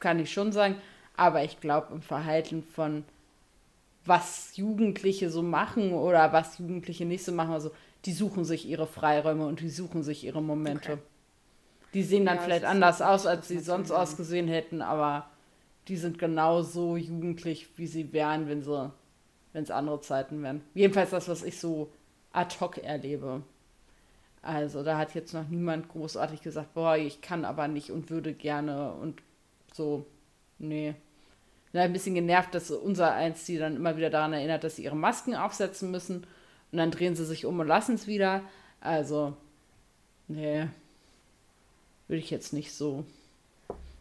kann 0.00 0.18
ich 0.18 0.32
schon 0.32 0.52
sagen. 0.52 0.76
Aber 1.16 1.44
ich 1.44 1.60
glaube, 1.60 1.92
im 1.92 2.02
Verhalten 2.02 2.62
von 2.62 3.04
was 4.06 4.56
Jugendliche 4.56 5.30
so 5.30 5.42
machen 5.42 5.92
oder 5.92 6.32
was 6.32 6.58
Jugendliche 6.58 7.04
nicht 7.04 7.24
so 7.24 7.32
machen, 7.32 7.52
also 7.52 7.70
die 8.04 8.12
suchen 8.12 8.44
sich 8.44 8.68
ihre 8.68 8.86
Freiräume 8.86 9.46
und 9.46 9.60
die 9.60 9.70
suchen 9.70 10.02
sich 10.02 10.24
ihre 10.24 10.42
Momente. 10.42 10.92
Okay. 10.92 11.02
Die 11.94 12.02
sehen 12.02 12.26
dann 12.26 12.36
ja, 12.36 12.42
vielleicht 12.42 12.64
anders 12.64 13.00
aus, 13.00 13.24
als 13.24 13.48
sie 13.48 13.60
sonst 13.60 13.88
sein. 13.88 13.98
ausgesehen 13.98 14.48
hätten, 14.48 14.82
aber 14.82 15.30
die 15.88 15.96
sind 15.96 16.18
genauso 16.18 16.96
jugendlich, 16.96 17.68
wie 17.76 17.86
sie 17.86 18.12
wären, 18.12 18.48
wenn 18.48 18.62
sie, 18.62 18.92
wenn 19.52 19.62
es 19.62 19.70
andere 19.70 20.00
Zeiten 20.00 20.42
wären. 20.42 20.62
Jedenfalls 20.74 21.10
das, 21.10 21.28
was 21.28 21.42
ich 21.42 21.58
so 21.58 21.92
ad 22.32 22.56
hoc 22.60 22.78
erlebe. 22.78 23.42
Also 24.42 24.82
da 24.82 24.98
hat 24.98 25.14
jetzt 25.14 25.32
noch 25.32 25.48
niemand 25.48 25.88
großartig 25.88 26.42
gesagt, 26.42 26.74
boah, 26.74 26.96
ich 26.96 27.22
kann 27.22 27.44
aber 27.44 27.68
nicht 27.68 27.90
und 27.90 28.10
würde 28.10 28.34
gerne 28.34 28.92
und 28.92 29.22
so. 29.72 30.04
Nee. 30.58 30.94
Bin 31.74 31.82
ein 31.82 31.92
bisschen 31.92 32.14
genervt, 32.14 32.54
dass 32.54 32.70
unser 32.70 33.12
eins 33.12 33.44
die 33.44 33.58
dann 33.58 33.76
immer 33.76 33.96
wieder 33.96 34.08
daran 34.08 34.32
erinnert, 34.32 34.64
dass 34.64 34.76
sie 34.76 34.84
ihre 34.84 34.96
Masken 34.96 35.34
aufsetzen 35.34 35.90
müssen 35.90 36.26
und 36.72 36.78
dann 36.78 36.90
drehen 36.90 37.16
sie 37.16 37.26
sich 37.26 37.44
um 37.44 37.60
und 37.60 37.66
lassen 37.66 37.96
es 37.96 38.06
wieder. 38.06 38.42
Also, 38.80 39.36
nee 40.28 40.68
würde 42.08 42.22
ich 42.22 42.30
jetzt 42.30 42.52
nicht 42.52 42.72
so. 42.72 43.04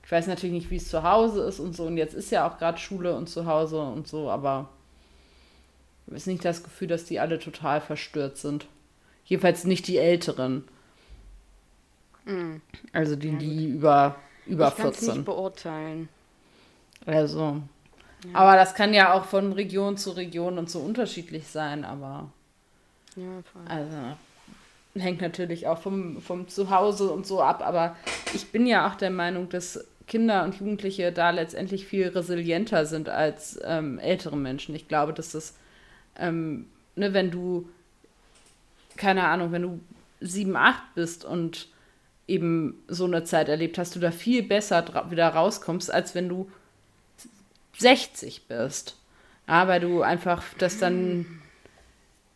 Ich 0.03 0.11
weiß 0.11 0.27
natürlich 0.27 0.53
nicht, 0.53 0.69
wie 0.69 0.75
es 0.75 0.89
zu 0.89 1.03
Hause 1.03 1.43
ist 1.43 1.59
und 1.59 1.75
so. 1.75 1.85
Und 1.85 1.97
jetzt 1.97 2.13
ist 2.13 2.31
ja 2.31 2.47
auch 2.47 2.57
gerade 2.57 2.77
Schule 2.77 3.15
und 3.15 3.29
zu 3.29 3.45
Hause 3.45 3.81
und 3.81 4.07
so, 4.07 4.29
aber 4.29 4.69
ich 6.05 6.13
habe 6.13 6.31
nicht 6.31 6.43
das 6.43 6.63
Gefühl, 6.63 6.89
dass 6.89 7.05
die 7.05 7.19
alle 7.19 7.39
total 7.39 7.79
verstört 7.79 8.37
sind. 8.37 8.67
Jedenfalls 9.25 9.63
nicht 9.63 9.87
die 9.87 9.97
Älteren. 9.97 10.65
Mhm. 12.25 12.61
Also 12.91 13.15
die, 13.15 13.37
die 13.37 13.69
über, 13.69 14.17
über 14.45 14.67
ich 14.67 14.73
14. 14.73 15.09
Ich 15.09 15.15
nicht 15.15 15.25
beurteilen. 15.25 16.09
Also. 17.05 17.61
Ja. 18.25 18.35
Aber 18.35 18.55
das 18.55 18.73
kann 18.75 18.93
ja 18.93 19.13
auch 19.13 19.25
von 19.25 19.53
Region 19.53 19.97
zu 19.97 20.11
Region 20.11 20.57
und 20.57 20.69
so 20.69 20.79
unterschiedlich 20.79 21.47
sein, 21.47 21.83
aber. 21.85 22.29
Ja, 23.15 23.41
voll. 23.51 23.61
Also 23.67 23.97
hängt 24.95 25.21
natürlich 25.21 25.67
auch 25.67 25.79
vom, 25.79 26.21
vom 26.21 26.47
Zuhause 26.47 27.09
und 27.09 27.25
so 27.25 27.41
ab, 27.41 27.63
aber 27.65 27.95
ich 28.33 28.51
bin 28.51 28.67
ja 28.67 28.87
auch 28.87 28.95
der 28.95 29.09
Meinung, 29.09 29.49
dass 29.49 29.85
Kinder 30.07 30.43
und 30.43 30.59
Jugendliche 30.59 31.11
da 31.11 31.31
letztendlich 31.31 31.85
viel 31.87 32.07
resilienter 32.09 32.85
sind 32.85 33.09
als 33.09 33.59
ähm, 33.63 33.99
ältere 33.99 34.37
Menschen. 34.37 34.75
Ich 34.75 34.87
glaube, 34.87 35.13
dass 35.13 35.31
das, 35.31 35.55
ähm, 36.17 36.67
ne, 36.95 37.13
wenn 37.13 37.31
du, 37.31 37.67
keine 38.97 39.23
Ahnung, 39.23 39.51
wenn 39.51 39.61
du 39.63 39.79
sieben, 40.19 40.55
acht 40.55 40.83
bist 40.95 41.25
und 41.25 41.69
eben 42.27 42.83
so 42.87 43.05
eine 43.05 43.23
Zeit 43.23 43.49
erlebt 43.49 43.77
hast, 43.77 43.95
du 43.95 43.99
da 43.99 44.11
viel 44.11 44.43
besser 44.43 45.09
wieder 45.09 45.29
rauskommst, 45.29 45.91
als 45.91 46.15
wenn 46.15 46.29
du 46.29 46.49
60 47.77 48.47
bist. 48.47 48.97
Weil 49.45 49.81
du 49.81 50.01
einfach 50.01 50.43
das 50.57 50.77
dann 50.77 51.41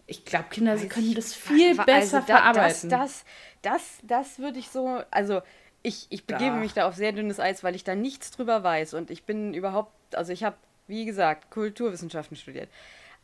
ich 0.07 0.23
glaube, 0.23 0.45
Kinder 0.49 0.77
sie 0.77 0.87
können 0.87 1.13
das 1.13 1.33
viel 1.33 1.71
also 1.71 1.83
besser 1.83 2.19
da, 2.21 2.37
verarbeiten. 2.37 2.89
Das, 2.89 3.25
das, 3.61 3.73
das, 3.73 3.99
das 4.03 4.39
würde 4.39 4.57
ich 4.57 4.69
so, 4.69 5.01
also 5.11 5.41
ich, 5.83 6.07
ich 6.09 6.25
begebe 6.25 6.55
ja. 6.55 6.55
mich 6.55 6.73
da 6.73 6.87
auf 6.87 6.95
sehr 6.95 7.11
dünnes 7.11 7.39
Eis, 7.39 7.63
weil 7.63 7.75
ich 7.75 7.83
da 7.83 7.93
nichts 7.93 8.31
drüber 8.31 8.63
weiß 8.63 8.93
und 8.93 9.11
ich 9.11 9.23
bin 9.23 9.53
überhaupt, 9.53 9.91
also 10.15 10.31
ich 10.31 10.43
habe, 10.43 10.55
wie 10.87 11.05
gesagt, 11.05 11.51
Kulturwissenschaften 11.51 12.37
studiert. 12.37 12.69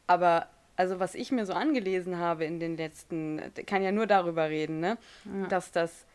Aber 0.08 0.47
also 0.76 0.99
was 0.99 1.15
ich 1.15 1.32
mir 1.32 1.45
so 1.45 1.54
angelesen 1.54 2.17
habe 2.17 2.43
in 2.43 2.60
den 2.60 2.76
letzten, 2.76 3.41
kann 3.65 3.82
ja 3.82 3.91
nur 3.91 4.08
darüber 4.08 4.49
reden, 4.49 4.80
ne? 4.80 4.97
Ja. 5.26 5.47
dass 5.47 5.71
das 5.71 6.06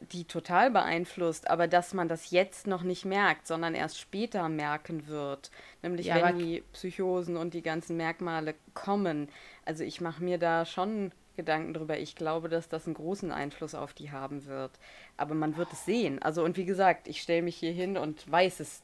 die 0.00 0.24
total 0.24 0.70
beeinflusst, 0.70 1.50
aber 1.50 1.66
dass 1.66 1.94
man 1.94 2.08
das 2.08 2.30
jetzt 2.30 2.66
noch 2.66 2.82
nicht 2.82 3.04
merkt, 3.04 3.46
sondern 3.46 3.74
erst 3.74 3.98
später 3.98 4.48
merken 4.48 5.06
wird. 5.08 5.50
Nämlich 5.82 6.06
ja, 6.06 6.22
wenn 6.22 6.38
die 6.38 6.62
Psychosen 6.72 7.36
und 7.36 7.54
die 7.54 7.62
ganzen 7.62 7.96
Merkmale 7.96 8.54
kommen. 8.74 9.28
Also 9.64 9.84
ich 9.84 10.00
mache 10.00 10.22
mir 10.22 10.38
da 10.38 10.64
schon 10.64 11.12
Gedanken 11.36 11.74
drüber. 11.74 11.98
Ich 11.98 12.16
glaube, 12.16 12.48
dass 12.48 12.68
das 12.68 12.86
einen 12.86 12.94
großen 12.94 13.30
Einfluss 13.30 13.74
auf 13.74 13.94
die 13.94 14.10
haben 14.10 14.46
wird. 14.46 14.72
Aber 15.16 15.34
man 15.34 15.56
wird 15.56 15.72
es 15.72 15.84
sehen. 15.84 16.20
Also 16.20 16.44
und 16.44 16.56
wie 16.56 16.64
gesagt, 16.64 17.08
ich 17.08 17.22
stelle 17.22 17.42
mich 17.42 17.56
hier 17.56 17.72
hin 17.72 17.96
und 17.96 18.30
weiß 18.30 18.60
es 18.60 18.82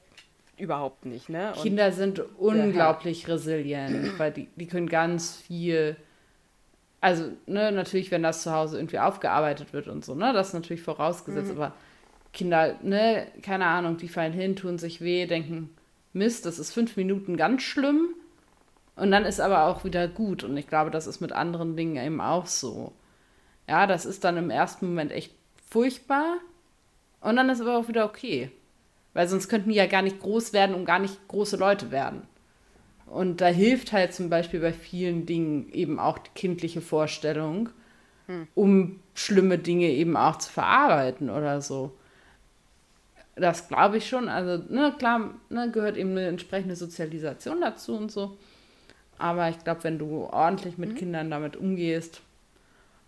überhaupt 0.57 1.05
nicht, 1.05 1.29
ne? 1.29 1.53
Und 1.55 1.63
Kinder 1.63 1.91
sind 1.93 2.21
unglaublich 2.39 3.27
resilient, 3.29 4.19
weil 4.19 4.33
die, 4.33 4.49
die 4.57 4.67
können 4.67 4.89
ganz 4.89 5.37
viel. 5.37 5.97
Also, 7.05 7.33
ne, 7.45 7.71
natürlich, 7.71 8.11
wenn 8.11 8.23
das 8.23 8.43
zu 8.43 8.51
Hause 8.51 8.79
irgendwie 8.79 8.99
aufgearbeitet 8.99 9.75
wird 9.75 9.89
und 9.89 10.07
so, 10.07 10.15
ne, 10.15 10.33
das 10.33 10.49
ist 10.49 10.55
natürlich 10.55 10.81
vorausgesetzt, 10.81 11.53
mhm. 11.53 11.61
aber 11.61 11.75
Kinder, 12.33 12.77
ne, 12.83 13.27
keine 13.43 13.67
Ahnung, 13.67 13.99
die 13.99 14.09
fallen 14.09 14.33
hin, 14.33 14.57
tun 14.57 14.79
sich 14.79 15.03
weh, 15.03 15.27
denken, 15.27 15.69
Mist, 16.15 16.47
das 16.47 16.59
ist 16.59 16.73
fünf 16.73 16.97
Minuten 16.97 17.37
ganz 17.37 17.61
schlimm. 17.61 18.15
Und 18.97 19.11
dann 19.11 19.27
ist 19.27 19.39
aber 19.39 19.67
auch 19.67 19.85
wieder 19.85 20.09
gut. 20.09 20.45
Und 20.45 20.57
ich 20.57 20.67
glaube, 20.67 20.91
das 20.91 21.07
ist 21.07 21.21
mit 21.21 21.33
anderen 21.33 21.77
Dingen 21.77 22.03
eben 22.03 22.23
auch 22.23 22.47
so. 22.47 22.95
Ja, 23.69 23.87
das 23.87 24.07
ist 24.07 24.25
dann 24.25 24.39
im 24.39 24.49
ersten 24.49 24.87
Moment 24.87 25.13
echt 25.13 25.35
furchtbar. 25.69 26.39
Und 27.21 27.37
dann 27.37 27.51
ist 27.51 27.61
aber 27.61 27.77
auch 27.77 27.89
wieder 27.89 28.07
okay. 28.07 28.51
Weil 29.13 29.29
sonst 29.29 29.51
könnten 29.51 29.69
die 29.69 29.77
ja 29.77 29.89
gar 29.89 30.01
nicht 30.01 30.21
groß 30.21 30.55
werden 30.55 30.75
und 30.75 30.87
gar 30.87 31.01
nicht 31.01 31.29
große 31.29 31.59
Leute 31.59 31.91
werden. 31.91 32.23
Und 33.07 33.41
da 33.41 33.47
hilft 33.47 33.93
halt 33.93 34.13
zum 34.15 34.31
Beispiel 34.31 34.61
bei 34.61 34.73
vielen 34.73 35.27
Dingen 35.27 35.71
eben 35.73 35.99
auch 35.99 36.19
die 36.19 36.31
kindliche 36.35 36.81
Vorstellung, 36.81 37.69
hm. 38.27 38.49
um 38.55 39.01
schlimme 39.15 39.59
Dinge 39.59 39.89
eben 39.89 40.17
auch 40.17 40.37
zu 40.37 40.51
verarbeiten 40.51 41.31
oder 41.31 41.61
so. 41.61 41.93
Das 43.37 43.69
glaube 43.69 43.99
ich 43.99 44.09
schon. 44.09 44.29
Also, 44.29 44.63
ne, 44.73 44.95
klar, 44.99 45.35
ne, 45.51 45.71
gehört 45.71 45.97
eben 45.97 46.11
eine 46.11 46.29
entsprechende 46.29 46.77
Sozialisation 46.77 47.61
dazu 47.61 47.97
und 47.97 48.11
so. 48.11 48.37
Aber 49.19 49.49
ich 49.49 49.59
glaube, 49.63 49.85
wenn 49.85 49.99
du 49.99 50.25
ordentlich 50.25 50.79
mit 50.79 50.91
mhm. 50.91 50.97
Kindern 50.97 51.31
damit 51.31 51.57
umgehst, 51.57 52.21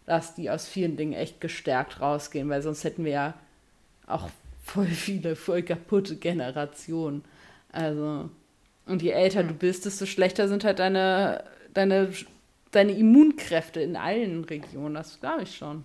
dass 0.04 0.34
die 0.34 0.50
aus 0.50 0.66
vielen 0.66 0.96
Dingen 0.96 1.12
echt 1.12 1.40
gestärkt 1.40 2.00
rausgehen, 2.00 2.48
weil 2.48 2.62
sonst 2.62 2.84
hätten 2.84 3.04
wir 3.04 3.12
ja 3.12 3.34
auch 4.06 4.28
voll 4.62 4.86
viele, 4.86 5.36
voll 5.36 5.62
kaputte 5.62 6.16
Generationen. 6.16 7.24
Also, 7.72 8.30
und 8.86 9.02
je 9.02 9.10
älter 9.10 9.42
mhm. 9.42 9.48
du 9.48 9.54
bist, 9.54 9.84
desto 9.84 10.06
schlechter 10.06 10.48
sind 10.48 10.64
halt 10.64 10.78
deine, 10.78 11.44
deine, 11.74 12.12
deine 12.70 12.92
Immunkräfte 12.92 13.80
in 13.80 13.96
allen 13.96 14.44
Regionen. 14.44 14.94
Das 14.94 15.20
glaube 15.20 15.42
ich 15.42 15.56
schon. 15.56 15.84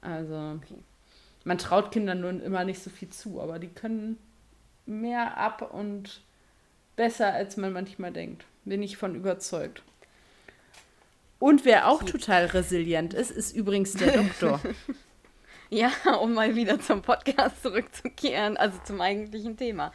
Also, 0.00 0.60
man 1.44 1.58
traut 1.58 1.92
Kindern 1.92 2.20
nur 2.20 2.42
immer 2.42 2.64
nicht 2.64 2.82
so 2.82 2.90
viel 2.90 3.10
zu, 3.10 3.40
aber 3.40 3.58
die 3.58 3.68
können 3.68 4.18
mehr 4.86 5.36
ab 5.36 5.72
und 5.72 6.22
besser, 6.96 7.32
als 7.32 7.56
man 7.56 7.72
manchmal 7.72 8.12
denkt. 8.12 8.44
Bin 8.64 8.82
ich 8.82 8.96
von 8.96 9.14
überzeugt. 9.14 9.82
Und 11.38 11.64
wer 11.64 11.88
auch 11.88 12.02
total 12.02 12.46
resilient 12.46 13.14
ist, 13.14 13.30
ist 13.30 13.56
übrigens 13.56 13.94
der 13.94 14.12
Doktor. 14.12 14.60
ja, 15.70 15.90
um 16.20 16.34
mal 16.34 16.54
wieder 16.54 16.78
zum 16.80 17.00
Podcast 17.00 17.62
zurückzukehren, 17.62 18.58
also 18.58 18.78
zum 18.84 19.00
eigentlichen 19.00 19.56
Thema. 19.56 19.92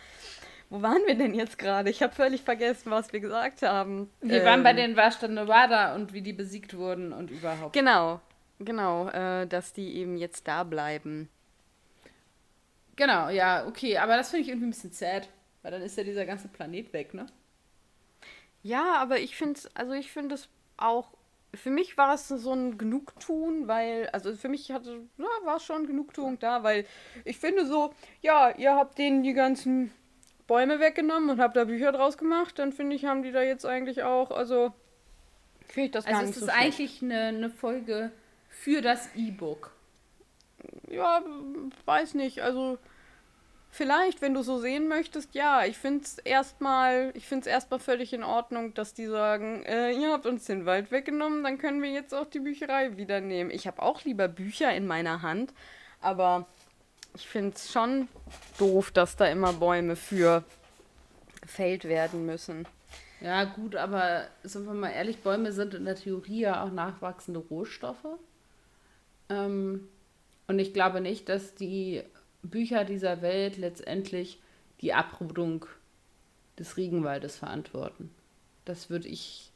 Wo 0.70 0.82
waren 0.82 1.02
wir 1.06 1.16
denn 1.16 1.34
jetzt 1.34 1.58
gerade? 1.58 1.90
Ich 1.90 2.02
habe 2.02 2.14
völlig 2.14 2.42
vergessen, 2.42 2.92
was 2.92 3.14
wir 3.14 3.20
gesagt 3.20 3.62
haben. 3.62 4.10
Wir 4.22 4.40
ähm, 4.40 4.46
waren 4.46 4.64
bei 4.64 4.72
ähm, 4.72 4.78
den 4.78 4.98
Warstadt 4.98 5.32
Nevada 5.32 5.96
und 5.96 6.14
wie 6.14 6.22
die 6.22 6.34
besiegt 6.34 6.76
wurden 6.76 7.14
und 7.14 7.30
überhaupt. 7.30 7.74
Genau, 7.74 8.20
genau, 8.60 9.10
äh, 9.10 9.46
dass 9.46 9.74
die 9.74 9.96
eben 9.96 10.18
jetzt 10.18 10.48
da 10.48 10.64
bleiben. 10.64 11.30
Genau, 12.96 13.30
ja, 13.30 13.68
okay, 13.68 13.98
aber 13.98 14.16
das 14.18 14.30
finde 14.30 14.44
ich 14.44 14.50
irgendwie 14.50 14.68
ein 14.68 14.72
bisschen 14.72 14.92
sad, 14.92 15.30
weil 15.62 15.72
dann 15.72 15.82
ist 15.82 15.98
ja 15.98 16.04
dieser 16.04 16.26
ganze 16.26 16.48
Planet 16.48 16.94
weg, 16.94 17.14
ne? 17.14 17.28
Ja, 18.64 18.96
aber 18.96 19.20
ich 19.20 19.36
finde 19.36 19.60
es, 19.60 19.76
also 19.76 19.94
ich 19.94 20.12
finde 20.12 20.36
es 20.36 20.50
auch, 20.78 21.10
für 21.54 21.70
mich 21.70 21.98
war 21.98 22.16
es 22.16 22.28
so 22.28 22.54
ein 22.54 22.78
Genugtun, 22.78 23.68
weil, 23.68 24.10
also 24.10 24.36
für 24.36 24.50
mich 24.50 24.72
hatte, 24.72 25.02
ja, 25.18 25.26
war 25.44 25.58
es 25.58 25.64
schon 25.64 25.88
Genugtuung 25.88 26.40
da, 26.40 26.64
weil 26.64 26.86
ich 27.26 27.38
finde 27.38 27.66
so, 27.68 27.94
ja, 28.22 28.50
ihr 28.58 28.76
habt 28.76 28.98
denen 28.98 29.24
die 29.24 29.34
ganzen 29.34 29.92
Bäume 30.48 30.80
weggenommen 30.80 31.30
und 31.30 31.40
habt 31.40 31.56
da 31.56 31.66
Bücher 31.66 31.92
draus 31.92 32.18
gemacht, 32.18 32.60
dann 32.60 32.72
finde 32.72 32.96
ich, 32.96 33.06
haben 33.06 33.24
die 33.24 33.32
da 33.32 33.42
jetzt 33.42 33.66
eigentlich 33.66 34.04
auch, 34.04 34.32
also 34.32 34.74
finde 35.68 35.88
ich 35.88 35.92
das 35.92 36.06
gar 36.06 36.16
also 36.16 36.28
nicht 36.28 36.40
so 36.40 36.46
Also 36.46 36.52
ist 36.52 36.64
eigentlich 36.64 37.02
eine, 37.02 37.22
eine 37.24 37.50
Folge 37.50 38.12
für 38.50 38.82
das 38.82 39.10
E-Book. 39.16 39.72
Ja, 40.90 41.24
weiß 41.86 42.14
nicht, 42.14 42.42
also 42.42 42.78
Vielleicht, 43.76 44.22
wenn 44.22 44.34
du 44.34 44.42
so 44.42 44.58
sehen 44.58 44.88
möchtest, 44.88 45.36
ja, 45.36 45.66
ich 45.66 45.78
finde 45.78 46.06
es 46.06 46.18
erstmal, 46.20 47.12
ich 47.14 47.28
finde 47.28 47.42
es 47.42 47.48
erstmal 47.48 47.82
völlig 47.82 48.14
in 48.14 48.24
Ordnung, 48.24 48.74
dass 48.74 48.94
die 48.94 49.06
sagen, 49.06 49.66
äh, 49.66 49.92
ihr 49.92 50.14
habt 50.14 50.26
uns 50.26 50.46
den 50.46 50.66
Wald 50.66 50.92
weggenommen, 50.92 51.44
dann 51.44 51.58
können 51.58 51.82
wir 51.82 51.92
jetzt 51.92 52.16
auch 52.16 52.26
die 52.26 52.40
Bücherei 52.40 52.96
wieder 52.96 53.20
nehmen. 53.20 53.52
Ich 53.52 53.68
habe 53.68 53.82
auch 53.82 54.06
lieber 54.06 54.30
Bücher 54.30 54.74
in 54.74 54.88
meiner 54.88 55.24
Hand, 55.24 55.54
aber 56.00 56.48
ich 57.16 57.28
finde 57.28 57.56
es 57.56 57.72
schon 57.72 58.08
doof, 58.58 58.92
dass 58.92 59.16
da 59.16 59.26
immer 59.26 59.54
Bäume 59.54 59.96
für 59.96 60.44
gefällt 61.42 61.86
werden 61.86 62.26
müssen. 62.26 62.68
Ja, 63.22 63.46
gut, 63.46 63.76
aber 63.76 64.28
sind 64.44 64.66
wir 64.66 64.74
mal 64.74 64.90
ehrlich, 64.90 65.20
Bäume 65.20 65.52
sind 65.52 65.74
in 65.74 65.86
der 65.86 65.96
Theorie 65.96 66.42
ja 66.42 66.64
auch 66.64 66.72
nachwachsende 66.72 67.40
Rohstoffe. 67.40 68.06
Ähm, 69.30 69.88
und 70.48 70.60
ich 70.60 70.74
glaube 70.74 71.02
nicht, 71.02 71.30
dass 71.30 71.56
die 71.56 72.04
Bücher 72.44 72.84
dieser 72.84 73.22
Welt 73.22 73.58
letztendlich 73.58 74.40
die 74.82 74.94
Abrodung 74.94 75.66
des 76.60 76.78
Regenwaldes 76.78 77.38
verantworten. 77.38 78.12
Das 78.66 78.90
würde 78.90 79.08
ich, 79.08 79.52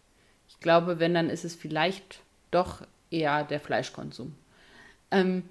ich 0.48 0.60
glaube, 0.60 1.00
wenn, 1.00 1.14
dann 1.14 1.30
ist 1.30 1.46
es 1.46 1.56
vielleicht 1.56 2.22
doch 2.52 2.82
eher 3.12 3.44
der 3.44 3.60
Fleischkonsum. 3.60 4.36
Ähm, 5.12 5.44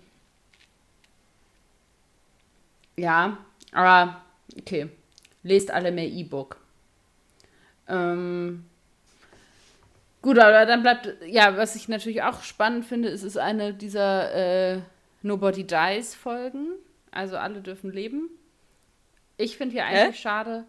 ja, 2.99 3.39
aber 3.73 4.23
okay. 4.59 4.91
Lest 5.43 5.71
alle 5.71 5.93
mehr 5.93 6.07
E-Book. 6.07 6.57
Ähm, 7.89 8.65
gut, 10.21 10.39
aber 10.39 10.67
dann 10.67 10.83
bleibt, 10.83 11.17
ja, 11.27 11.57
was 11.57 11.77
ich 11.77 11.89
natürlich 11.89 12.23
auch 12.23 12.43
spannend 12.43 12.85
finde, 12.85 13.09
ist, 13.09 13.23
ist 13.23 13.39
eine 13.39 13.73
dieser 13.73 14.35
äh, 14.75 14.81
Nobody 15.23 15.65
Dies 15.65 16.15
Folgen. 16.15 16.73
Also 17.11 17.37
alle 17.37 17.61
dürfen 17.61 17.93
leben. 17.93 18.29
Ich 19.37 19.57
finde 19.57 19.75
hier 19.75 19.87
eigentlich 19.87 20.17
Hä? 20.17 20.23
schade. 20.23 20.65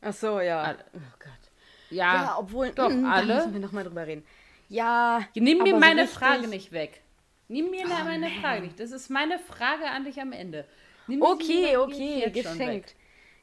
Ach 0.00 0.12
so, 0.12 0.40
ja. 0.40 0.62
Alle. 0.62 0.84
Oh 0.94 1.00
Gott. 1.18 1.50
Ja, 1.90 2.14
ja 2.14 2.36
obwohl, 2.38 2.70
doch, 2.70 2.88
mh, 2.88 3.12
alle. 3.12 3.26
Da 3.26 3.34
müssen 3.36 3.52
wir 3.52 3.60
nochmal 3.60 3.84
drüber 3.84 4.06
reden. 4.06 4.24
Ja. 4.68 5.20
Nimm 5.34 5.62
mir 5.62 5.76
meine 5.76 6.06
so 6.06 6.14
Frage 6.14 6.48
nicht 6.48 6.72
weg. 6.72 7.02
Nimm 7.48 7.70
mir 7.70 7.84
oh, 7.84 8.04
meine 8.04 8.28
man. 8.28 8.40
Frage 8.40 8.62
nicht. 8.62 8.80
Das 8.80 8.90
ist 8.90 9.10
meine 9.10 9.38
Frage 9.38 9.90
an 9.90 10.04
dich 10.04 10.20
am 10.20 10.32
Ende. 10.32 10.64
Okay, 11.08 11.76
okay, 11.76 12.30
geschenkt. 12.30 12.94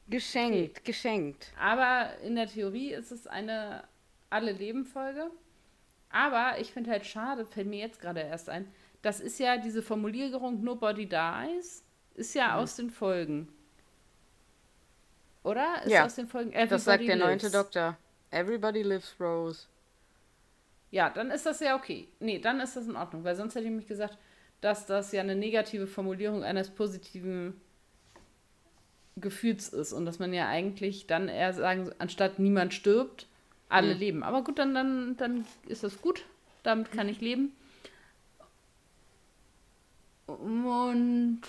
Geschenkt, 0.08 0.80
okay. 0.80 0.82
geschenkt. 0.84 1.54
Aber 1.60 2.18
in 2.24 2.36
der 2.36 2.48
Theorie 2.48 2.94
ist 2.94 3.12
es 3.12 3.26
eine 3.26 3.84
Alle-Leben-Folge. 4.30 5.32
Aber 6.10 6.60
ich 6.60 6.72
finde 6.72 6.92
halt 6.92 7.06
schade, 7.06 7.46
fällt 7.46 7.68
mir 7.68 7.80
jetzt 7.80 8.00
gerade 8.00 8.20
erst 8.20 8.50
ein, 8.50 8.72
das 9.02 9.20
ist 9.20 9.40
ja 9.40 9.58
diese 9.58 9.82
Formulierung 9.82 10.64
Nobody 10.64 11.08
Dies 11.08 11.84
ist 12.16 12.36
ja 12.36 12.50
mhm. 12.50 12.54
aus 12.54 12.76
den 12.76 12.90
Folgen. 12.90 13.48
Oder? 15.44 15.84
Ist 15.84 15.92
ja. 15.92 16.06
aus 16.06 16.16
den 16.16 16.28
Folgen 16.28 16.52
Everybody 16.52 16.70
Das 16.70 16.84
sagt 16.86 17.08
der 17.08 17.16
neunte 17.16 17.52
Doktor. 17.52 17.98
Everybody 18.32 18.82
lives 18.82 19.16
Rose. 19.20 19.68
Ja, 20.92 21.10
dann 21.10 21.32
ist 21.32 21.46
das 21.46 21.60
ja 21.60 21.76
okay. 21.76 22.08
Nee, 22.20 22.40
dann 22.40 22.60
ist 22.60 22.76
das 22.76 22.88
in 22.88 22.96
Ordnung, 22.96 23.24
weil 23.24 23.36
sonst 23.36 23.56
hätte 23.56 23.66
ich 23.66 23.72
mich 23.72 23.88
gesagt, 23.88 24.18
dass 24.64 24.86
das 24.86 25.12
ja 25.12 25.22
eine 25.22 25.36
negative 25.36 25.88
Formulierung 25.88 26.44
eines 26.44 26.70
positiven 26.70 27.60
Gefühls 29.16 29.70
ist 29.70 29.94
und 29.94 30.06
dass 30.06 30.20
man 30.20 30.34
ja 30.34 30.48
eigentlich 30.48 31.08
dann 31.08 31.28
eher 31.28 31.54
sagen, 31.54 31.92
anstatt 32.00 32.40
niemand 32.40 32.74
stirbt, 32.74 33.28
alle 33.70 33.94
mhm. 33.94 34.00
leben. 34.00 34.24
Aber 34.24 34.44
gut, 34.44 34.60
dann, 34.60 34.74
dann, 34.74 35.18
dann 35.18 35.46
ist 35.68 35.84
das 35.84 36.02
gut. 36.02 36.26
Damit 36.64 36.92
kann 36.92 37.10
ich 37.10 37.20
leben. 37.20 37.52
Und 40.28 41.42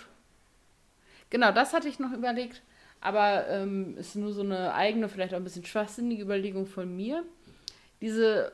Genau, 1.35 1.51
das 1.51 1.73
hatte 1.73 1.89
ich 1.89 1.99
noch 1.99 2.13
überlegt, 2.13 2.63
aber 3.01 3.49
ähm, 3.49 3.97
ist 3.99 4.15
nur 4.15 4.33
so 4.33 4.43
eine 4.43 4.73
eigene, 4.73 5.09
vielleicht 5.09 5.35
auch 5.35 5.39
ein 5.39 5.43
bisschen 5.43 5.65
schwachsinnige 5.65 6.23
Überlegung 6.23 6.65
von 6.65 6.95
mir. 6.95 7.25
Diese 8.01 8.53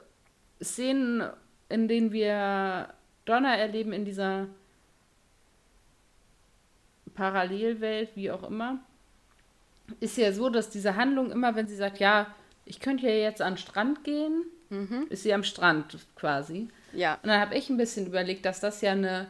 Szenen, 0.63 1.29
in 1.69 1.89
denen 1.89 2.11
wir 2.11 2.95
Donner 3.31 3.57
erleben 3.57 3.93
in 3.93 4.05
dieser 4.05 4.49
Parallelwelt, 7.15 8.11
wie 8.15 8.31
auch 8.31 8.43
immer, 8.43 8.81
ist 10.01 10.17
ja 10.17 10.33
so, 10.33 10.49
dass 10.49 10.71
diese 10.71 10.97
Handlung 10.97 11.31
immer, 11.31 11.55
wenn 11.55 11.69
sie 11.69 11.77
sagt, 11.77 11.99
ja, 11.99 12.27
ich 12.65 12.81
könnte 12.81 13.07
ja 13.07 13.15
jetzt 13.15 13.43
an 13.43 13.55
den 13.55 13.59
Strand 13.59 14.05
gehen, 14.05 14.45
mhm. 14.69 15.07
ist 15.11 15.23
sie 15.23 15.35
am 15.35 15.45
Strand 15.45 15.99
quasi. 16.17 16.69
Ja. 16.93 17.15
Und 17.23 17.29
dann 17.29 17.41
habe 17.41 17.57
ich 17.57 17.71
ein 17.71 17.77
bisschen 17.77 18.07
überlegt, 18.07 18.45
dass 18.45 18.61
das 18.61 18.81
ja 18.81 18.93
eine 18.93 19.29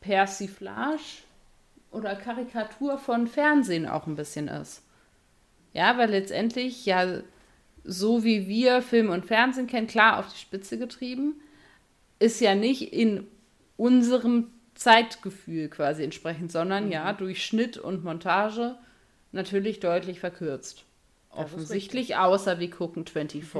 Persiflage 0.00 1.22
oder 1.90 2.16
Karikatur 2.16 2.98
von 2.98 3.26
Fernsehen 3.26 3.86
auch 3.86 4.06
ein 4.06 4.16
bisschen 4.16 4.48
ist. 4.48 4.82
Ja, 5.72 5.96
weil 5.98 6.10
letztendlich 6.10 6.86
ja 6.86 7.22
so 7.84 8.22
wie 8.24 8.46
wir 8.46 8.82
Film 8.82 9.10
und 9.10 9.26
Fernsehen 9.26 9.66
kennen, 9.66 9.86
klar 9.86 10.18
auf 10.18 10.32
die 10.32 10.38
Spitze 10.38 10.78
getrieben, 10.78 11.40
ist 12.22 12.40
ja 12.40 12.54
nicht 12.54 12.92
in 12.92 13.26
unserem 13.76 14.50
Zeitgefühl 14.74 15.68
quasi 15.68 16.02
entsprechend, 16.04 16.52
sondern 16.52 16.86
mhm. 16.86 16.92
ja 16.92 17.12
durch 17.12 17.44
Schnitt 17.44 17.76
und 17.76 18.04
Montage 18.04 18.76
natürlich 19.32 19.80
deutlich 19.80 20.20
verkürzt. 20.20 20.84
Offensichtlich, 21.30 22.16
außer 22.16 22.58
wir 22.60 22.70
gucken 22.70 23.06
24. 23.06 23.44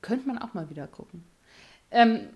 könnte 0.00 0.28
man 0.28 0.38
auch 0.38 0.54
mal 0.54 0.70
wieder 0.70 0.86
gucken. 0.86 1.24
Ähm, 1.90 2.28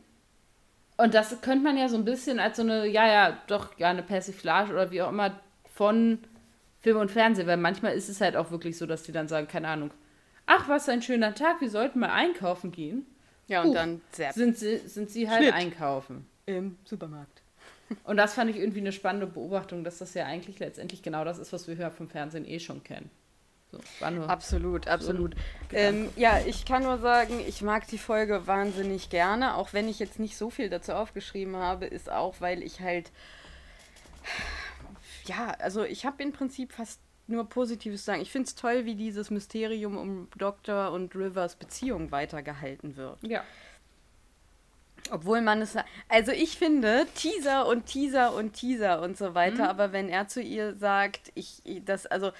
und 0.96 1.14
das 1.14 1.40
könnte 1.40 1.62
man 1.62 1.77
ja 1.77 1.88
so 1.88 1.96
ein 1.96 2.05
bisschen 2.05 2.40
als 2.40 2.57
so 2.57 2.62
eine, 2.62 2.87
ja, 2.87 3.07
ja, 3.07 3.38
doch, 3.46 3.79
ja, 3.79 3.88
eine 3.88 4.03
Persiflage 4.03 4.72
oder 4.72 4.90
wie 4.90 5.01
auch 5.03 5.11
immer 5.11 5.38
von 5.72 6.18
Film 6.81 6.96
und 6.96 7.11
Fernsehen, 7.11 7.46
weil 7.46 7.57
manchmal 7.57 7.94
ist 7.94 8.09
es 8.09 8.20
halt 8.20 8.37
auch 8.37 8.51
wirklich 8.51 8.77
so, 8.77 8.87
dass 8.87 9.05
die 9.05 9.12
dann 9.12 9.29
sagen, 9.29 9.46
keine 9.46 9.68
Ahnung, 9.68 9.92
ach, 10.46 10.68
was 10.68 10.88
ein 10.88 11.03
schöner 11.03 11.35
Tag, 11.35 11.61
wir 11.61 11.70
sollten 11.70 12.01
mal 12.01 12.11
einkaufen 12.11 12.72
gehen. 12.72 13.07
Ja, 13.48 13.62
und 13.62 13.68
Puh, 13.68 13.74
dann 13.74 14.00
sind 14.34 14.56
sie, 14.58 14.78
sind 14.87 15.11
sie 15.11 15.28
halt 15.28 15.42
Schnitt. 15.42 15.54
einkaufen. 15.54 16.26
Im 16.46 16.78
Supermarkt. 16.84 17.42
Und 18.04 18.18
das 18.18 18.34
fand 18.34 18.50
ich 18.50 18.56
irgendwie 18.56 18.80
eine 18.80 18.92
spannende 18.92 19.26
Beobachtung, 19.26 19.82
dass 19.82 19.98
das 19.98 20.12
ja 20.12 20.26
eigentlich 20.26 20.58
letztendlich 20.58 21.02
genau 21.02 21.24
das 21.24 21.38
ist, 21.38 21.52
was 21.54 21.68
wir 21.68 21.74
ja 21.74 21.90
vom 21.90 22.08
Fernsehen 22.08 22.46
eh 22.46 22.61
schon 22.61 22.82
kennen. 22.84 23.11
So, 23.70 23.80
absolut, 24.26 24.88
absolut. 24.88 25.34
So 25.70 25.76
ähm, 25.76 26.08
ja, 26.16 26.40
ich 26.46 26.64
kann 26.64 26.84
nur 26.84 26.98
sagen, 26.98 27.38
ich 27.46 27.61
mag 27.61 27.87
die 27.88 27.98
Folge 27.98 28.46
wahnsinnig 28.46 29.11
gerne, 29.11 29.56
auch 29.56 29.74
wenn 29.74 29.88
ich 29.88 29.98
jetzt 29.98 30.18
nicht 30.18 30.38
so 30.38 30.48
viel 30.48 30.70
dazu 30.70 30.92
aufgeschrieben 30.92 31.56
habe, 31.56 31.84
ist 31.84 32.11
auch, 32.11 32.40
weil 32.40 32.62
ich 32.62 32.80
halt, 32.80 33.11
ja, 35.26 35.54
also 35.58 35.84
ich 35.84 36.06
habe 36.06 36.22
im 36.22 36.32
Prinzip 36.32 36.72
fast 36.72 36.98
nur 37.29 37.49
Positives 37.49 38.05
sagen. 38.05 38.21
Ich 38.21 38.33
finde 38.33 38.49
es 38.49 38.55
toll, 38.55 38.85
wie 38.85 38.95
dieses 38.95 39.31
Mysterium 39.31 39.97
um 39.97 40.29
Dr. 40.37 40.93
und 40.93 41.14
Rivers 41.14 41.57
Beziehung 41.57 42.11
weitergehalten 42.11 42.97
wird. 42.97 43.23
Ja. 43.23 43.45
Obwohl 45.11 45.41
man 45.41 45.62
es. 45.62 45.77
Also 46.09 46.33
ich 46.33 46.59
finde 46.59 47.07
Teaser 47.14 47.67
und 47.67 47.87
Teaser 47.87 48.35
und 48.35 48.55
Teaser 48.55 49.01
und 49.01 49.17
so 49.17 49.35
weiter, 49.35 49.64
mhm. 49.64 49.71
aber 49.71 49.93
wenn 49.93 50.09
er 50.09 50.29
zu 50.29 50.43
ihr 50.43 50.75
sagt, 50.75 51.33
ich 51.35 51.62
das, 51.85 52.07
also 52.07 52.33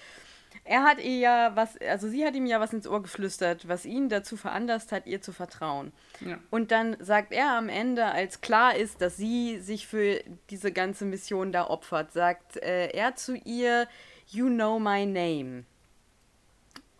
er 0.65 0.83
hat 0.83 0.99
ihr 1.03 1.19
ja 1.19 1.53
was, 1.55 1.79
also 1.81 2.09
sie 2.09 2.27
hat 2.27 2.35
ihm 2.35 2.47
ja 2.47 2.61
was 2.61 2.73
ins 2.73 2.87
Ohr 2.87 3.03
geflüstert, 3.03 3.69
was 3.69 3.87
ihn 3.87 4.09
dazu 4.09 4.37
veranlasst 4.37 4.93
hat, 4.93 5.07
ihr 5.07 5.23
zu 5.23 5.33
vertrauen. 5.33 5.93
Ja. 6.21 6.39
Und 6.51 6.71
dann 6.71 6.97
sagt 7.01 7.33
er 7.33 7.57
am 7.57 7.69
Ende, 7.69 8.05
als 8.05 8.41
klar 8.41 8.77
ist, 8.77 9.01
dass 9.01 9.17
sie 9.17 9.61
sich 9.61 9.87
für 9.87 10.23
diese 10.51 10.73
ganze 10.73 11.05
Mission 11.05 11.53
da 11.53 11.69
opfert, 11.69 12.13
sagt 12.13 12.57
äh, 12.59 12.89
er 12.89 13.17
zu 13.17 13.35
ihr, 13.35 13.89
You 14.31 14.49
know 14.49 14.79
my 14.79 15.07
name. 15.07 15.65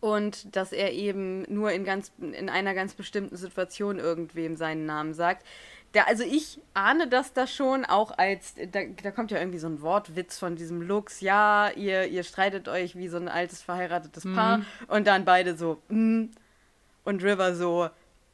Und 0.01 0.55
dass 0.55 0.73
er 0.73 0.93
eben 0.93 1.43
nur 1.53 1.73
in, 1.73 1.85
ganz, 1.85 2.13
in 2.21 2.49
einer 2.49 2.75
ganz 2.75 2.95
bestimmten 2.95 3.37
Situation 3.37 3.99
irgendwem 3.99 4.57
seinen 4.57 4.87
Namen 4.87 5.13
sagt. 5.13 5.45
Der, 5.95 6.07
also 6.07 6.23
ich 6.23 6.61
ahne 6.75 7.09
das 7.09 7.33
da 7.33 7.47
schon 7.47 7.85
auch 7.85 8.17
als, 8.17 8.55
da, 8.73 8.81
da 9.03 9.11
kommt 9.11 9.31
ja 9.31 9.39
irgendwie 9.39 9.59
so 9.59 9.67
ein 9.67 9.81
Wortwitz 9.81 10.39
von 10.39 10.55
diesem 10.55 10.83
Lux, 10.83 11.23
ja, 11.23 11.71
ihr, 11.71 12.07
ihr 12.07 12.25
streitet 12.25 12.69
euch 12.69 12.95
wie 12.95 13.09
so 13.09 13.17
ein 13.17 13.29
altes 13.29 13.63
verheiratetes 13.63 14.25
mhm. 14.25 14.35
Paar 14.35 14.61
und 14.89 15.07
dann 15.07 15.25
beide 15.25 15.57
so, 15.57 15.81
mm, 15.89 16.27
und 17.05 17.23
River 17.25 17.55
so, 17.55 17.89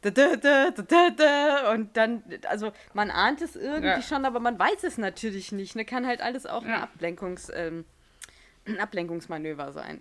und 0.04 1.88
dann, 1.94 2.22
also 2.48 2.72
man 2.92 3.11
ahnt 3.11 3.40
es 3.40 3.57
irgendwie 3.57 3.87
ja. 3.87 4.02
schon, 4.02 4.24
aber 4.26 4.40
man 4.40 4.59
weiß 4.59 4.85
es 4.85 4.98
natürlich 4.98 5.52
nicht, 5.52 5.76
ne, 5.76 5.85
kann 5.85 6.07
halt 6.07 6.20
alles 6.20 6.44
auch 6.46 6.62
ja. 6.62 6.74
ein, 6.74 6.83
Ablenkungs, 6.83 7.50
ähm, 7.54 7.85
ein 8.66 8.79
Ablenkungsmanöver 8.79 9.72
sein. 9.72 10.00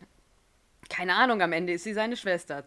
Keine 0.89 1.15
Ahnung, 1.15 1.41
am 1.41 1.54
Ende 1.54 1.73
ist 1.73 1.84
sie 1.84 1.93
seine 1.93 2.17
Schwester. 2.17 2.63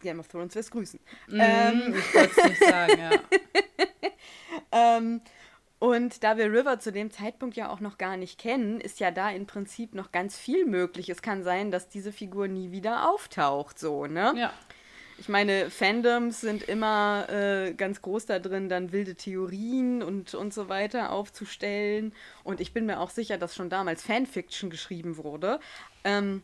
Game 0.00 0.20
of 0.20 0.28
Thrones 0.28 0.54
lässt 0.54 0.70
grüßen. 0.70 1.00
Mm, 1.28 1.40
ähm, 1.40 1.94
ich 1.96 2.14
wollte 2.14 2.40
es 2.40 2.48
nicht 2.48 2.64
sagen, 2.64 2.98
ja. 2.98 3.10
ähm, 4.96 5.20
und 5.78 6.22
da 6.22 6.36
wir 6.36 6.46
River 6.46 6.78
zu 6.78 6.92
dem 6.92 7.10
Zeitpunkt 7.10 7.56
ja 7.56 7.70
auch 7.70 7.80
noch 7.80 7.98
gar 7.98 8.16
nicht 8.16 8.38
kennen, 8.38 8.80
ist 8.80 9.00
ja 9.00 9.10
da 9.10 9.30
im 9.30 9.46
Prinzip 9.46 9.94
noch 9.94 10.12
ganz 10.12 10.38
viel 10.38 10.64
möglich. 10.64 11.08
Es 11.08 11.22
kann 11.22 11.42
sein, 11.42 11.70
dass 11.70 11.88
diese 11.88 12.12
Figur 12.12 12.46
nie 12.48 12.70
wieder 12.70 13.10
auftaucht, 13.10 13.78
so, 13.78 14.06
ne? 14.06 14.32
Ja. 14.36 14.52
Ich 15.18 15.28
meine, 15.28 15.70
Fandoms 15.70 16.40
sind 16.40 16.64
immer 16.64 17.28
äh, 17.28 17.74
ganz 17.74 18.02
groß 18.02 18.26
da 18.26 18.38
drin, 18.38 18.68
dann 18.68 18.92
wilde 18.92 19.14
Theorien 19.14 20.02
und, 20.02 20.34
und 20.34 20.52
so 20.52 20.68
weiter 20.68 21.12
aufzustellen. 21.12 22.12
Und 22.44 22.60
ich 22.60 22.72
bin 22.72 22.86
mir 22.86 23.00
auch 23.00 23.10
sicher, 23.10 23.38
dass 23.38 23.54
schon 23.54 23.70
damals 23.70 24.02
Fanfiction 24.02 24.70
geschrieben 24.70 25.16
wurde. 25.16 25.60
Ähm, 26.04 26.42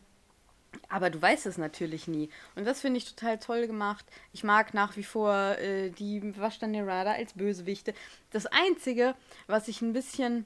aber 0.87 1.09
du 1.09 1.21
weißt 1.21 1.45
es 1.45 1.57
natürlich 1.57 2.07
nie. 2.07 2.29
Und 2.55 2.65
das 2.65 2.81
finde 2.81 2.99
ich 2.99 3.13
total 3.13 3.39
toll 3.39 3.67
gemacht. 3.67 4.05
Ich 4.33 4.43
mag 4.43 4.73
nach 4.73 4.97
wie 4.97 5.03
vor 5.03 5.33
äh, 5.33 5.89
die 5.89 6.21
Vashta-Nerada 6.37 7.13
als 7.13 7.33
Bösewichte. 7.33 7.93
Das 8.31 8.45
Einzige, 8.45 9.15
was 9.47 9.67
ich 9.67 9.81
ein 9.81 9.93
bisschen 9.93 10.45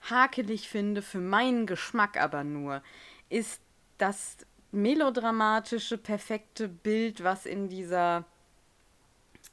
hakelig 0.00 0.68
finde, 0.68 1.02
für 1.02 1.18
meinen 1.18 1.66
Geschmack 1.66 2.20
aber 2.20 2.44
nur, 2.44 2.82
ist 3.28 3.60
das 3.98 4.36
melodramatische, 4.74 5.98
perfekte 5.98 6.68
Bild, 6.68 7.22
was 7.24 7.46
in 7.46 7.68
dieser, 7.68 8.24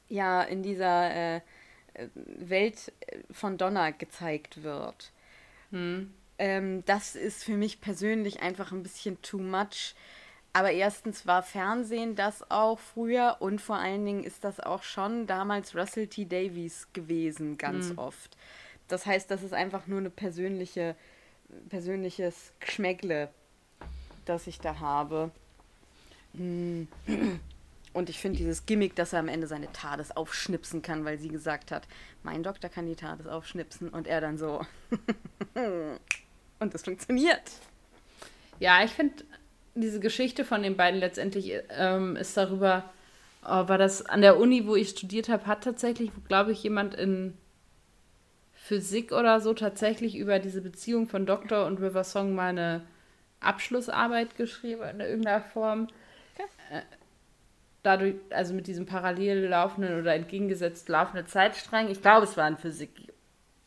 ja, 0.08 0.42
in 0.42 0.62
dieser 0.62 1.36
äh, 1.36 1.40
Welt 2.14 2.92
von 3.30 3.58
Donna 3.58 3.90
gezeigt 3.90 4.62
wird. 4.62 5.12
Hm. 5.70 6.12
Ähm, 6.38 6.84
das 6.86 7.14
ist 7.14 7.44
für 7.44 7.56
mich 7.56 7.80
persönlich 7.80 8.42
einfach 8.42 8.72
ein 8.72 8.82
bisschen 8.82 9.20
too 9.22 9.38
much. 9.38 9.94
Aber 10.54 10.70
erstens 10.70 11.26
war 11.26 11.42
Fernsehen 11.42 12.14
das 12.14 12.50
auch 12.50 12.78
früher 12.78 13.36
und 13.40 13.60
vor 13.60 13.76
allen 13.76 14.04
Dingen 14.04 14.22
ist 14.22 14.44
das 14.44 14.60
auch 14.60 14.82
schon 14.82 15.26
damals 15.26 15.74
Russell 15.74 16.08
T. 16.08 16.26
Davies 16.26 16.88
gewesen, 16.92 17.56
ganz 17.56 17.90
mhm. 17.90 17.98
oft. 17.98 18.36
Das 18.88 19.06
heißt, 19.06 19.30
das 19.30 19.42
ist 19.42 19.54
einfach 19.54 19.86
nur 19.86 20.00
eine 20.00 20.10
persönliche, 20.10 20.94
persönliches 21.70 22.52
Geschmäckle, 22.60 23.30
das 24.24 24.46
ich 24.46 24.58
da 24.60 24.80
habe. 24.80 25.30
Hm. 26.34 26.88
Und 27.92 28.08
ich 28.08 28.18
finde 28.18 28.38
dieses 28.38 28.64
Gimmick, 28.64 28.96
dass 28.96 29.12
er 29.12 29.18
am 29.18 29.28
Ende 29.28 29.46
seine 29.46 29.70
TARDIS 29.70 30.12
aufschnipsen 30.12 30.80
kann, 30.80 31.04
weil 31.04 31.18
sie 31.18 31.28
gesagt 31.28 31.70
hat, 31.70 31.86
mein 32.22 32.42
Doktor 32.42 32.70
kann 32.70 32.86
die 32.86 32.96
TARDIS 32.96 33.26
aufschnipsen 33.26 33.90
und 33.90 34.06
er 34.06 34.20
dann 34.20 34.38
so. 34.38 34.62
und 36.58 36.74
das 36.74 36.84
funktioniert. 36.84 37.42
Ja, 38.60 38.82
ich 38.82 38.92
finde 38.92 39.24
diese 39.74 40.00
Geschichte 40.00 40.44
von 40.44 40.62
den 40.62 40.76
beiden 40.76 41.00
letztendlich 41.00 41.52
ähm, 41.70 42.16
ist 42.16 42.36
darüber, 42.36 42.90
oh, 43.42 43.68
war 43.68 43.78
das 43.78 44.04
an 44.06 44.22
der 44.22 44.38
Uni, 44.38 44.66
wo 44.66 44.74
ich 44.74 44.90
studiert 44.90 45.28
habe, 45.28 45.46
hat 45.46 45.64
tatsächlich, 45.64 46.10
glaube 46.28 46.52
ich, 46.52 46.62
jemand 46.62 46.94
in 46.94 47.36
Physik 48.54 49.12
oder 49.12 49.40
so 49.40 49.54
tatsächlich 49.54 50.16
über 50.16 50.38
diese 50.38 50.62
Beziehung 50.62 51.08
von 51.08 51.26
Doktor 51.26 51.66
und 51.66 51.80
River 51.80 52.04
Song 52.04 52.34
mal 52.34 52.82
Abschlussarbeit 53.44 54.36
geschrieben 54.36 54.82
in 54.82 55.00
irgendeiner 55.00 55.40
Form. 55.40 55.88
Okay. 56.34 56.48
Äh, 56.70 56.82
dadurch, 57.82 58.14
also 58.30 58.54
mit 58.54 58.66
diesem 58.66 58.86
parallel 58.86 59.46
laufenden 59.48 60.00
oder 60.00 60.14
entgegengesetzt 60.14 60.88
laufenden 60.88 61.26
Zeitstrang. 61.26 61.90
Ich 61.90 62.00
glaube, 62.00 62.24
es 62.24 62.36
war 62.36 62.48
in 62.48 62.56
Physik. 62.56 62.90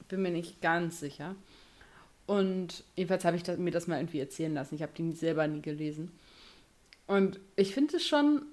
Bin 0.07 0.21
mir 0.21 0.31
nicht 0.31 0.61
ganz 0.61 0.99
sicher. 0.99 1.35
Und 2.25 2.83
jedenfalls 2.95 3.25
habe 3.25 3.37
ich 3.37 3.43
das, 3.43 3.57
mir 3.57 3.71
das 3.71 3.87
mal 3.87 3.99
irgendwie 3.99 4.19
erzählen 4.19 4.53
lassen. 4.53 4.75
Ich 4.75 4.81
habe 4.81 4.93
die 4.95 5.11
selber 5.11 5.47
nie 5.47 5.61
gelesen. 5.61 6.11
Und 7.07 7.39
ich 7.55 7.73
finde 7.73 7.97
es 7.97 8.05
schon, 8.05 8.43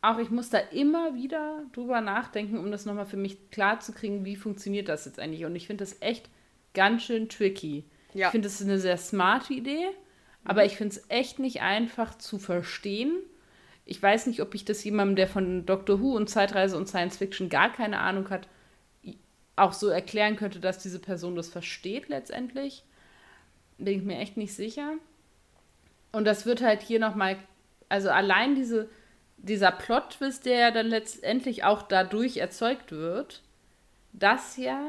auch 0.00 0.18
ich 0.18 0.30
muss 0.30 0.50
da 0.50 0.58
immer 0.58 1.14
wieder 1.14 1.64
drüber 1.72 2.00
nachdenken, 2.00 2.58
um 2.58 2.70
das 2.70 2.86
nochmal 2.86 3.06
für 3.06 3.16
mich 3.16 3.50
klar 3.50 3.80
zu 3.80 3.92
kriegen, 3.92 4.24
wie 4.24 4.36
funktioniert 4.36 4.88
das 4.88 5.06
jetzt 5.06 5.18
eigentlich. 5.18 5.44
Und 5.44 5.56
ich 5.56 5.66
finde 5.66 5.82
das 5.82 6.00
echt 6.00 6.28
ganz 6.74 7.02
schön 7.02 7.28
tricky. 7.28 7.84
Ja. 8.14 8.26
Ich 8.28 8.30
finde 8.32 8.48
das 8.48 8.62
eine 8.62 8.78
sehr 8.78 8.96
smarte 8.96 9.54
Idee, 9.54 9.88
aber 10.44 10.64
ich 10.64 10.76
finde 10.76 10.96
es 10.96 11.04
echt 11.08 11.38
nicht 11.38 11.62
einfach 11.62 12.16
zu 12.16 12.38
verstehen. 12.38 13.12
Ich 13.84 14.02
weiß 14.02 14.26
nicht, 14.26 14.40
ob 14.42 14.54
ich 14.54 14.64
das 14.64 14.84
jemandem, 14.84 15.16
der 15.16 15.28
von 15.28 15.66
Doctor 15.66 16.00
Who 16.00 16.16
und 16.16 16.28
Zeitreise 16.28 16.76
und 16.76 16.88
Science 16.88 17.16
Fiction 17.16 17.48
gar 17.48 17.72
keine 17.72 17.98
Ahnung 18.00 18.30
hat, 18.30 18.48
auch 19.56 19.72
so 19.72 19.88
erklären 19.88 20.36
könnte, 20.36 20.60
dass 20.60 20.78
diese 20.78 20.98
Person 20.98 21.36
das 21.36 21.48
versteht 21.48 22.08
letztendlich. 22.08 22.84
Bin 23.76 23.98
ich 23.98 24.04
mir 24.04 24.18
echt 24.18 24.36
nicht 24.36 24.54
sicher. 24.54 24.94
Und 26.12 26.24
das 26.24 26.46
wird 26.46 26.62
halt 26.62 26.82
hier 26.82 27.00
nochmal, 27.00 27.36
also 27.88 28.10
allein 28.10 28.54
diese, 28.54 28.88
dieser 29.36 29.72
Plot-Twist, 29.72 30.46
der 30.46 30.58
ja 30.58 30.70
dann 30.70 30.86
letztendlich 30.86 31.64
auch 31.64 31.82
dadurch 31.82 32.38
erzeugt 32.38 32.92
wird, 32.92 33.42
das 34.12 34.56
ja, 34.56 34.82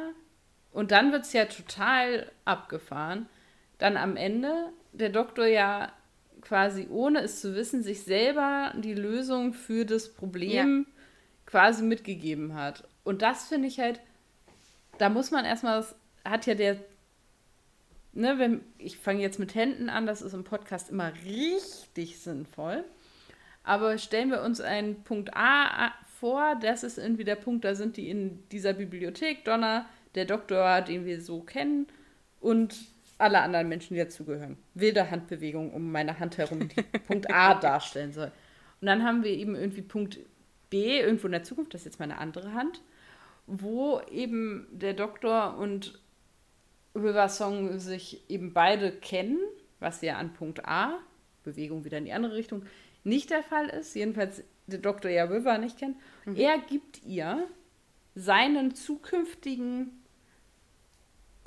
und 0.72 0.92
dann 0.92 1.12
wird 1.12 1.24
es 1.24 1.34
ja 1.34 1.46
total 1.46 2.32
abgefahren, 2.46 3.28
dann 3.80 3.98
am 3.98 4.16
Ende 4.16 4.70
der 4.94 5.10
Doktor 5.10 5.48
ja 5.48 5.92
quasi 6.42 6.88
ohne 6.90 7.22
es 7.22 7.42
zu 7.42 7.56
wissen, 7.56 7.84
sich 7.84 8.04
selber 8.04 8.74
die 8.78 8.94
Lösung 8.94 9.54
für 9.54 9.86
das 9.86 10.14
Problem 10.14 10.86
ja. 10.88 11.02
quasi 11.46 11.84
mitgegeben 11.84 12.54
hat. 12.54 12.88
Und 13.04 13.22
das 13.22 13.48
finde 13.48 13.68
ich 13.68 13.80
halt 13.80 14.00
da 15.00 15.10
muss 15.10 15.32
man 15.32 15.46
erstmal, 15.46 15.80
das 15.80 15.96
hat 16.24 16.46
ja 16.46 16.54
der, 16.54 16.78
ne, 18.14 18.38
wenn, 18.38 18.62
ich 18.78 18.98
fange 18.98 19.22
jetzt 19.22 19.40
mit 19.40 19.56
Händen 19.56 19.90
an, 19.90 20.06
das 20.06 20.22
ist 20.22 20.34
im 20.34 20.44
Podcast 20.44 20.92
immer 20.92 21.12
richtig 21.26 22.20
sinnvoll. 22.20 22.84
Aber 23.64 23.98
stellen 23.98 24.30
wir 24.30 24.44
uns 24.44 24.62
einen 24.62 25.04
Punkt 25.04 25.32
A 25.36 25.94
vor, 26.20 26.56
das 26.62 26.84
ist 26.84 26.98
irgendwie 26.98 27.24
der 27.24 27.36
Punkt, 27.36 27.66
da 27.66 27.76
sind 27.76 27.98
die 27.98 28.10
in 28.10 28.44
dieser 28.50 28.74
Bibliothek, 28.74 29.46
Donner, 29.46 29.86
der 30.16 30.26
Doktor, 30.26 30.82
den 30.82 31.06
wir 31.06 31.22
so 31.22 31.42
kennen, 31.42 31.88
und 32.42 32.76
alle 33.20 33.42
anderen 33.42 33.68
Menschen, 33.68 33.94
die 33.94 34.00
dazugehören. 34.00 34.58
Wilde 34.74 35.12
Handbewegung 35.12 35.74
um 35.74 35.92
meine 35.92 36.20
Hand 36.20 36.38
herum, 36.38 36.70
die 36.70 36.82
Punkt 37.08 37.32
A 37.32 37.54
darstellen 37.54 38.14
soll. 38.14 38.32
Und 38.82 38.88
dann 38.88 39.04
haben 39.04 39.24
wir 39.24 39.32
eben 39.32 39.56
irgendwie 39.56 39.82
Punkt 39.82 40.20
B, 40.70 41.00
irgendwo 41.00 41.28
in 41.28 41.34
der 41.34 41.44
Zukunft, 41.44 41.74
das 41.74 41.82
ist 41.82 41.86
jetzt 41.86 42.00
meine 42.00 42.18
andere 42.18 42.54
Hand, 42.54 42.82
wo 43.48 44.02
eben 44.12 44.68
der 44.72 44.94
Doktor 44.94 45.58
und 45.58 46.00
River 46.96 47.30
Song 47.30 47.80
sich 47.80 48.30
eben 48.30 48.54
beide 48.54 48.92
kennen, 48.92 49.40
was 49.80 50.02
ja 50.02 50.18
an 50.18 50.34
Punkt 50.34 50.66
A, 50.66 51.00
Bewegung 51.44 51.86
wieder 51.86 51.98
in 51.98 52.06
die 52.06 52.14
andere 52.14 52.36
Richtung, 52.36 52.64
nicht 53.04 53.30
der 53.30 53.44
Fall 53.44 53.68
ist. 53.70 53.96
Jedenfalls 53.96 54.44
der 54.68 54.80
Doktor 54.80 55.10
ja 55.10 55.24
River 55.26 55.58
nicht 55.58 55.78
kennt. 55.78 55.98
Mhm. 56.26 56.36
Er 56.36 56.60
gibt 56.60 57.04
ihr 57.04 57.48
seinen 58.16 58.76
zukünftigen 58.76 60.04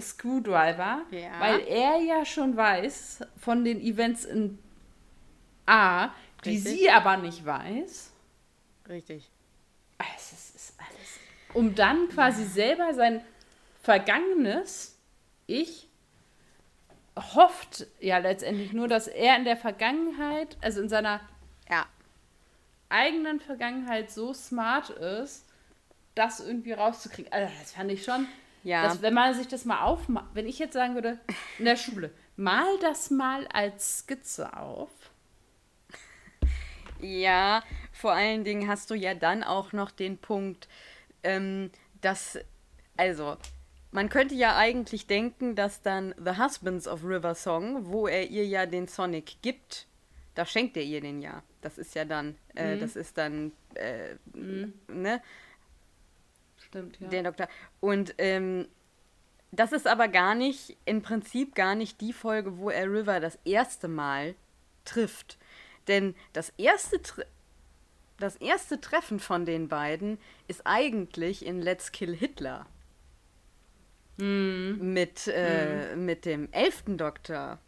Screwdriver, 0.03 1.03
ja. 1.11 1.41
weil 1.41 1.61
er 1.67 2.01
ja 2.01 2.25
schon 2.25 2.57
weiß 2.57 3.21
von 3.37 3.65
den 3.65 3.81
Events 3.81 4.25
in 4.25 4.59
A, 5.67 6.11
die 6.45 6.51
Richtig. 6.51 6.81
sie 6.81 6.91
aber 6.91 7.17
nicht 7.17 7.45
weiß. 7.45 8.13
Richtig. 8.89 9.31
Es 10.17 10.33
ist, 10.33 10.55
ist 10.55 10.75
alles. 10.79 11.19
Um 11.55 11.75
dann 11.75 12.09
quasi 12.09 12.43
ja. 12.43 12.49
selber 12.49 12.95
sein 12.95 13.25
vergangenes 13.83 14.99
Ich 15.47 15.89
hofft 17.17 17.87
ja 18.01 18.19
letztendlich 18.19 18.73
nur, 18.73 18.89
dass 18.89 19.07
er 19.07 19.37
in 19.37 19.45
der 19.45 19.57
Vergangenheit, 19.57 20.57
also 20.61 20.81
in 20.81 20.89
seiner 20.89 21.21
ja. 21.69 21.87
eigenen 22.89 23.41
Vergangenheit 23.41 24.11
so 24.11 24.33
smart 24.33 24.91
ist, 24.91 25.47
das 26.15 26.41
irgendwie 26.41 26.73
rauszukriegen. 26.73 27.33
Also 27.33 27.53
das 27.61 27.73
fand 27.73 27.91
ich 27.91 28.05
schon, 28.05 28.27
ja. 28.63 28.85
dass, 28.85 29.03
wenn 29.03 29.15
man 29.15 29.35
sich 29.35 29.49
das 29.49 29.65
mal 29.65 29.83
aufmacht, 29.83 30.35
wenn 30.35 30.47
ich 30.47 30.59
jetzt 30.59 30.75
sagen 30.75 30.95
würde, 30.95 31.19
in 31.59 31.65
der 31.65 31.77
Schule, 31.77 32.11
mal 32.37 32.79
das 32.81 33.11
mal 33.11 33.47
als 33.49 34.01
Skizze 34.01 34.57
auf. 34.57 34.91
Ja, 37.01 37.63
vor 37.93 38.13
allen 38.13 38.45
Dingen 38.45 38.69
hast 38.69 38.91
du 38.91 38.95
ja 38.95 39.15
dann 39.15 39.43
auch 39.43 39.73
noch 39.73 39.91
den 39.91 40.19
Punkt, 40.19 40.69
ähm, 41.25 41.71
dass, 42.01 42.39
also, 42.97 43.37
man 43.91 44.09
könnte 44.09 44.35
ja 44.35 44.57
eigentlich 44.57 45.07
denken, 45.07 45.55
dass 45.55 45.83
dann 45.83 46.15
The 46.17 46.39
Husbands 46.39 46.89
of 46.89 47.05
River 47.05 47.35
Song, 47.35 47.87
wo 47.87 48.07
er 48.07 48.31
ihr 48.31 48.47
ja 48.47 48.67
den 48.67 48.89
Sonic 48.89 49.43
gibt, 49.43 49.87
da 50.35 50.47
schenkt 50.47 50.77
er 50.77 50.83
ihr 50.83 51.01
den 51.01 51.21
ja. 51.21 51.43
Das 51.61 51.79
ist 51.79 51.95
ja 51.95 52.05
dann, 52.05 52.37
äh, 52.55 52.77
mhm. 52.77 52.81
das 52.81 52.97
ist 52.97 53.19
dann, 53.19 53.53
äh, 53.75 54.15
mhm. 54.35 54.73
ne? 54.89 55.21
Stimmt, 56.73 56.99
ja. 57.01 57.09
Der 57.09 57.23
Doktor. 57.25 57.49
Und 57.81 58.15
ähm, 58.17 58.67
das 59.51 59.73
ist 59.73 59.87
aber 59.87 60.09
gar 60.09 60.35
nicht, 60.35 60.79
im 60.87 61.03
Prinzip 61.03 61.55
gar 61.55 61.75
nicht 61.75 62.01
die 62.01 62.15
Folge, 62.15 62.57
wo 62.57 62.71
er 62.71 62.91
River 62.91 63.21
das 63.21 63.39
erste 63.45 63.89
Mal 63.89 64.35
trifft. 64.87 65.37
Denn 65.87 66.15
das 66.33 66.49
erste, 66.57 66.99
das 68.19 68.37
erste 68.37 68.81
Treffen 68.81 69.21
von 69.21 69.45
den 69.45 69.69
beiden 69.69 70.19
ist 70.49 70.63
eigentlich 70.65 71.45
in 71.45 71.61
Let's 71.61 71.93
Kill 71.93 72.17
Hitler. 72.17 72.67
Mm. 74.17 74.95
Mit, 74.95 75.27
äh, 75.27 75.95
mm. 75.95 76.07
mit 76.07 76.25
dem 76.25 76.51
elften 76.53 76.97
Doktor. 76.97 77.59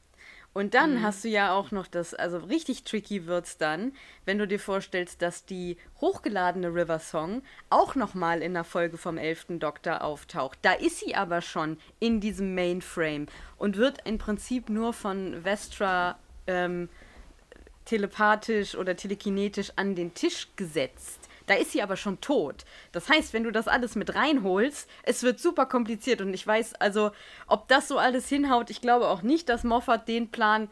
Und 0.54 0.74
dann 0.74 0.94
mhm. 0.94 1.02
hast 1.02 1.24
du 1.24 1.28
ja 1.28 1.52
auch 1.52 1.72
noch 1.72 1.88
das, 1.88 2.14
also 2.14 2.38
richtig 2.38 2.84
tricky 2.84 3.26
wird's 3.26 3.58
dann, 3.58 3.92
wenn 4.24 4.38
du 4.38 4.46
dir 4.46 4.60
vorstellst, 4.60 5.20
dass 5.20 5.44
die 5.44 5.76
hochgeladene 6.00 6.68
River 6.68 7.00
Song 7.00 7.42
auch 7.70 7.96
nochmal 7.96 8.40
in 8.40 8.54
der 8.54 8.62
Folge 8.62 8.96
vom 8.96 9.18
11. 9.18 9.58
Doktor 9.58 10.02
auftaucht. 10.02 10.58
Da 10.62 10.72
ist 10.72 11.00
sie 11.00 11.16
aber 11.16 11.42
schon 11.42 11.76
in 11.98 12.20
diesem 12.20 12.54
Mainframe 12.54 13.26
und 13.58 13.76
wird 13.76 13.98
im 14.06 14.18
Prinzip 14.18 14.70
nur 14.70 14.92
von 14.92 15.42
Vestra 15.42 16.18
ähm, 16.46 16.88
telepathisch 17.84 18.76
oder 18.76 18.96
telekinetisch 18.96 19.72
an 19.74 19.96
den 19.96 20.14
Tisch 20.14 20.48
gesetzt. 20.54 21.23
Da 21.46 21.54
ist 21.54 21.72
sie 21.72 21.82
aber 21.82 21.96
schon 21.96 22.20
tot. 22.20 22.64
Das 22.92 23.08
heißt, 23.08 23.32
wenn 23.32 23.44
du 23.44 23.50
das 23.50 23.68
alles 23.68 23.96
mit 23.96 24.14
reinholst, 24.14 24.88
es 25.02 25.22
wird 25.22 25.38
super 25.38 25.66
kompliziert. 25.66 26.20
Und 26.20 26.32
ich 26.32 26.46
weiß, 26.46 26.74
also, 26.76 27.10
ob 27.46 27.68
das 27.68 27.88
so 27.88 27.98
alles 27.98 28.28
hinhaut, 28.28 28.70
ich 28.70 28.80
glaube 28.80 29.08
auch 29.08 29.22
nicht, 29.22 29.48
dass 29.48 29.64
Moffat 29.64 30.08
den 30.08 30.30
Plan. 30.30 30.70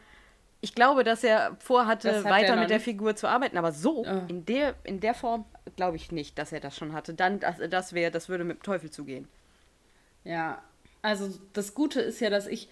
Ich 0.61 0.73
glaube, 0.73 1.03
dass 1.03 1.23
er 1.23 1.57
vorhatte, 1.59 2.23
weiter 2.23 2.55
mit 2.55 2.69
der 2.69 2.79
Figur 2.79 3.15
zu 3.15 3.27
arbeiten, 3.27 3.57
aber 3.57 3.73
so, 3.73 4.05
oh. 4.05 4.21
in, 4.29 4.45
der, 4.45 4.75
in 4.83 4.99
der 4.99 5.13
Form, 5.13 5.45
glaube 5.75 5.97
ich 5.97 6.11
nicht, 6.11 6.37
dass 6.37 6.51
er 6.53 6.61
das 6.61 6.75
schon 6.75 6.93
hatte. 6.93 7.13
Dann, 7.13 7.39
das, 7.39 7.57
das 7.69 7.93
wäre, 7.93 8.11
das 8.11 8.29
würde 8.29 8.45
mit 8.45 8.59
dem 8.59 8.63
Teufel 8.63 8.89
zugehen. 8.89 9.27
Ja, 10.23 10.61
also 11.01 11.29
das 11.51 11.73
Gute 11.73 11.99
ist 11.99 12.21
ja, 12.21 12.29
dass 12.29 12.47
ich 12.47 12.69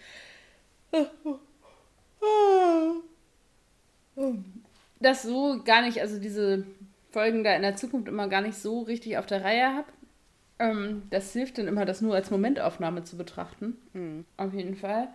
das 5.00 5.24
so 5.24 5.62
gar 5.64 5.82
nicht, 5.82 6.00
also 6.00 6.20
diese 6.20 6.66
Folgen 7.12 7.44
da 7.44 7.54
in 7.56 7.62
der 7.62 7.76
Zukunft 7.76 8.08
immer 8.08 8.28
gar 8.28 8.42
nicht 8.42 8.58
so 8.58 8.82
richtig 8.82 9.18
auf 9.18 9.26
der 9.26 9.44
Reihe 9.44 9.76
habe. 9.76 9.88
Ähm, 10.60 11.04
das 11.10 11.34
hilft 11.34 11.58
dann 11.58 11.68
immer, 11.68 11.86
das 11.86 12.02
nur 12.02 12.16
als 12.16 12.32
Momentaufnahme 12.32 13.04
zu 13.04 13.18
betrachten. 13.18 13.78
Mhm. 13.94 14.26
Auf 14.38 14.54
jeden 14.54 14.76
Fall. 14.76 15.10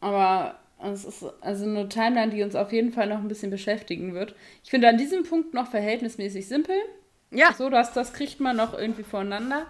Aber 0.00 0.58
es 0.82 1.04
ist 1.04 1.24
also 1.40 1.64
eine 1.64 1.88
Timeline, 1.88 2.32
die 2.32 2.42
uns 2.42 2.54
auf 2.54 2.72
jeden 2.72 2.92
Fall 2.92 3.08
noch 3.08 3.18
ein 3.18 3.28
bisschen 3.28 3.50
beschäftigen 3.50 4.14
wird. 4.14 4.34
Ich 4.62 4.70
finde 4.70 4.88
an 4.88 4.98
diesem 4.98 5.24
Punkt 5.24 5.54
noch 5.54 5.68
verhältnismäßig 5.68 6.46
simpel. 6.48 6.76
Ja. 7.30 7.52
So, 7.52 7.70
dass 7.70 7.92
das 7.92 8.12
kriegt 8.12 8.40
man 8.40 8.56
noch 8.56 8.76
irgendwie 8.76 9.04
voneinander. 9.04 9.66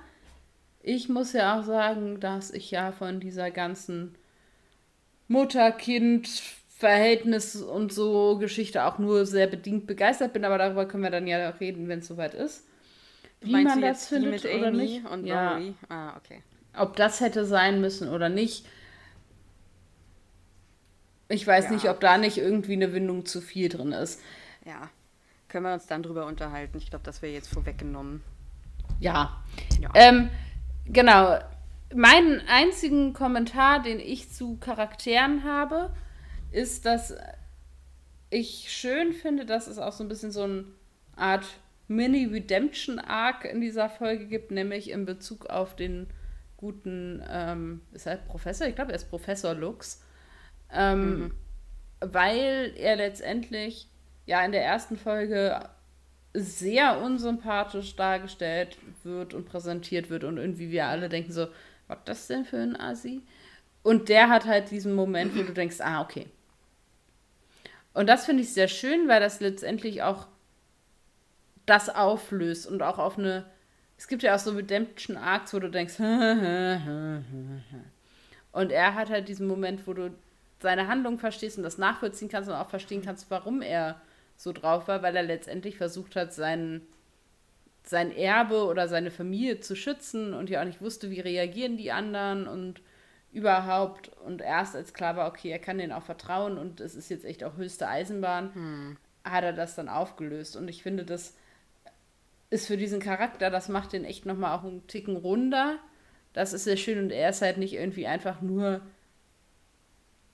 Ich 0.82 1.08
muss 1.08 1.32
ja 1.32 1.58
auch 1.58 1.64
sagen, 1.64 2.18
dass 2.18 2.50
ich 2.50 2.70
ja 2.70 2.92
von 2.92 3.20
dieser 3.20 3.50
ganzen 3.50 4.16
Mutter-Kind- 5.28 6.61
Verhältnis 6.83 7.55
und 7.55 7.93
so 7.93 8.39
Geschichte 8.39 8.85
auch 8.85 8.99
nur 8.99 9.24
sehr 9.24 9.47
bedingt 9.47 9.87
begeistert 9.87 10.33
bin, 10.33 10.45
aber 10.45 10.59
darüber 10.59 10.85
können 10.85 11.05
wir 11.05 11.11
dann 11.11 11.28
ja 11.28 11.51
reden, 11.51 11.87
wenn 11.87 12.01
es 12.01 12.09
soweit 12.09 12.35
ist. 12.35 12.66
Wie 13.41 13.53
man 13.53 13.80
das 13.80 14.09
findet 14.09 14.45
oder 14.45 14.66
Amy 14.66 14.76
nicht. 14.76 15.07
Und 15.07 15.24
ja. 15.24 15.61
Ah, 15.89 16.16
okay. 16.16 16.43
Ob 16.76 16.97
das 16.97 17.20
hätte 17.20 17.45
sein 17.45 17.80
müssen 17.80 18.09
oder 18.09 18.28
nicht. 18.28 18.66
Ich 21.28 21.47
weiß 21.47 21.66
ja. 21.66 21.70
nicht, 21.70 21.89
ob 21.89 22.01
da 22.01 22.18
nicht 22.18 22.39
irgendwie 22.39 22.72
eine 22.72 22.93
Windung 22.93 23.26
zu 23.26 23.41
viel 23.41 23.68
drin 23.68 23.93
ist. 23.93 24.20
Ja. 24.66 24.91
Können 25.49 25.66
wir 25.66 25.74
uns 25.74 25.87
dann 25.87 26.03
drüber 26.03 26.26
unterhalten. 26.26 26.78
Ich 26.78 26.91
glaube, 26.91 27.05
das 27.05 27.22
wäre 27.22 27.33
jetzt 27.33 27.53
vorweggenommen. 27.53 28.24
Ja. 28.99 29.41
ja. 29.80 29.91
Ähm, 29.95 30.30
genau. 30.87 31.39
Meinen 31.95 32.43
einzigen 32.49 33.12
Kommentar, 33.12 33.83
den 33.83 34.01
ich 34.01 34.33
zu 34.33 34.57
Charakteren 34.57 35.45
habe, 35.45 35.95
ist, 36.53 36.86
dass 36.86 37.14
ich 38.30 38.72
schön 38.72 39.12
finde, 39.12 39.44
dass 39.44 39.66
es 39.66 39.78
auch 39.78 39.92
so 39.92 40.05
ein 40.05 40.09
bisschen 40.09 40.32
so 40.32 40.42
eine 40.42 40.64
Art 41.16 41.44
Mini-Redemption-Arc 41.88 43.44
in 43.44 43.61
dieser 43.61 43.88
Folge 43.88 44.26
gibt, 44.26 44.50
nämlich 44.50 44.90
in 44.90 45.05
Bezug 45.05 45.46
auf 45.46 45.76
den 45.76 46.07
guten, 46.57 47.22
ähm, 47.28 47.82
ist 47.92 48.07
er 48.07 48.16
Professor? 48.16 48.66
Ich 48.66 48.74
glaube, 48.74 48.92
er 48.92 48.96
ist 48.96 49.11
Professor 49.11 49.53
Lux. 49.53 50.03
Ähm, 50.72 51.18
mhm. 51.18 51.34
Weil 52.00 52.72
er 52.76 52.96
letztendlich 52.96 53.88
ja 54.26 54.44
in 54.44 54.53
der 54.53 54.64
ersten 54.64 54.96
Folge 54.96 55.68
sehr 56.34 57.00
unsympathisch 57.00 57.94
dargestellt 57.96 58.78
wird 59.05 59.34
und 59.34 59.44
präsentiert 59.44 60.09
wird 60.09 60.24
und 60.24 60.38
irgendwie 60.38 60.70
wir 60.70 60.86
alle 60.86 61.09
denken 61.09 61.32
so, 61.32 61.48
was 61.88 61.98
ist 61.98 62.09
das 62.09 62.26
denn 62.28 62.44
für 62.44 62.57
ein 62.57 62.76
Asi? 62.76 63.20
Und 63.82 64.09
der 64.09 64.30
hat 64.30 64.46
halt 64.46 64.70
diesen 64.70 64.94
Moment, 64.94 65.36
wo 65.36 65.42
du 65.42 65.53
denkst, 65.53 65.80
ah, 65.80 66.00
okay, 66.00 66.26
und 67.95 68.09
das 68.09 68.26
finde 68.26 68.43
ich 68.43 68.53
sehr 68.53 68.68
schön, 68.68 69.09
weil 69.09 69.20
das 69.20 69.40
letztendlich 69.40 70.03
auch 70.03 70.26
das 71.66 71.88
auflöst 71.88 72.66
und 72.66 72.82
auch 72.82 72.99
auf 72.99 73.18
eine. 73.18 73.45
Es 73.99 74.09
gibt 74.09 74.22
ja 74.22 74.34
auch 74.34 74.38
so 74.38 74.53
Redemption 74.53 75.16
Arcs, 75.16 75.55
wo 75.55 75.61
du 75.61 75.70
denkst, 75.70 76.01
und 78.53 78.72
er 78.72 78.95
hat 78.95 79.11
halt 79.11 79.28
diesen 79.28 79.47
Moment, 79.47 79.86
wo 79.86 79.93
du 79.93 80.11
seine 80.61 80.88
Handlung 80.88 81.18
verstehst 81.18 81.59
und 81.59 81.62
das 81.62 81.78
nachvollziehen 81.78 82.28
kannst 82.28 82.49
und 82.49 82.57
auch 82.57 82.68
verstehen 82.68 83.03
kannst, 83.03 83.30
warum 83.30 83.62
er 83.62 84.01
so 84.36 84.53
drauf 84.53 84.88
war, 84.88 85.03
weil 85.03 85.14
er 85.14 85.22
letztendlich 85.22 85.76
versucht 85.76 86.16
hat, 86.16 86.32
sein, 86.32 86.82
sein 87.84 88.11
Erbe 88.11 88.64
oder 88.64 88.88
seine 88.88 89.11
Familie 89.11 89.61
zu 89.61 89.76
schützen 89.76 90.34
und 90.34 90.51
ja 90.51 90.61
auch 90.61 90.66
nicht 90.66 90.80
wusste, 90.80 91.11
wie 91.11 91.20
reagieren 91.20 91.76
die 91.76 91.93
anderen 91.93 92.49
und 92.49 92.80
überhaupt 93.33 94.11
und 94.24 94.43
erst 94.43 94.76
als 94.76 94.93
klar 94.93 95.16
war, 95.16 95.28
okay, 95.28 95.51
er 95.51 95.59
kann 95.59 95.78
denen 95.78 95.93
auch 95.93 96.03
vertrauen 96.03 96.59
und 96.59 96.80
es 96.80 96.95
ist 96.95 97.09
jetzt 97.09 97.24
echt 97.24 97.43
auch 97.45 97.57
höchste 97.57 97.89
Eisenbahn, 97.89 98.55
hm. 98.55 98.97
hat 99.24 99.43
er 99.43 99.53
das 99.53 99.74
dann 99.74 99.89
aufgelöst. 99.89 100.57
Und 100.57 100.68
ich 100.68 100.83
finde, 100.83 101.05
das 101.05 101.35
ist 102.51 102.66
für 102.66 102.76
diesen 102.76 103.01
Charakter, 103.01 103.51
das 103.51 103.68
macht 103.68 103.95
den 103.95 104.05
echt 104.05 104.26
nochmal 104.26 104.57
auch 104.57 104.64
einen 104.64 104.87
Ticken 104.87 105.16
runder. 105.16 105.78
Das 106.35 106.53
ist 106.53 106.64
sehr 106.64 106.76
schön 106.76 106.99
und 106.99 107.11
er 107.11 107.30
ist 107.30 107.43
halt 107.43 107.57
nicht 107.57 107.74
irgendwie 107.74 108.07
einfach 108.07 108.43
nur 108.43 108.83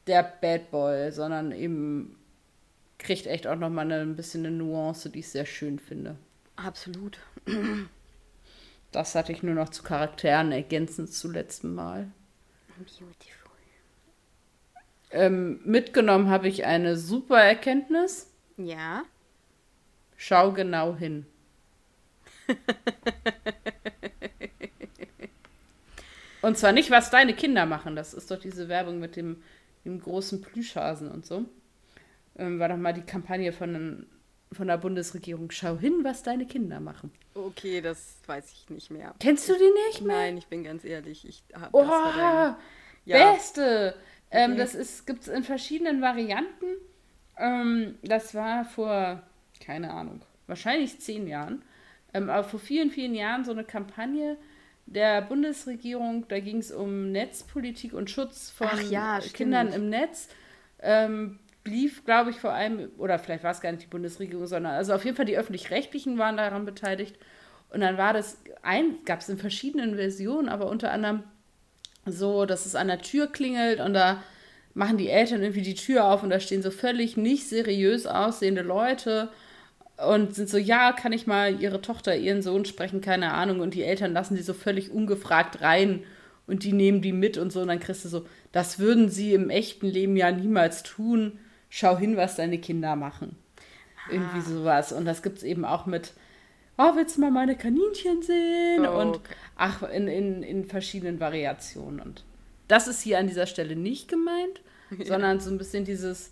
der 0.09 0.23
Bad 0.41 0.71
Boy, 0.71 1.13
sondern 1.13 1.53
eben 1.53 2.19
kriegt 2.99 3.27
echt 3.27 3.47
auch 3.47 3.57
nochmal 3.57 3.91
ein 3.93 4.17
bisschen 4.17 4.45
eine 4.45 4.57
Nuance, 4.57 5.11
die 5.11 5.21
ich 5.21 5.29
sehr 5.29 5.47
schön 5.47 5.79
finde. 5.79 6.17
Absolut. 6.57 7.19
Das 8.91 9.15
hatte 9.15 9.33
ich 9.33 9.43
nur 9.43 9.55
noch 9.55 9.69
zu 9.69 9.83
Charakteren 9.83 10.51
ergänzend 10.51 11.13
zum 11.13 11.33
letzten 11.33 11.75
Mal. 11.75 12.11
Beautiful. 12.79 13.39
Ähm, 15.11 15.61
mitgenommen 15.65 16.29
habe 16.29 16.49
ich 16.49 16.67
eine 16.67 16.97
super 16.97 17.39
Erkenntnis. 17.41 18.31
Ja. 18.57 19.05
Schau 20.17 20.53
genau 20.53 20.97
hin. 20.97 21.27
und 26.43 26.59
zwar 26.59 26.73
nicht, 26.73 26.91
was 26.91 27.11
deine 27.11 27.35
Kinder 27.35 27.67
machen. 27.67 27.95
Das 27.97 28.15
ist 28.15 28.31
doch 28.31 28.39
diese 28.39 28.69
Werbung 28.69 28.99
mit 29.01 29.17
dem, 29.17 29.43
dem 29.85 30.01
großen 30.01 30.43
Plüschhasen 30.43 31.11
und 31.11 31.25
so. 31.25 31.45
Ähm, 32.37 32.59
war 32.59 32.69
doch 32.69 32.77
mal 32.77 32.93
die 32.93 33.03
Kampagne 33.03 33.53
von, 33.53 34.07
von 34.53 34.67
der 34.67 34.79
Bundesregierung. 34.79 35.51
Schau 35.51 35.77
hin, 35.77 36.01
was 36.03 36.23
deine 36.23 36.47
Kinder 36.47 36.81
machen. 36.81 37.11
Okay, 37.35 37.81
das 37.81 38.17
weiß 38.27 38.53
ich 38.53 38.71
nicht 38.71 38.91
mehr. 38.91 39.15
Kennst 39.21 39.49
du 39.49 39.55
die 39.55 39.89
nicht 39.89 40.03
mehr? 40.03 40.17
Nein, 40.17 40.39
ich 40.39 40.47
bin 40.47 40.65
ganz 40.65 40.85
ehrlich. 40.85 41.27
Ich 41.27 41.43
hab 41.55 41.73
oh, 41.73 41.83
das 41.83 42.57
ja. 43.05 43.33
Beste! 43.33 43.95
Ähm, 44.31 44.53
okay. 44.53 44.61
Das 44.61 45.07
gibt 45.07 45.23
es 45.23 45.29
in 45.29 45.43
verschiedenen 45.43 46.03
Varianten. 46.03 46.67
Ähm, 47.39 47.97
das 48.03 48.35
war 48.35 48.65
vor, 48.65 49.23
keine 49.65 49.93
Ahnung, 49.93 50.21
wahrscheinlich 50.47 51.01
zehn 51.01 51.27
Jahren. 51.27 51.63
Ähm, 52.13 52.29
aber 52.31 52.45
vor 52.45 52.61
vielen, 52.61 52.91
vielen 52.91 53.15
Jahren 53.15 53.45
so 53.45 53.53
eine 53.53 53.65
Kampagne 53.65 54.37
der 54.87 55.23
Bundesregierung. 55.23 56.27
Da 56.29 56.41
ging 56.41 56.59
es 56.59 56.73
um 56.73 57.13
Netzpolitik 57.13 57.93
und 57.93 58.11
Schutz 58.11 58.51
von 58.51 58.69
ja, 58.91 59.21
Kindern 59.21 59.73
im 59.73 59.89
Netz. 59.89 60.29
Ähm, 60.81 61.39
lief, 61.69 62.05
glaube 62.05 62.31
ich, 62.31 62.37
vor 62.37 62.53
allem, 62.53 62.91
oder 62.99 63.19
vielleicht 63.19 63.45
war 63.45 63.53
es 63.53 63.61
gar 63.61 63.71
nicht 63.71 63.85
die 63.85 63.89
Bundesregierung, 63.89 64.47
sondern 64.47 64.75
also 64.75 64.95
auf 64.95 65.05
jeden 65.05 65.17
Fall 65.17 65.27
die 65.27 65.39
öffentlich-rechtlichen 65.39 66.19
waren 66.19 66.37
daran 66.37 66.65
beteiligt. 66.65 67.17
Und 67.71 67.81
dann 67.81 67.99
war 67.99 68.13
das, 68.13 68.39
ein, 68.63 68.99
gab 69.05 69.21
es 69.21 69.29
in 69.29 69.39
verschiedenen 69.39 69.97
Versionen, 69.97 70.49
aber 70.49 70.69
unter 70.69 70.91
anderem 70.93 71.23
so, 72.07 72.47
dass 72.47 72.67
es 72.67 72.75
an 72.75 72.89
der 72.89 73.01
Tür 73.01 73.27
klingelt 73.27 73.81
und 73.81 73.93
da 73.93 74.23
machen 74.75 74.97
die 74.97 75.09
Eltern 75.09 75.43
irgendwie 75.43 75.63
die 75.63 75.75
Tür 75.75 76.07
auf 76.07 76.23
und 76.23 76.31
da 76.31 76.41
stehen 76.41 76.63
so 76.63 76.71
völlig 76.71 77.17
nicht 77.17 77.49
seriös 77.49 78.07
aussehende 78.07 78.63
Leute 78.63 79.29
und 80.07 80.35
sind 80.35 80.49
so, 80.49 80.59
ja, 80.59 80.93
kann 80.93 81.13
ich 81.13 81.27
mal 81.27 81.61
ihre 81.61 81.81
Tochter, 81.81 82.17
ihren 82.17 82.43
Sohn 82.43 82.65
sprechen, 82.65 83.01
keine 83.01 83.35
Ahnung. 83.35 83.61
Und 83.61 83.75
die 83.75 83.83
Eltern 83.83 84.13
lassen 84.13 84.37
die 84.37 84.43
so 84.43 84.55
völlig 84.55 84.91
ungefragt 84.93 85.61
rein 85.61 86.05
und 86.47 86.63
die 86.63 86.73
nehmen 86.73 87.03
die 87.03 87.13
mit 87.13 87.37
und 87.37 87.53
so. 87.53 87.61
Und 87.61 87.69
dann 87.69 87.81
kriegst 87.81 88.05
du 88.05 88.09
so, 88.09 88.27
das 88.53 88.79
würden 88.79 89.09
sie 89.09 89.35
im 89.35 89.51
echten 89.51 89.87
Leben 89.87 90.17
ja 90.17 90.31
niemals 90.31 90.85
tun. 90.85 91.39
Schau 91.69 91.97
hin, 91.99 92.17
was 92.17 92.37
deine 92.37 92.59
Kinder 92.59 92.97
machen. 92.97 93.37
Ah. 94.07 94.13
Irgendwie 94.13 94.41
sowas. 94.41 94.93
Und 94.93 95.05
das 95.05 95.23
gibt 95.23 95.39
es 95.39 95.45
eben 95.45 95.65
auch 95.65 95.87
mit, 95.87 96.13
oh, 96.77 96.95
willst 96.95 97.17
du 97.17 97.21
mal 97.21 97.31
meine 97.31 97.57
Kaninchen 97.57 98.23
sehen? 98.23 98.87
Oh, 98.87 99.01
und 99.01 99.21
ach, 99.57 99.83
in, 99.83 100.09
in, 100.09 100.43
in 100.43 100.65
verschiedenen 100.65 101.21
Variationen. 101.21 102.01
Und 102.01 102.25
das 102.69 102.89
ist 102.89 103.03
hier 103.03 103.19
an 103.19 103.27
dieser 103.27 103.47
Stelle 103.47 103.77
nicht 103.77 104.09
gemeint, 104.09 104.63
ja. 104.99 105.05
sondern 105.05 105.41
so 105.41 105.51
ein 105.51 105.59
bisschen 105.59 105.85
dieses, 105.85 106.31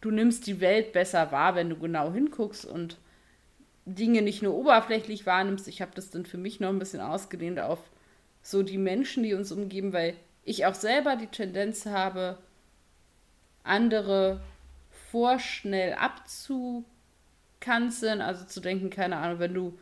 du 0.00 0.10
nimmst 0.10 0.46
die 0.46 0.60
Welt 0.60 0.92
besser 0.92 1.32
wahr, 1.32 1.54
wenn 1.54 1.70
du 1.70 1.76
genau 1.76 2.12
hinguckst 2.12 2.64
und 2.64 2.98
Dinge 3.86 4.20
nicht 4.20 4.42
nur 4.42 4.54
oberflächlich 4.54 5.24
wahrnimmst. 5.24 5.66
Ich 5.66 5.80
habe 5.80 5.92
das 5.94 6.10
dann 6.10 6.26
für 6.26 6.36
mich 6.36 6.60
noch 6.60 6.68
ein 6.68 6.78
bisschen 6.78 7.00
ausgedehnt 7.00 7.58
auf 7.58 7.78
so 8.42 8.62
die 8.62 8.78
Menschen, 8.78 9.22
die 9.22 9.34
uns 9.34 9.50
umgeben, 9.50 9.92
weil 9.92 10.14
ich 10.44 10.66
auch 10.66 10.74
selber 10.74 11.16
die 11.16 11.26
Tendenz 11.26 11.86
habe, 11.86 12.38
andere 13.68 14.40
vorschnell 15.10 15.94
abzukanzeln, 15.94 18.20
also 18.20 18.44
zu 18.44 18.60
denken, 18.60 18.90
keine 18.90 19.16
Ahnung, 19.16 19.38
wenn 19.38 19.54
du 19.54 19.78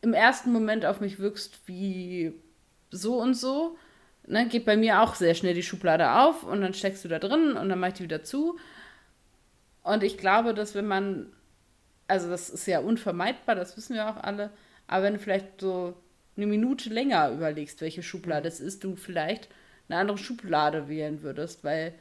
im 0.00 0.14
ersten 0.14 0.52
Moment 0.52 0.84
auf 0.84 1.00
mich 1.00 1.18
wirkst 1.18 1.60
wie 1.66 2.32
so 2.90 3.20
und 3.20 3.34
so, 3.34 3.76
ne, 4.26 4.48
geht 4.48 4.64
bei 4.64 4.76
mir 4.76 5.00
auch 5.00 5.14
sehr 5.14 5.34
schnell 5.34 5.54
die 5.54 5.62
Schublade 5.62 6.12
auf 6.12 6.44
und 6.44 6.60
dann 6.60 6.74
steckst 6.74 7.04
du 7.04 7.08
da 7.08 7.18
drin 7.18 7.52
und 7.52 7.68
dann 7.68 7.78
mach 7.78 7.88
ich 7.88 7.94
die 7.94 8.04
wieder 8.04 8.24
zu. 8.24 8.58
Und 9.82 10.02
ich 10.02 10.18
glaube, 10.18 10.54
dass 10.54 10.74
wenn 10.74 10.86
man, 10.86 11.32
also 12.08 12.28
das 12.28 12.50
ist 12.50 12.66
ja 12.66 12.80
unvermeidbar, 12.80 13.54
das 13.54 13.76
wissen 13.76 13.94
wir 13.94 14.08
auch 14.08 14.16
alle, 14.16 14.50
aber 14.86 15.04
wenn 15.04 15.14
du 15.14 15.20
vielleicht 15.20 15.60
so 15.60 15.94
eine 16.36 16.46
Minute 16.46 16.90
länger 16.90 17.30
überlegst, 17.30 17.80
welche 17.80 18.02
Schublade 18.02 18.48
es 18.48 18.60
ist, 18.60 18.84
du 18.84 18.96
vielleicht 18.96 19.48
eine 19.88 19.98
andere 19.98 20.18
Schublade 20.18 20.88
wählen 20.88 21.22
würdest, 21.22 21.64
weil 21.64 21.94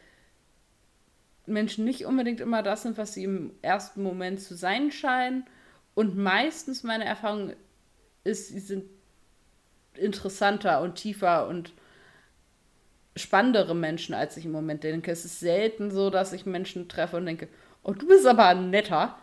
Menschen 1.51 1.85
nicht 1.85 2.05
unbedingt 2.05 2.39
immer 2.39 2.63
das 2.63 2.83
sind, 2.83 2.97
was 2.97 3.13
sie 3.13 3.23
im 3.23 3.51
ersten 3.61 4.03
Moment 4.03 4.41
zu 4.41 4.55
sein 4.55 4.91
scheinen. 4.91 5.45
Und 5.93 6.17
meistens 6.17 6.83
meine 6.83 7.05
Erfahrung 7.05 7.53
ist, 8.23 8.49
sie 8.49 8.59
sind 8.59 8.85
interessanter 9.95 10.81
und 10.81 10.95
tiefer 10.95 11.47
und 11.47 11.73
spannendere 13.15 13.75
Menschen, 13.75 14.15
als 14.15 14.37
ich 14.37 14.45
im 14.45 14.51
Moment 14.51 14.83
denke. 14.83 15.11
Es 15.11 15.25
ist 15.25 15.39
selten 15.39 15.91
so, 15.91 16.09
dass 16.09 16.33
ich 16.33 16.45
Menschen 16.45 16.87
treffe 16.87 17.17
und 17.17 17.25
denke, 17.25 17.47
oh, 17.83 17.93
du 17.93 18.07
bist 18.07 18.25
aber 18.25 18.53
netter. 18.53 19.17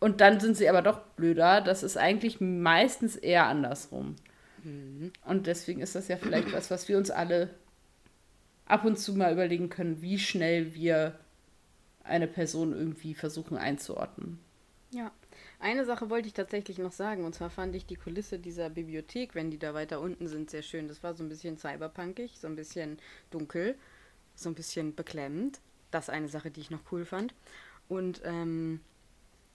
Und 0.00 0.20
dann 0.20 0.38
sind 0.38 0.56
sie 0.56 0.68
aber 0.68 0.82
doch 0.82 1.00
blöder. 1.16 1.60
Das 1.60 1.82
ist 1.82 1.96
eigentlich 1.96 2.40
meistens 2.40 3.16
eher 3.16 3.46
andersrum. 3.46 4.14
Mhm. 4.62 5.12
Und 5.24 5.46
deswegen 5.46 5.80
ist 5.80 5.96
das 5.96 6.08
ja 6.08 6.16
vielleicht 6.16 6.52
was, 6.52 6.70
was 6.70 6.88
wir 6.88 6.96
uns 6.96 7.10
alle 7.10 7.50
ab 8.66 8.84
und 8.84 8.98
zu 8.98 9.14
mal 9.14 9.32
überlegen 9.32 9.70
können, 9.70 10.02
wie 10.02 10.18
schnell 10.18 10.74
wir 10.74 11.18
eine 12.04 12.26
Person 12.26 12.72
irgendwie 12.72 13.14
versuchen 13.14 13.56
einzuordnen. 13.56 14.38
Ja. 14.90 15.12
Eine 15.60 15.84
Sache 15.84 16.08
wollte 16.08 16.28
ich 16.28 16.34
tatsächlich 16.34 16.78
noch 16.78 16.92
sagen, 16.92 17.24
und 17.24 17.34
zwar 17.34 17.50
fand 17.50 17.74
ich 17.74 17.84
die 17.84 17.96
Kulisse 17.96 18.38
dieser 18.38 18.70
Bibliothek, 18.70 19.34
wenn 19.34 19.50
die 19.50 19.58
da 19.58 19.74
weiter 19.74 20.00
unten 20.00 20.28
sind, 20.28 20.50
sehr 20.50 20.62
schön. 20.62 20.88
Das 20.88 21.02
war 21.02 21.14
so 21.14 21.24
ein 21.24 21.28
bisschen 21.28 21.58
cyberpunkig, 21.58 22.38
so 22.38 22.46
ein 22.46 22.56
bisschen 22.56 22.98
dunkel, 23.30 23.76
so 24.34 24.48
ein 24.48 24.54
bisschen 24.54 24.94
beklemmend. 24.94 25.60
Das 25.90 26.04
ist 26.04 26.10
eine 26.10 26.28
Sache, 26.28 26.50
die 26.50 26.60
ich 26.60 26.70
noch 26.70 26.92
cool 26.92 27.04
fand. 27.04 27.34
Und 27.88 28.22
ähm, 28.24 28.80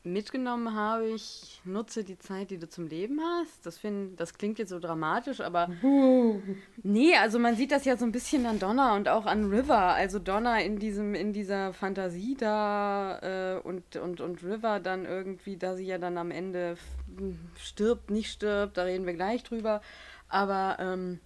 mitgenommen 0.03 0.75
habe 0.75 1.07
ich, 1.07 1.61
nutze 1.63 2.03
die 2.03 2.17
Zeit, 2.17 2.51
die 2.51 2.57
du 2.57 2.67
zum 2.67 2.87
Leben 2.87 3.21
hast. 3.21 3.65
Das, 3.65 3.77
find, 3.77 4.19
das 4.19 4.33
klingt 4.33 4.59
jetzt 4.59 4.69
so 4.69 4.79
dramatisch, 4.79 5.39
aber 5.41 5.69
nee, 6.83 7.15
also 7.15 7.39
man 7.39 7.55
sieht 7.55 7.71
das 7.71 7.85
ja 7.85 7.95
so 7.95 8.05
ein 8.05 8.11
bisschen 8.11 8.45
an 8.45 8.59
Donna 8.59 8.95
und 8.95 9.07
auch 9.07 9.25
an 9.25 9.49
River. 9.49 9.93
Also 9.93 10.19
Donna 10.19 10.59
in 10.59 10.79
diesem, 10.79 11.15
in 11.15 11.33
dieser 11.33 11.73
Fantasie 11.73 12.35
da 12.37 13.19
äh, 13.57 13.59
und, 13.61 13.95
und, 13.95 14.19
und 14.19 14.43
River 14.43 14.79
dann 14.79 15.05
irgendwie, 15.05 15.57
da 15.57 15.75
sie 15.75 15.85
ja 15.85 15.97
dann 15.97 16.17
am 16.17 16.31
Ende 16.31 16.75
stirbt, 17.57 18.09
nicht 18.09 18.31
stirbt, 18.31 18.77
da 18.77 18.83
reden 18.83 19.05
wir 19.05 19.13
gleich 19.13 19.43
drüber. 19.43 19.81
Aber 20.27 20.77
ähm, 20.79 21.19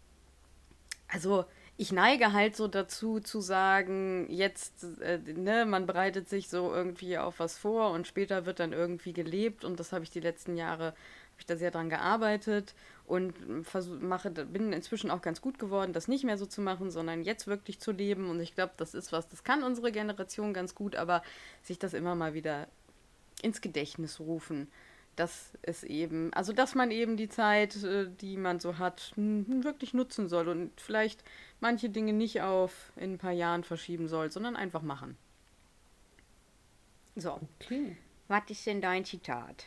also 1.07 1.45
ich 1.80 1.91
neige 1.91 2.34
halt 2.34 2.55
so 2.55 2.67
dazu 2.67 3.19
zu 3.19 3.39
sagen, 3.39 4.25
jetzt, 4.30 4.84
äh, 4.99 5.19
ne, 5.19 5.65
man 5.65 5.86
bereitet 5.86 6.28
sich 6.28 6.49
so 6.49 6.73
irgendwie 6.73 7.19
auf 7.19 7.39
was 7.39 7.57
vor 7.59 7.91
und 7.91 8.07
später 8.07 8.47
wird 8.47 8.59
dann 8.59 8.73
irgendwie 8.73 9.13
gelebt 9.13 9.63
und 9.63 9.80
das 9.80 9.93
habe 9.93 10.03
ich 10.03 10.09
die 10.09 10.19
letzten 10.19 10.57
Jahre, 10.57 10.86
habe 10.86 11.39
ich 11.39 11.45
da 11.45 11.55
sehr 11.55 11.69
dran 11.69 11.89
gearbeitet 11.89 12.73
und 13.05 13.36
versuch, 13.63 13.99
mache, 13.99 14.32
bin 14.32 14.73
inzwischen 14.73 15.11
auch 15.11 15.21
ganz 15.21 15.39
gut 15.39 15.59
geworden, 15.59 15.93
das 15.93 16.07
nicht 16.07 16.23
mehr 16.23 16.39
so 16.39 16.47
zu 16.47 16.61
machen, 16.61 16.89
sondern 16.89 17.23
jetzt 17.23 17.45
wirklich 17.45 17.80
zu 17.80 17.91
leben 17.91 18.32
und 18.32 18.39
ich 18.39 18.55
glaube, 18.55 18.73
das 18.78 18.95
ist 18.95 19.11
was, 19.11 19.30
das 19.30 19.43
kann 19.43 19.61
unsere 19.61 19.91
Generation 19.91 20.55
ganz 20.55 20.73
gut, 20.73 20.95
aber 20.95 21.21
sich 21.61 21.78
das 21.78 21.93
immer 21.93 22.15
mal 22.15 22.34
wieder 22.34 22.67
ins 23.43 23.61
Gedächtnis 23.61 24.19
rufen 24.19 24.67
dass 25.18 25.57
es 25.63 25.84
eben, 25.84 26.32
also 26.34 26.53
dass 26.53 26.76
man 26.76 26.91
eben 26.91 27.18
die 27.18 27.28
Zeit, 27.28 27.84
äh, 27.84 28.07
die 28.22 28.38
man 28.38 28.59
so 28.59 28.78
hat, 28.78 29.11
wirklich 29.15 29.93
nutzen 29.93 30.30
soll 30.30 30.47
und 30.47 30.80
vielleicht 30.80 31.24
manche 31.59 31.89
Dinge 31.89 32.13
nicht 32.13 32.41
auf 32.41 32.91
in 32.95 33.13
ein 33.13 33.18
paar 33.18 33.32
Jahren 33.32 33.63
verschieben 33.63 34.07
soll, 34.07 34.32
sondern 34.32 34.55
einfach 34.55 34.82
machen. 34.82 35.18
So. 37.15 37.39
Okay. 37.59 37.97
Was 38.28 38.43
ist 38.49 38.65
denn 38.68 38.82
dein 38.82 39.05
Zitat? 39.05 39.65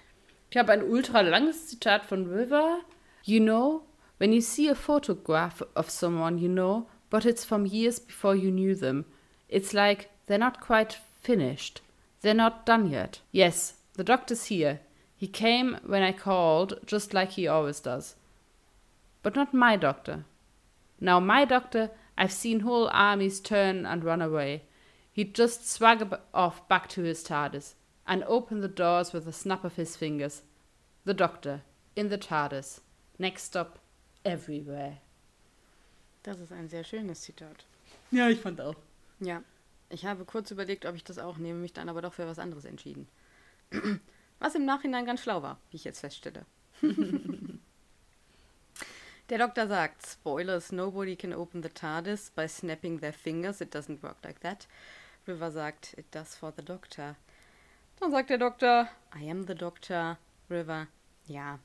Ich 0.50 0.56
habe 0.56 0.72
ein 0.72 0.82
ultra 0.82 1.20
langes 1.20 1.68
Zitat 1.68 2.04
von 2.04 2.26
River. 2.26 2.80
You 3.24 3.40
know, 3.40 3.82
when 4.18 4.32
you 4.32 4.40
see 4.40 4.70
a 4.70 4.74
photograph 4.74 5.62
of 5.74 5.90
someone 5.90 6.38
you 6.38 6.48
know, 6.48 6.86
but 7.08 7.24
it's 7.24 7.44
from 7.44 7.66
years 7.66 7.98
before 7.98 8.34
you 8.34 8.50
knew 8.50 8.74
them, 8.74 9.04
it's 9.48 9.72
like 9.72 10.08
they're 10.26 10.38
not 10.38 10.60
quite 10.60 11.00
finished. 11.20 11.82
They're 12.20 12.34
not 12.34 12.66
done 12.66 12.90
yet. 12.90 13.20
Yes, 13.32 13.74
the 13.94 14.04
doctor's 14.04 14.44
here. 14.46 14.80
He 15.20 15.28
came 15.28 15.76
when 15.84 16.02
I 16.02 16.12
called, 16.12 16.78
just 16.86 17.12
like 17.12 17.32
he 17.32 17.46
always 17.46 17.78
does. 17.78 18.14
But 19.22 19.36
not 19.36 19.52
my 19.52 19.76
doctor. 19.76 20.24
Now, 20.98 21.20
my 21.20 21.44
doctor, 21.44 21.90
I've 22.16 22.32
seen 22.32 22.60
whole 22.60 22.88
armies 22.90 23.38
turn 23.38 23.84
and 23.84 24.02
run 24.02 24.22
away. 24.22 24.62
He'd 25.12 25.34
just 25.34 25.70
swagger 25.70 26.20
off 26.32 26.66
back 26.68 26.88
to 26.88 27.02
his 27.02 27.22
TARDIS 27.22 27.74
and 28.06 28.24
open 28.24 28.62
the 28.62 28.68
doors 28.68 29.12
with 29.12 29.28
a 29.28 29.32
snap 29.32 29.62
of 29.62 29.76
his 29.76 29.94
fingers. 29.94 30.40
The 31.04 31.12
doctor, 31.12 31.60
in 31.94 32.08
the 32.08 32.16
TARDIS. 32.16 32.80
Next 33.18 33.42
stop, 33.42 33.78
everywhere. 34.24 35.00
Das 36.22 36.40
ist 36.40 36.50
ein 36.50 36.70
sehr 36.70 36.82
schönes 36.82 37.20
Zitat. 37.20 37.66
Ja, 38.10 38.30
ich 38.30 38.40
fand 38.40 38.58
auch. 38.58 38.76
Ja, 39.18 39.42
ich 39.90 40.06
habe 40.06 40.24
kurz 40.24 40.50
überlegt, 40.50 40.86
ob 40.86 40.94
ich 40.94 41.04
das 41.04 41.18
auch 41.18 41.36
nehme, 41.36 41.58
mich 41.58 41.74
dann 41.74 41.90
aber 41.90 42.00
doch 42.00 42.14
für 42.14 42.26
was 42.26 42.38
anderes 42.38 42.64
entschieden. 42.64 43.06
Was 44.40 44.54
im 44.54 44.64
Nachhinein 44.64 45.06
ganz 45.06 45.22
schlau 45.22 45.42
war, 45.42 45.60
wie 45.70 45.76
ich 45.76 45.84
jetzt 45.84 46.00
feststelle. 46.00 46.44
Der 49.28 49.38
Doktor 49.38 49.68
sagt, 49.68 50.04
Spoilers, 50.04 50.72
nobody 50.72 51.14
can 51.14 51.32
open 51.32 51.62
the 51.62 51.68
TARDIS 51.68 52.30
by 52.30 52.48
snapping 52.48 52.98
their 52.98 53.12
fingers. 53.12 53.60
It 53.60 53.72
doesn't 53.72 54.02
work 54.02 54.16
like 54.24 54.40
that. 54.40 54.66
River 55.28 55.52
sagt, 55.52 55.94
it 55.96 56.12
does 56.12 56.34
for 56.34 56.52
the 56.56 56.64
Doctor. 56.64 57.14
Dann 58.00 58.10
sagt 58.10 58.30
der 58.30 58.38
Doktor, 58.38 58.88
I 59.14 59.30
am 59.30 59.46
the 59.46 59.54
Doctor. 59.54 60.18
River, 60.50 60.88
ja, 61.26 61.60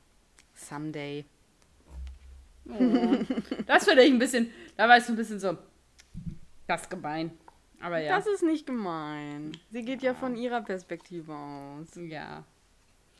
someday. 0.54 1.24
Oh. 2.68 3.18
Das 3.66 3.84
finde 3.84 4.04
ich 4.04 4.12
ein 4.12 4.18
bisschen, 4.20 4.52
da 4.76 4.88
war 4.88 4.98
es 4.98 5.08
ein 5.08 5.16
bisschen 5.16 5.40
so, 5.40 5.58
das 6.68 6.88
gemein. 6.88 7.32
Aber 7.80 7.98
ja. 7.98 8.16
Das 8.16 8.28
ist 8.28 8.42
nicht 8.42 8.66
gemein. 8.66 9.52
Sie 9.70 9.82
geht 9.82 10.02
ja, 10.02 10.12
ja 10.12 10.14
von 10.14 10.36
ihrer 10.36 10.60
Perspektive 10.60 11.34
aus. 11.34 11.88
Ja. 11.96 12.44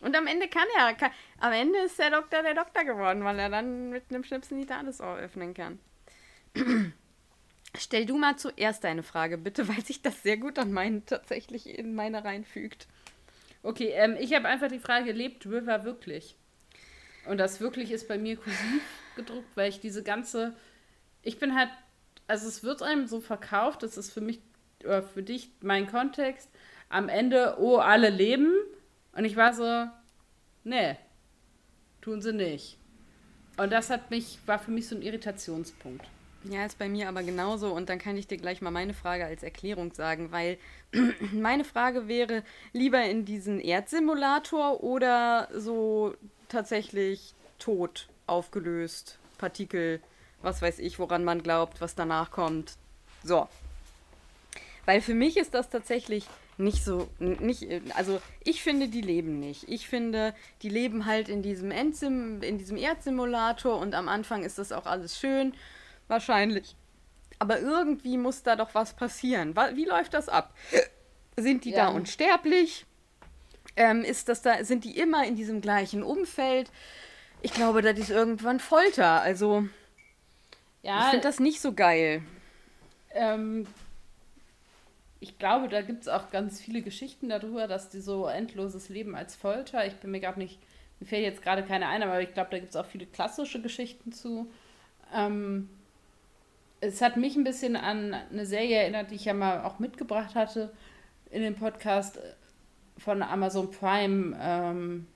Und 0.01 0.15
am 0.15 0.27
Ende 0.27 0.49
kann 0.49 0.67
er, 0.79 0.95
kann, 0.95 1.11
am 1.39 1.53
Ende 1.53 1.79
ist 1.81 1.99
der 1.99 2.11
Doktor 2.11 2.43
der 2.43 2.55
Doktor 2.55 2.85
geworden, 2.85 3.25
weil 3.25 3.39
er 3.39 3.49
dann 3.49 3.91
mit 3.91 4.05
einem 4.11 4.25
Schnipsen 4.25 4.61
die 4.61 4.73
alles 4.73 5.01
öffnen 5.01 5.55
kann. 5.55 5.79
Stell 7.79 8.07
du 8.07 8.17
mal 8.17 8.37
zuerst 8.37 8.85
deine 8.85 9.03
Frage, 9.03 9.39
bitte, 9.39 9.69
weil 9.69 9.85
sich 9.85 10.03
das 10.03 10.23
sehr 10.23 10.37
gut 10.37 10.59
an 10.59 10.73
meinen 10.73 11.05
tatsächlich 11.07 11.79
in 11.79 11.95
meine 11.95 12.25
reinfügt. 12.25 12.87
Okay, 13.63 13.91
ähm, 13.95 14.17
ich 14.19 14.35
habe 14.35 14.49
einfach 14.49 14.69
die 14.69 14.79
Frage, 14.79 15.13
lebt 15.13 15.47
River 15.47 15.85
wirklich? 15.85 16.37
Und 17.27 17.39
das 17.39 17.61
wirklich 17.61 17.91
ist 17.91 18.07
bei 18.07 18.19
mir 18.19 18.37
kursiv 18.37 18.83
gedruckt, 19.17 19.57
weil 19.57 19.69
ich 19.69 19.81
diese 19.81 20.03
ganze, 20.03 20.55
ich 21.23 21.39
bin 21.39 21.55
halt, 21.55 21.71
also 22.29 22.47
es 22.47 22.63
wird 22.63 22.83
einem 22.83 23.07
so 23.07 23.21
verkauft, 23.21 23.83
das 23.83 23.97
ist 23.97 24.13
für 24.13 24.21
mich 24.21 24.41
oder 24.85 25.03
für 25.03 25.23
dich 25.23 25.51
mein 25.61 25.87
Kontext, 25.87 26.49
am 26.89 27.09
Ende, 27.09 27.57
oh, 27.59 27.79
alle 27.79 28.11
leben. 28.11 28.53
Und 29.17 29.25
ich 29.25 29.37
war 29.37 29.55
so, 29.55 29.87
nee, 30.65 30.97
tun 32.03 32.21
sie 32.21 32.33
nicht. 32.33 32.77
Und 33.57 33.73
das 33.73 33.89
hat 33.89 34.11
mich, 34.11 34.39
war 34.47 34.59
für 34.59 34.71
mich 34.71 34.89
so 34.89 34.95
ein 34.95 35.03
Irritationspunkt. 35.03 36.07
Ja, 36.45 36.65
ist 36.65 36.79
bei 36.79 36.89
mir 36.89 37.09
aber 37.09 37.23
genauso. 37.23 37.73
Und 37.73 37.89
dann 37.89 37.99
kann 37.99 38.19
ich 38.19 38.27
dir 38.27 38.37
gleich 38.37 38.61
mal 38.61 38.71
meine 38.71 38.95
Frage 38.95 39.25
als 39.25 39.43
Erklärung 39.43 39.93
sagen, 39.95 40.31
weil 40.33 40.59
meine 41.33 41.65
Frage 41.65 42.09
wäre, 42.09 42.43
lieber 42.73 43.03
in 43.05 43.25
diesen 43.25 43.59
Erdsimulator 43.59 44.85
oder 44.85 45.49
so 45.55 46.15
tatsächlich 46.49 47.35
tot, 47.59 48.09
aufgelöst, 48.27 49.19
Partikel, 49.39 50.01
was 50.43 50.61
weiß 50.61 50.79
ich, 50.79 50.99
woran 50.99 51.25
man 51.25 51.43
glaubt, 51.43 51.81
was 51.81 51.95
danach 51.95 52.31
kommt. 52.31 52.77
So. 53.25 53.49
Weil 54.85 55.01
für 55.01 55.15
mich 55.15 55.37
ist 55.39 55.55
das 55.55 55.71
tatsächlich 55.71 56.27
nicht 56.59 56.85
so, 56.85 57.09
nicht, 57.19 57.67
also 57.95 58.21
ich 58.43 58.63
finde, 58.63 58.89
die 58.89 59.03
leben 59.03 59.39
nicht. 59.39 59.69
Ich 59.69 59.89
finde, 59.89 60.35
die 60.63 60.71
leben 60.71 61.05
halt 61.07 61.29
in 61.29 61.43
diesem 61.43 61.71
Endsim, 61.71 62.43
in 62.43 62.59
diesem 62.59 62.77
Erdsimulator 62.77 63.79
und 63.79 63.95
am 63.95 64.09
Anfang 64.09 64.43
ist 64.43 64.59
das 64.59 64.73
auch 64.73 64.87
alles 64.87 65.19
schön, 65.19 65.55
wahrscheinlich. 66.09 66.75
Aber 67.39 67.61
irgendwie 67.61 68.17
muss 68.17 68.43
da 68.43 68.57
doch 68.57 68.75
was 68.75 68.95
passieren. 68.95 69.55
Wie 69.75 69.85
läuft 69.85 70.15
das 70.15 70.29
ab? 70.29 70.55
Sind 71.37 71.65
die 71.65 71.71
ja. 71.71 71.87
da 71.87 71.89
unsterblich? 71.89 72.87
Ähm, 73.77 74.03
ist 74.03 74.31
das 74.31 74.41
da, 74.41 74.65
sind 74.65 74.85
die 74.85 74.99
immer 74.99 75.27
in 75.27 75.37
diesem 75.37 75.61
gleichen 75.61 76.03
Umfeld? 76.03 76.71
Ich 77.43 77.53
glaube, 77.53 77.83
das 77.83 77.99
ist 77.99 78.11
irgendwann 78.11 78.59
Folter. 78.59 79.21
Also, 79.21 79.69
ja, 80.83 81.01
ich 81.01 81.05
finde 81.11 81.29
das 81.29 81.41
nicht 81.41 81.61
so 81.61 81.75
geil. 81.75 82.23
Ähm, 83.11 83.67
ich 85.21 85.39
glaube, 85.39 85.69
da 85.69 85.83
gibt 85.83 86.03
es 86.03 86.09
auch 86.09 86.31
ganz 86.31 86.61
viele 86.61 86.83
Geschichten 86.83 87.29
darüber, 87.29 87.67
dass 87.67 87.89
die 87.89 88.01
so 88.01 88.27
endloses 88.27 88.89
Leben 88.89 89.15
als 89.15 89.35
Folter, 89.35 89.87
ich 89.87 89.95
bin 89.95 90.11
mir 90.11 90.21
gerade 90.21 90.39
nicht, 90.39 90.59
mir 91.01 91.07
fällt 91.07 91.25
jetzt 91.25 91.43
gerade 91.43 91.63
keine 91.63 91.89
ein, 91.89 92.03
aber 92.03 92.21
ich 92.21 92.35
glaube, 92.35 92.51
da 92.51 92.59
gibt 92.59 92.71
es 92.71 92.77
auch 92.77 92.87
viele 92.87 93.07
klassische 93.07 93.61
Geschichten 93.61 94.13
zu. 94.13 94.51
Ähm, 95.15 95.69
es 96.81 97.01
hat 97.01 97.17
mich 97.17 97.37
ein 97.37 97.45
bisschen 97.45 97.77
an 97.77 98.15
eine 98.15 98.47
Serie 98.47 98.77
erinnert, 98.77 99.11
die 99.11 99.15
ich 99.15 99.25
ja 99.25 99.35
mal 99.35 99.65
auch 99.65 99.79
mitgebracht 99.79 100.35
hatte 100.35 100.73
in 101.31 101.43
dem 101.43 101.55
Podcast 101.55 102.19
von 102.99 103.23
Amazon 103.23 103.71
Prime. 103.71 104.37
Ähm, 104.39 105.07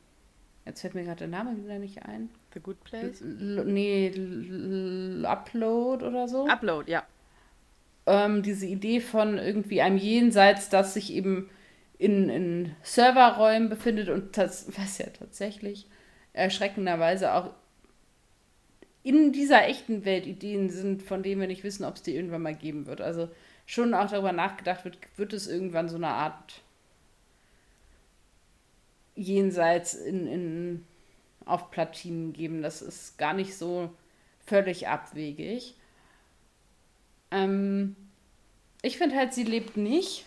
jetzt 0.65 0.81
fällt 0.81 0.95
mir 0.95 1.05
gerade 1.05 1.19
der 1.19 1.29
Name 1.29 1.57
wieder 1.63 1.79
nicht 1.79 2.03
ein. 2.05 2.31
The 2.55 2.61
Good 2.61 2.83
Place? 2.85 3.21
L 3.21 3.65
nee, 3.67 4.09
L 4.09 5.25
Upload 5.27 6.05
oder 6.05 6.27
so. 6.27 6.47
Upload, 6.47 6.91
ja 6.91 7.05
ähm, 8.07 8.43
diese 8.43 8.67
Idee 8.67 9.01
von 9.01 9.39
irgendwie 9.39 9.81
einem 9.81 9.97
Jenseits, 9.97 10.69
das 10.69 10.95
sich 10.95 11.13
eben 11.13 11.51
in, 11.99 12.29
in 12.31 12.77
Serverräumen 12.83 13.69
befindet 13.69 14.09
und 14.09 14.37
das, 14.37 14.67
was 14.79 14.99
ja 14.99 15.07
tatsächlich 15.07 15.87
erschreckenderweise 16.33 17.35
auch 17.35 17.51
in 19.03 19.33
dieser 19.33 19.67
echten 19.67 20.05
Welt 20.05 20.27
Ideen 20.27 20.69
sind, 20.71 21.03
von 21.03 21.23
denen 21.23 21.41
wir 21.41 21.49
nicht 21.49 21.65
wissen, 21.65 21.85
ob 21.85 21.97
es 21.97 22.03
die 22.03 22.15
irgendwann 22.15 22.43
mal 22.43 22.55
geben 22.55 22.87
wird. 22.87 23.01
Also 23.01 23.29
schon 23.65 23.95
auch 23.95 24.11
darüber 24.11 24.33
nachgedacht 24.33 24.85
wird, 24.85 24.99
wird 25.17 25.33
es 25.33 25.47
irgendwann 25.47 25.89
so 25.89 25.97
eine 25.97 26.09
Art 26.09 26.61
Jenseits 29.15 29.95
in, 29.95 30.27
in, 30.27 30.87
auf 31.45 31.71
Platinen 31.71 32.33
geben. 32.33 32.63
Das 32.63 32.83
ist 32.83 33.17
gar 33.17 33.33
nicht 33.33 33.57
so 33.57 33.91
völlig 34.45 34.89
abwegig. 34.89 35.77
Ähm, 37.31 37.97
ich 38.83 38.99
finde 38.99 39.17
halt, 39.17 39.35
sie 39.35 39.45
lebt 39.45 39.77
nicht. 39.77 40.27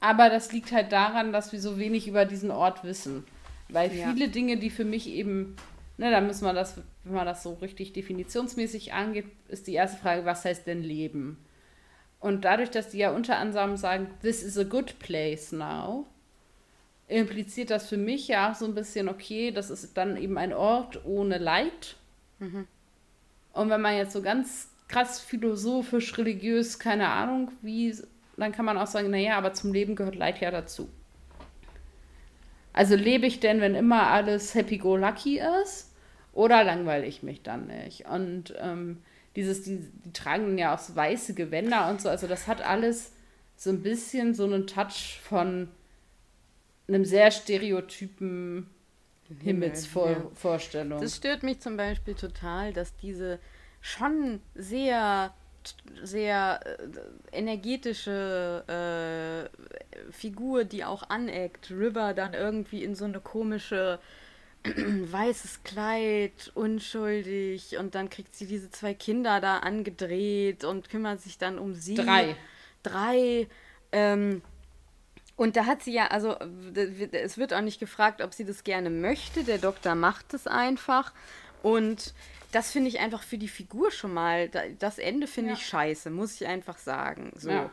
Aber 0.00 0.28
das 0.28 0.52
liegt 0.52 0.72
halt 0.72 0.92
daran, 0.92 1.32
dass 1.32 1.52
wir 1.52 1.60
so 1.60 1.78
wenig 1.78 2.06
über 2.08 2.26
diesen 2.26 2.50
Ort 2.50 2.84
wissen. 2.84 3.24
Weil 3.70 3.94
ja. 3.94 4.12
viele 4.12 4.28
Dinge, 4.28 4.58
die 4.58 4.70
für 4.70 4.84
mich 4.84 5.08
eben, 5.08 5.56
ne, 5.96 6.10
da 6.10 6.20
müssen 6.20 6.44
wir 6.44 6.52
das, 6.52 6.76
wenn 7.04 7.14
man 7.14 7.26
das 7.26 7.42
so 7.42 7.54
richtig 7.54 7.94
definitionsmäßig 7.94 8.92
angeht, 8.92 9.26
ist 9.48 9.66
die 9.66 9.72
erste 9.72 9.96
Frage, 9.96 10.26
was 10.26 10.44
heißt 10.44 10.66
denn 10.66 10.82
Leben? 10.82 11.38
Und 12.20 12.44
dadurch, 12.44 12.70
dass 12.70 12.90
die 12.90 12.98
ja 12.98 13.12
unter 13.12 13.38
anderem 13.38 13.76
sagen, 13.76 14.08
this 14.22 14.42
is 14.42 14.58
a 14.58 14.64
good 14.64 14.98
place 14.98 15.52
now, 15.52 16.06
impliziert 17.08 17.70
das 17.70 17.88
für 17.88 17.96
mich 17.96 18.28
ja 18.28 18.50
auch 18.50 18.54
so 18.54 18.64
ein 18.64 18.74
bisschen, 18.74 19.08
okay, 19.08 19.50
das 19.50 19.70
ist 19.70 19.96
dann 19.96 20.16
eben 20.16 20.38
ein 20.38 20.52
Ort 20.52 21.04
ohne 21.04 21.38
Leid. 21.38 21.96
Mhm. 22.38 22.66
Und 23.52 23.70
wenn 23.70 23.80
man 23.80 23.96
jetzt 23.96 24.12
so 24.12 24.22
ganz 24.22 24.68
krass 24.88 25.20
philosophisch, 25.20 26.16
religiös, 26.18 26.78
keine 26.78 27.08
Ahnung, 27.08 27.50
wie, 27.62 27.94
dann 28.36 28.52
kann 28.52 28.64
man 28.64 28.78
auch 28.78 28.86
sagen, 28.86 29.10
naja, 29.10 29.36
aber 29.36 29.52
zum 29.52 29.72
Leben 29.72 29.96
gehört 29.96 30.16
Leid 30.16 30.40
ja 30.40 30.50
dazu. 30.50 30.88
Also 32.72 32.96
lebe 32.96 33.26
ich 33.26 33.40
denn, 33.40 33.60
wenn 33.60 33.74
immer 33.74 34.08
alles 34.08 34.54
happy-go-lucky 34.54 35.40
ist? 35.62 35.92
Oder 36.32 36.64
langweile 36.64 37.06
ich 37.06 37.22
mich 37.22 37.42
dann 37.42 37.68
nicht? 37.68 38.06
Und 38.06 38.54
ähm, 38.58 38.98
dieses, 39.36 39.62
die, 39.62 39.78
die 40.04 40.12
tragen 40.12 40.58
ja 40.58 40.74
auch 40.74 40.80
so 40.80 40.96
weiße 40.96 41.34
Gewänder 41.34 41.88
und 41.88 42.00
so, 42.00 42.08
also 42.08 42.26
das 42.26 42.48
hat 42.48 42.62
alles 42.62 43.12
so 43.56 43.70
ein 43.70 43.82
bisschen 43.82 44.34
so 44.34 44.44
einen 44.44 44.66
Touch 44.66 45.20
von 45.22 45.68
einem 46.88 47.04
sehr 47.04 47.30
stereotypen 47.30 48.68
Himmelsvorstellung. 49.40 51.00
Das 51.00 51.16
stört 51.16 51.42
mich 51.42 51.60
zum 51.60 51.76
Beispiel 51.76 52.14
total, 52.14 52.72
dass 52.72 52.96
diese 52.96 53.38
schon 53.84 54.40
sehr 54.54 55.34
sehr 56.02 56.60
äh, 56.64 57.38
energetische 57.38 58.64
äh, 58.66 60.12
Figur, 60.12 60.64
die 60.64 60.84
auch 60.84 61.08
aneckt. 61.08 61.70
River 61.70 62.14
dann 62.14 62.34
irgendwie 62.34 62.82
in 62.82 62.94
so 62.94 63.04
eine 63.04 63.20
komische 63.20 63.98
weißes 64.64 65.64
Kleid, 65.64 66.50
unschuldig 66.54 67.76
und 67.78 67.94
dann 67.94 68.08
kriegt 68.08 68.34
sie 68.34 68.46
diese 68.46 68.70
zwei 68.70 68.94
Kinder 68.94 69.40
da 69.40 69.58
angedreht 69.58 70.64
und 70.64 70.88
kümmert 70.88 71.20
sich 71.20 71.36
dann 71.36 71.58
um 71.58 71.74
sie. 71.74 71.94
Drei. 71.94 72.36
Drei. 72.82 73.48
Ähm, 73.92 74.40
und 75.36 75.56
da 75.56 75.66
hat 75.66 75.82
sie 75.82 75.92
ja, 75.92 76.06
also 76.06 76.36
es 77.12 77.36
wird 77.36 77.52
auch 77.52 77.60
nicht 77.60 77.80
gefragt, 77.80 78.22
ob 78.22 78.32
sie 78.32 78.44
das 78.44 78.64
gerne 78.64 78.88
möchte. 78.88 79.44
Der 79.44 79.58
Doktor 79.58 79.94
macht 79.94 80.32
es 80.32 80.46
einfach. 80.46 81.12
Und 81.64 82.12
das 82.52 82.70
finde 82.70 82.88
ich 82.88 83.00
einfach 83.00 83.22
für 83.22 83.38
die 83.38 83.48
Figur 83.48 83.90
schon 83.90 84.12
mal, 84.12 84.50
das 84.78 84.98
Ende 84.98 85.26
finde 85.26 85.52
ja. 85.52 85.56
ich 85.56 85.66
scheiße, 85.66 86.10
muss 86.10 86.38
ich 86.38 86.46
einfach 86.46 86.76
sagen. 86.76 87.32
So. 87.36 87.50
Ja. 87.50 87.70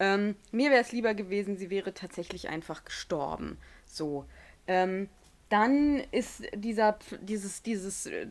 Ähm, 0.00 0.34
mir 0.50 0.72
wäre 0.72 0.80
es 0.80 0.90
lieber 0.90 1.14
gewesen, 1.14 1.56
sie 1.56 1.70
wäre 1.70 1.94
tatsächlich 1.94 2.48
einfach 2.48 2.84
gestorben. 2.84 3.56
So. 3.86 4.24
Ähm, 4.66 5.08
dann 5.50 6.02
ist 6.10 6.42
dieser, 6.52 6.98
dieses, 7.20 7.62
dieses, 7.62 8.06
äh, 8.06 8.26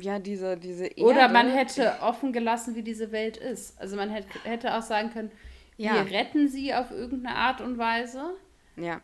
ja, 0.00 0.18
diese, 0.18 0.56
diese 0.56 0.86
Erde. 0.86 1.04
Oder 1.04 1.28
man 1.28 1.48
hätte 1.48 1.98
offen 2.02 2.32
gelassen, 2.32 2.74
wie 2.74 2.82
diese 2.82 3.12
Welt 3.12 3.36
ist. 3.36 3.80
Also 3.80 3.94
man 3.94 4.10
hätte, 4.10 4.28
hätte 4.42 4.74
auch 4.74 4.82
sagen 4.82 5.12
können, 5.12 5.30
ja. 5.76 5.94
wir 5.94 6.10
retten 6.10 6.48
sie 6.48 6.74
auf 6.74 6.90
irgendeine 6.90 7.36
Art 7.36 7.60
und 7.60 7.78
Weise. 7.78 8.34
Ja. 8.76 9.00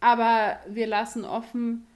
Aber 0.00 0.58
wir 0.66 0.88
lassen 0.88 1.24
offen, 1.24 1.86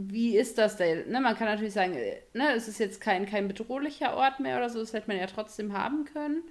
wie 0.00 0.38
ist 0.38 0.58
das 0.58 0.76
denn? 0.76 1.10
Ne, 1.10 1.20
man 1.20 1.36
kann 1.36 1.48
natürlich 1.48 1.74
sagen, 1.74 1.94
äh, 1.94 2.20
ne, 2.32 2.54
es 2.54 2.68
ist 2.68 2.78
jetzt 2.78 3.00
kein, 3.00 3.26
kein 3.26 3.48
bedrohlicher 3.48 4.16
Ort 4.16 4.38
mehr 4.38 4.56
oder 4.56 4.70
so, 4.70 4.78
das 4.78 4.92
hätte 4.92 5.08
man 5.08 5.18
ja 5.18 5.26
trotzdem 5.26 5.72
haben 5.72 6.04
können. 6.04 6.42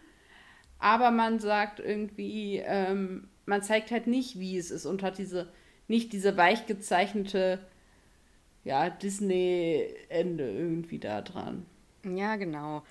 Aber 0.79 1.11
man 1.11 1.39
sagt 1.39 1.79
irgendwie, 1.79 2.57
ähm, 2.57 3.29
man 3.45 3.63
zeigt 3.63 3.89
halt 3.89 4.05
nicht, 4.05 4.37
wie 4.37 4.57
es 4.57 4.69
ist 4.69 4.85
und 4.85 5.01
hat 5.01 5.17
diese, 5.17 5.47
nicht 5.87 6.11
diese 6.11 6.35
weich 6.35 6.65
gezeichnete 6.65 7.59
ja, 8.65 8.89
Disney-Ende 8.89 10.51
irgendwie 10.51 10.99
da 10.99 11.21
dran. 11.21 11.65
Ja, 12.03 12.35
genau. 12.35 12.83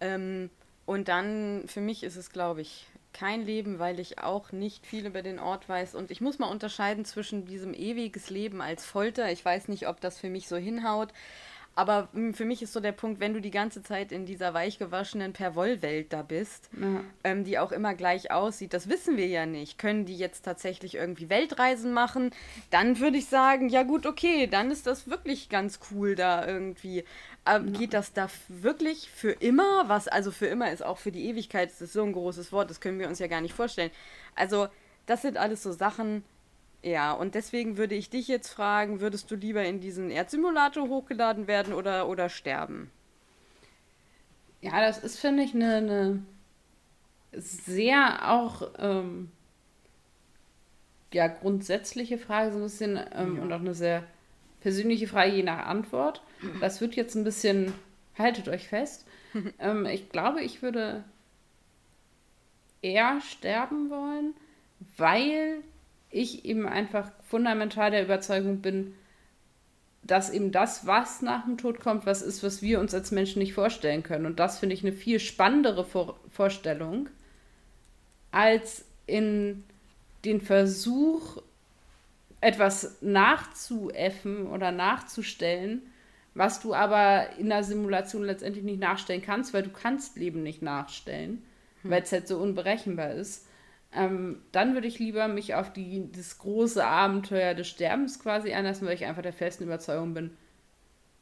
Ähm, 0.00 0.48
und 0.86 1.08
dann, 1.08 1.64
für 1.66 1.80
mich 1.80 2.04
ist 2.04 2.16
es, 2.16 2.30
glaube 2.30 2.60
ich, 2.60 2.86
kein 3.14 3.46
Leben, 3.46 3.78
weil 3.78 3.98
ich 4.00 4.18
auch 4.18 4.52
nicht 4.52 4.86
viel 4.86 5.06
über 5.06 5.22
den 5.22 5.38
Ort 5.38 5.68
weiß. 5.68 5.94
Und 5.94 6.10
ich 6.10 6.20
muss 6.20 6.38
mal 6.38 6.50
unterscheiden 6.50 7.04
zwischen 7.04 7.46
diesem 7.46 7.72
ewiges 7.72 8.28
Leben 8.28 8.60
als 8.60 8.84
Folter. 8.84 9.32
Ich 9.32 9.44
weiß 9.44 9.68
nicht, 9.68 9.88
ob 9.88 10.00
das 10.00 10.18
für 10.18 10.28
mich 10.28 10.48
so 10.48 10.56
hinhaut. 10.56 11.12
Aber 11.76 12.08
hm, 12.12 12.34
für 12.34 12.44
mich 12.44 12.62
ist 12.62 12.72
so 12.72 12.80
der 12.80 12.92
Punkt, 12.92 13.20
wenn 13.20 13.34
du 13.34 13.40
die 13.40 13.50
ganze 13.50 13.82
Zeit 13.82 14.12
in 14.12 14.26
dieser 14.26 14.54
weichgewaschenen 14.54 15.32
Perwoll-Welt 15.32 16.12
da 16.12 16.22
bist, 16.22 16.70
ja. 16.80 17.00
ähm, 17.24 17.44
die 17.44 17.58
auch 17.58 17.72
immer 17.72 17.94
gleich 17.94 18.30
aussieht, 18.30 18.72
das 18.74 18.88
wissen 18.88 19.16
wir 19.16 19.26
ja 19.26 19.46
nicht. 19.46 19.78
Können 19.78 20.04
die 20.04 20.16
jetzt 20.16 20.42
tatsächlich 20.42 20.94
irgendwie 20.94 21.28
Weltreisen 21.28 21.92
machen? 21.92 22.30
Dann 22.70 23.00
würde 23.00 23.18
ich 23.18 23.26
sagen, 23.26 23.68
ja 23.68 23.82
gut, 23.82 24.06
okay, 24.06 24.46
dann 24.46 24.70
ist 24.70 24.86
das 24.86 25.08
wirklich 25.08 25.48
ganz 25.48 25.80
cool 25.90 26.14
da 26.14 26.46
irgendwie. 26.46 27.04
Ähm. 27.46 27.72
Geht 27.72 27.92
das 27.92 28.12
da 28.12 28.28
wirklich 28.48 29.10
für 29.10 29.32
immer? 29.32 29.88
Was, 29.88 30.08
also 30.08 30.30
für 30.30 30.46
immer 30.46 30.72
ist 30.72 30.82
auch 30.82 30.98
für 30.98 31.12
die 31.12 31.28
Ewigkeit, 31.28 31.70
das 31.70 31.80
ist 31.82 31.92
so 31.92 32.02
ein 32.02 32.12
großes 32.12 32.52
Wort, 32.52 32.70
das 32.70 32.80
können 32.80 32.98
wir 32.98 33.08
uns 33.08 33.18
ja 33.18 33.26
gar 33.26 33.40
nicht 33.40 33.54
vorstellen. 33.54 33.90
Also, 34.34 34.68
das 35.06 35.22
sind 35.22 35.36
alles 35.36 35.62
so 35.62 35.72
Sachen, 35.72 36.24
ja, 36.82 37.12
und 37.12 37.34
deswegen 37.34 37.76
würde 37.76 37.94
ich 37.94 38.10
dich 38.10 38.28
jetzt 38.28 38.50
fragen, 38.50 39.00
würdest 39.00 39.30
du 39.30 39.36
lieber 39.36 39.64
in 39.64 39.80
diesen 39.80 40.10
Erdsimulator 40.10 40.88
hochgeladen 40.88 41.46
werden 41.46 41.74
oder, 41.74 42.08
oder 42.08 42.28
sterben? 42.28 42.90
Ja, 44.60 44.80
das 44.80 44.98
ist, 44.98 45.18
finde 45.18 45.42
ich, 45.42 45.54
eine, 45.54 45.76
eine 45.76 46.22
sehr 47.32 48.30
auch 48.30 48.70
ähm, 48.78 49.30
ja, 51.12 51.28
grundsätzliche 51.28 52.18
Frage, 52.18 52.52
so 52.52 52.58
ein 52.58 52.64
bisschen, 52.64 52.98
ähm, 53.12 53.36
ja. 53.36 53.42
und 53.42 53.52
auch 53.52 53.60
eine 53.60 53.74
sehr 53.74 54.04
persönliche 54.64 55.06
Frage, 55.06 55.32
je 55.32 55.42
nach 55.42 55.66
Antwort. 55.66 56.22
Das 56.58 56.80
wird 56.80 56.96
jetzt 56.96 57.14
ein 57.14 57.22
bisschen, 57.22 57.74
haltet 58.16 58.48
euch 58.48 58.66
fest. 58.66 59.06
ähm, 59.58 59.84
ich 59.84 60.08
glaube, 60.08 60.42
ich 60.42 60.62
würde 60.62 61.04
eher 62.80 63.20
sterben 63.20 63.90
wollen, 63.90 64.32
weil 64.96 65.58
ich 66.10 66.46
eben 66.46 66.66
einfach 66.66 67.10
fundamental 67.28 67.90
der 67.90 68.04
Überzeugung 68.04 68.62
bin, 68.62 68.94
dass 70.02 70.30
eben 70.30 70.50
das, 70.50 70.86
was 70.86 71.20
nach 71.20 71.44
dem 71.44 71.58
Tod 71.58 71.78
kommt, 71.80 72.06
was 72.06 72.22
ist, 72.22 72.42
was 72.42 72.62
wir 72.62 72.80
uns 72.80 72.94
als 72.94 73.10
Menschen 73.10 73.40
nicht 73.40 73.52
vorstellen 73.52 74.02
können. 74.02 74.24
Und 74.24 74.40
das 74.40 74.60
finde 74.60 74.74
ich 74.74 74.82
eine 74.82 74.94
viel 74.94 75.20
spannendere 75.20 75.84
Vor 75.84 76.18
Vorstellung, 76.32 77.10
als 78.30 78.86
in 79.06 79.62
den 80.24 80.40
Versuch, 80.40 81.42
etwas 82.44 82.98
nachzuäffen 83.00 84.46
oder 84.48 84.70
nachzustellen, 84.70 85.80
was 86.34 86.60
du 86.60 86.74
aber 86.74 87.30
in 87.38 87.48
der 87.48 87.64
Simulation 87.64 88.22
letztendlich 88.22 88.64
nicht 88.64 88.80
nachstellen 88.80 89.22
kannst, 89.22 89.54
weil 89.54 89.62
du 89.62 89.70
kannst 89.70 90.18
Leben 90.18 90.42
nicht 90.42 90.60
nachstellen, 90.60 91.42
hm. 91.82 91.90
weil 91.90 92.02
es 92.02 92.12
halt 92.12 92.28
so 92.28 92.38
unberechenbar 92.38 93.12
ist. 93.12 93.46
Ähm, 93.94 94.42
dann 94.52 94.74
würde 94.74 94.88
ich 94.88 94.98
lieber 94.98 95.26
mich 95.26 95.54
auf 95.54 95.72
die, 95.72 96.10
das 96.12 96.36
große 96.38 96.84
Abenteuer 96.84 97.54
des 97.54 97.68
Sterbens 97.68 98.20
quasi 98.20 98.52
einlassen, 98.52 98.86
weil 98.86 98.94
ich 98.94 99.06
einfach 99.06 99.22
der 99.22 99.32
festen 99.32 99.64
Überzeugung 99.64 100.12
bin, 100.12 100.36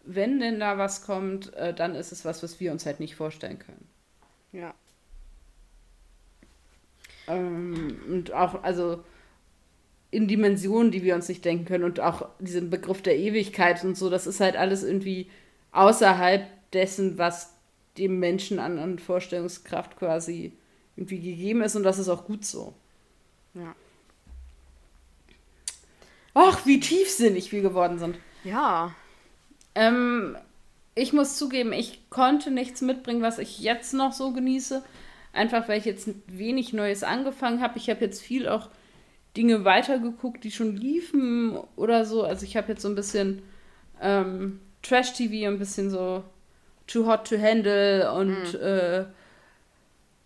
wenn 0.05 0.41
denn 0.41 0.59
da 0.59 0.77
was 0.77 1.05
kommt, 1.05 1.55
äh, 1.55 1.73
dann 1.73 1.95
ist 1.95 2.11
es 2.11 2.25
was, 2.25 2.43
was 2.43 2.59
wir 2.59 2.73
uns 2.73 2.85
halt 2.85 2.99
nicht 2.99 3.15
vorstellen 3.15 3.61
können. 3.61 3.87
Ja. 4.51 4.75
Ähm, 7.29 8.01
und 8.09 8.33
auch, 8.33 8.65
also 8.65 9.05
in 10.13 10.29
Dimensionen, 10.29 10.93
die 10.93 11.03
wir 11.03 11.15
uns 11.15 11.29
nicht 11.29 11.45
denken 11.45 11.65
können 11.65 11.85
und 11.85 11.99
auch 11.99 12.29
diesen 12.39 12.71
Begriff 12.71 13.03
der 13.03 13.17
Ewigkeit 13.17 13.83
und 13.83 13.97
so, 13.97 14.11
das 14.11 14.27
ist 14.27 14.41
halt 14.41 14.57
alles 14.57 14.85
irgendwie 14.85 15.29
außerhalb 15.73 16.47
dessen, 16.73 17.17
was 17.17 17.55
dem 17.97 18.21
Menschen 18.21 18.59
an, 18.59 18.79
an 18.79 18.99
Vorstellungskraft 18.99 19.97
quasi 19.97 20.53
irgendwie 20.97 21.19
gegeben 21.19 21.63
ist 21.63 21.77
und 21.77 21.83
das 21.83 21.99
ist 21.99 22.11
auch 22.11 22.27
gut 22.27 22.45
so. 22.45 22.75
Ja. 23.55 23.75
Ach, 26.35 26.65
wie 26.67 26.79
tiefsinnig 26.79 27.51
wir 27.51 27.63
geworden 27.63 27.99
sind. 27.99 28.17
Ja. 28.45 28.95
Ähm, 29.75 30.37
ich 30.95 31.15
muss 31.15 31.39
zugeben, 31.39 31.73
ich 31.73 32.11
konnte 32.11 32.51
nichts 32.51 32.83
mitbringen, 32.83 33.23
was 33.23 33.39
ich 33.39 33.61
jetzt 33.61 33.95
noch 33.95 34.13
so 34.13 34.33
genieße. 34.33 34.83
Einfach 35.33 35.69
weil 35.69 35.79
ich 35.79 35.87
jetzt 35.87 36.11
wenig 36.27 36.75
Neues 36.75 37.03
angefangen 37.03 37.63
habe. 37.63 37.79
Ich 37.79 37.89
habe 37.89 38.05
jetzt 38.05 38.21
viel 38.21 38.47
auch 38.47 38.69
Dinge 39.37 39.65
weitergeguckt, 39.65 40.45
die 40.45 40.51
schon 40.51 40.77
liefen 40.77 41.57
oder 41.77 42.05
so. 42.05 42.25
Also 42.25 42.45
ich 42.45 42.57
habe 42.57 42.69
jetzt 42.73 42.83
so 42.83 42.89
ein 42.89 42.95
bisschen 42.95 43.43
ähm, 44.01 44.61
Trash-TV, 44.83 45.49
ein 45.49 45.59
bisschen 45.59 45.91
so 45.91 46.25
Too 46.87 47.07
Hot 47.07 47.29
to 47.29 47.39
Handle 47.41 48.13
und 48.13 48.53
mhm. 48.53 48.61
äh, 48.61 49.05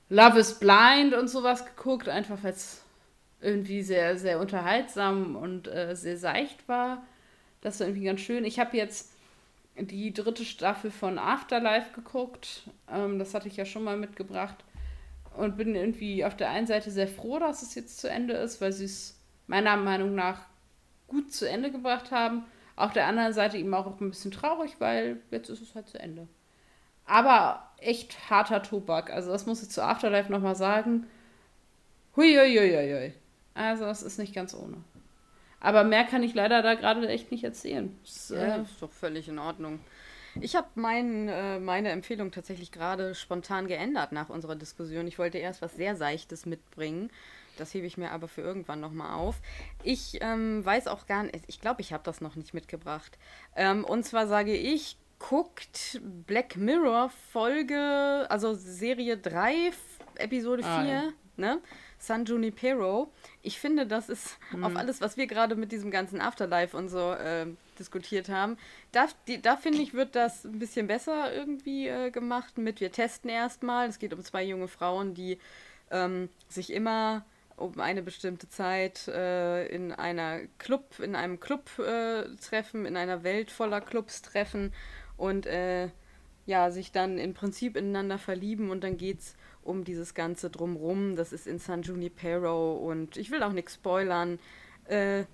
Love 0.08 0.38
is 0.38 0.58
Blind 0.58 1.14
und 1.14 1.28
sowas 1.28 1.64
geguckt, 1.66 2.08
einfach 2.08 2.42
weil 2.42 2.52
es 2.52 2.82
irgendwie 3.40 3.82
sehr, 3.82 4.16
sehr 4.18 4.40
unterhaltsam 4.40 5.36
und 5.36 5.68
äh, 5.68 5.94
sehr 5.94 6.16
seicht 6.16 6.68
war. 6.68 7.04
Das 7.60 7.80
war 7.80 7.86
irgendwie 7.86 8.06
ganz 8.06 8.20
schön. 8.20 8.44
Ich 8.44 8.58
habe 8.58 8.76
jetzt 8.76 9.12
die 9.78 10.12
dritte 10.12 10.44
Staffel 10.44 10.90
von 10.90 11.18
Afterlife 11.18 11.92
geguckt. 11.94 12.62
Ähm, 12.90 13.18
das 13.18 13.34
hatte 13.34 13.48
ich 13.48 13.56
ja 13.56 13.64
schon 13.64 13.84
mal 13.84 13.96
mitgebracht. 13.96 14.64
Und 15.36 15.56
bin 15.56 15.74
irgendwie 15.74 16.24
auf 16.24 16.36
der 16.36 16.50
einen 16.50 16.66
Seite 16.66 16.90
sehr 16.90 17.08
froh, 17.08 17.38
dass 17.38 17.62
es 17.62 17.74
jetzt 17.74 17.98
zu 17.98 18.08
Ende 18.08 18.34
ist, 18.34 18.60
weil 18.60 18.72
sie 18.72 18.86
es 18.86 19.20
meiner 19.46 19.76
Meinung 19.76 20.14
nach 20.14 20.40
gut 21.08 21.32
zu 21.32 21.48
Ende 21.48 21.70
gebracht 21.70 22.10
haben. 22.10 22.44
Auf 22.74 22.92
der 22.92 23.06
anderen 23.06 23.32
Seite 23.32 23.56
eben 23.56 23.72
auch 23.74 24.00
ein 24.00 24.10
bisschen 24.10 24.30
traurig, 24.30 24.76
weil 24.78 25.18
jetzt 25.30 25.48
ist 25.48 25.62
es 25.62 25.74
halt 25.74 25.88
zu 25.88 25.98
Ende. 25.98 26.28
Aber 27.06 27.70
echt 27.78 28.30
harter 28.30 28.62
Tobak. 28.62 29.10
Also 29.10 29.30
das 29.30 29.46
muss 29.46 29.62
ich 29.62 29.70
zu 29.70 29.82
Afterlife 29.82 30.30
nochmal 30.30 30.56
sagen. 30.56 31.06
Huiuiuiui. 32.16 33.14
Also 33.54 33.84
das 33.84 34.02
ist 34.02 34.18
nicht 34.18 34.34
ganz 34.34 34.54
ohne. 34.54 34.78
Aber 35.60 35.84
mehr 35.84 36.04
kann 36.04 36.22
ich 36.22 36.34
leider 36.34 36.62
da 36.62 36.74
gerade 36.74 37.08
echt 37.08 37.30
nicht 37.30 37.44
erzählen. 37.44 37.96
Das, 38.02 38.28
ja, 38.28 38.56
äh, 38.56 38.62
ist 38.62 38.80
doch 38.80 38.92
völlig 38.92 39.28
in 39.28 39.38
Ordnung. 39.38 39.80
Ich 40.40 40.54
habe 40.54 40.68
mein, 40.74 41.28
äh, 41.28 41.58
meine 41.58 41.90
Empfehlung 41.90 42.30
tatsächlich 42.30 42.72
gerade 42.72 43.14
spontan 43.14 43.66
geändert 43.66 44.12
nach 44.12 44.28
unserer 44.28 44.56
Diskussion. 44.56 45.06
Ich 45.06 45.18
wollte 45.18 45.38
erst 45.38 45.62
was 45.62 45.74
sehr 45.76 45.96
Seichtes 45.96 46.46
mitbringen. 46.46 47.10
Das 47.56 47.72
hebe 47.72 47.86
ich 47.86 47.96
mir 47.96 48.10
aber 48.10 48.28
für 48.28 48.42
irgendwann 48.42 48.80
nochmal 48.80 49.14
auf. 49.14 49.40
Ich 49.82 50.18
ähm, 50.20 50.64
weiß 50.64 50.88
auch 50.88 51.06
gar 51.06 51.22
nicht, 51.22 51.40
ich 51.46 51.60
glaube, 51.60 51.80
ich 51.80 51.92
habe 51.92 52.04
das 52.04 52.20
noch 52.20 52.36
nicht 52.36 52.52
mitgebracht. 52.52 53.18
Ähm, 53.54 53.84
und 53.84 54.04
zwar 54.04 54.26
sage 54.26 54.54
ich, 54.54 54.98
guckt 55.18 56.00
Black 56.26 56.56
Mirror 56.56 57.10
Folge, 57.32 58.26
also 58.28 58.54
Serie 58.54 59.16
3, 59.16 59.72
Episode 60.16 60.62
4, 60.62 60.70
ah, 60.70 60.84
ja. 60.84 61.02
ne? 61.36 61.60
San 61.98 62.24
Junipero. 62.24 63.10
Ich 63.42 63.58
finde, 63.58 63.86
das 63.86 64.08
ist 64.08 64.38
mhm. 64.52 64.64
auf 64.64 64.76
alles, 64.76 65.00
was 65.00 65.16
wir 65.16 65.26
gerade 65.26 65.56
mit 65.56 65.72
diesem 65.72 65.90
ganzen 65.90 66.20
Afterlife 66.20 66.76
und 66.76 66.88
so 66.88 67.12
äh, 67.12 67.46
diskutiert 67.78 68.28
haben. 68.28 68.56
Da, 68.92 69.06
die, 69.26 69.40
da 69.40 69.56
finde 69.56 69.78
ich, 69.82 69.94
wird 69.94 70.14
das 70.14 70.44
ein 70.44 70.58
bisschen 70.58 70.86
besser 70.86 71.34
irgendwie 71.34 71.88
äh, 71.88 72.10
gemacht 72.10 72.58
mit, 72.58 72.80
wir 72.80 72.92
testen 72.92 73.30
erstmal. 73.30 73.88
Es 73.88 73.98
geht 73.98 74.12
um 74.12 74.22
zwei 74.22 74.44
junge 74.44 74.68
Frauen, 74.68 75.14
die 75.14 75.38
ähm, 75.90 76.28
sich 76.48 76.72
immer 76.72 77.24
um 77.56 77.80
eine 77.80 78.02
bestimmte 78.02 78.48
Zeit 78.48 79.08
äh, 79.08 79.66
in 79.68 79.92
einer 79.92 80.40
Club, 80.58 80.98
in 80.98 81.16
einem 81.16 81.40
Club 81.40 81.78
äh, 81.78 82.24
treffen, 82.36 82.84
in 82.84 82.96
einer 82.96 83.22
Welt 83.22 83.50
voller 83.50 83.80
Clubs 83.80 84.22
treffen 84.22 84.72
und 85.16 85.46
äh, 85.46 85.88
ja, 86.44 86.70
sich 86.70 86.92
dann 86.92 87.18
im 87.18 87.34
Prinzip 87.34 87.76
ineinander 87.76 88.18
verlieben 88.18 88.70
und 88.70 88.84
dann 88.84 88.96
geht 88.96 89.20
es 89.20 89.36
um 89.66 89.84
dieses 89.84 90.14
Ganze 90.14 90.50
drumrum. 90.50 91.16
Das 91.16 91.32
ist 91.32 91.46
in 91.46 91.58
San 91.58 91.82
Junipero 91.82 92.76
und 92.76 93.16
ich 93.16 93.30
will 93.30 93.42
auch 93.42 93.52
nichts 93.52 93.74
spoilern. 93.74 94.38
Äh, 94.88 95.24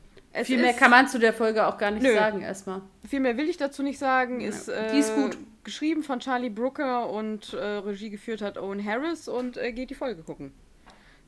Viel 0.45 0.61
mehr 0.61 0.73
kann 0.73 0.91
man 0.91 1.09
zu 1.09 1.19
der 1.19 1.35
Folge 1.35 1.67
auch 1.67 1.77
gar 1.77 1.91
nicht 1.91 2.03
nö. 2.03 2.15
sagen, 2.15 2.41
erstmal. 2.41 2.81
Viel 3.07 3.21
mehr 3.21 3.37
will 3.37 3.49
ich 3.49 3.59
dazu 3.59 3.83
nicht 3.83 3.99
sagen. 3.99 4.41
Ist, 4.41 4.69
äh, 4.69 4.93
die 4.93 4.99
ist 4.99 5.15
gut. 5.15 5.37
Geschrieben 5.65 6.03
von 6.03 6.21
Charlie 6.21 6.51
Brooker 6.51 7.09
und 7.11 7.53
äh, 7.53 7.63
Regie 7.63 8.11
geführt 8.11 8.43
hat 8.43 8.59
Owen 8.59 8.85
Harris 8.85 9.29
und 9.29 9.57
äh, 9.57 9.73
geht 9.73 9.91
die 9.91 9.95
Folge 9.95 10.23
gucken. 10.23 10.53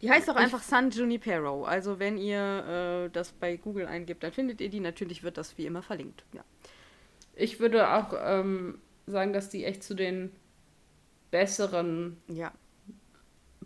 Die 0.01 0.11
heißt 0.11 0.29
auch 0.29 0.37
einfach 0.37 0.63
San 0.63 0.91
Junipero. 0.91 1.65
Also 1.65 1.99
wenn 1.99 2.19
ihr 2.19 3.07
äh, 3.07 3.11
das 3.11 3.33
bei 3.33 3.57
Google 3.57 3.87
eingibt, 3.87 4.23
dann 4.23 4.33
findet 4.33 4.61
ihr 4.61 4.69
die. 4.69 4.81
Natürlich 4.81 5.23
wird 5.23 5.39
das 5.39 5.57
wie 5.57 5.67
immer 5.67 5.83
verlinkt. 5.83 6.25
Ja. 6.33 6.45
Ich 7.35 7.61
würde 7.61 7.91
auch 7.91 8.13
ähm, 8.23 8.79
sagen, 9.07 9.33
dass 9.33 9.51
die 9.51 9.65
echt 9.65 9.83
zu 9.83 9.95
den 9.95 10.31
besseren 11.31 12.17
ja. 12.29 12.53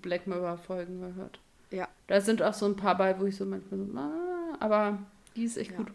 Black 0.01 0.27
Mirror-Folgen 0.27 1.01
gehört. 1.01 1.41
Ja. 1.71 1.89
Da 2.07 2.21
sind 2.21 2.43
auch 2.43 2.55
so 2.55 2.67
ein 2.67 2.77
paar 2.77 2.97
bei, 2.97 3.19
wo 3.21 3.27
ich 3.27 3.37
so 3.37 3.45
manchmal 3.45 3.81
so, 3.81 3.99
ah, 3.99 4.57
aber 4.61 4.99
die 5.37 5.45
ist 5.45 5.57
echt 5.57 5.73
ja. 5.73 5.77
gut. 5.77 5.89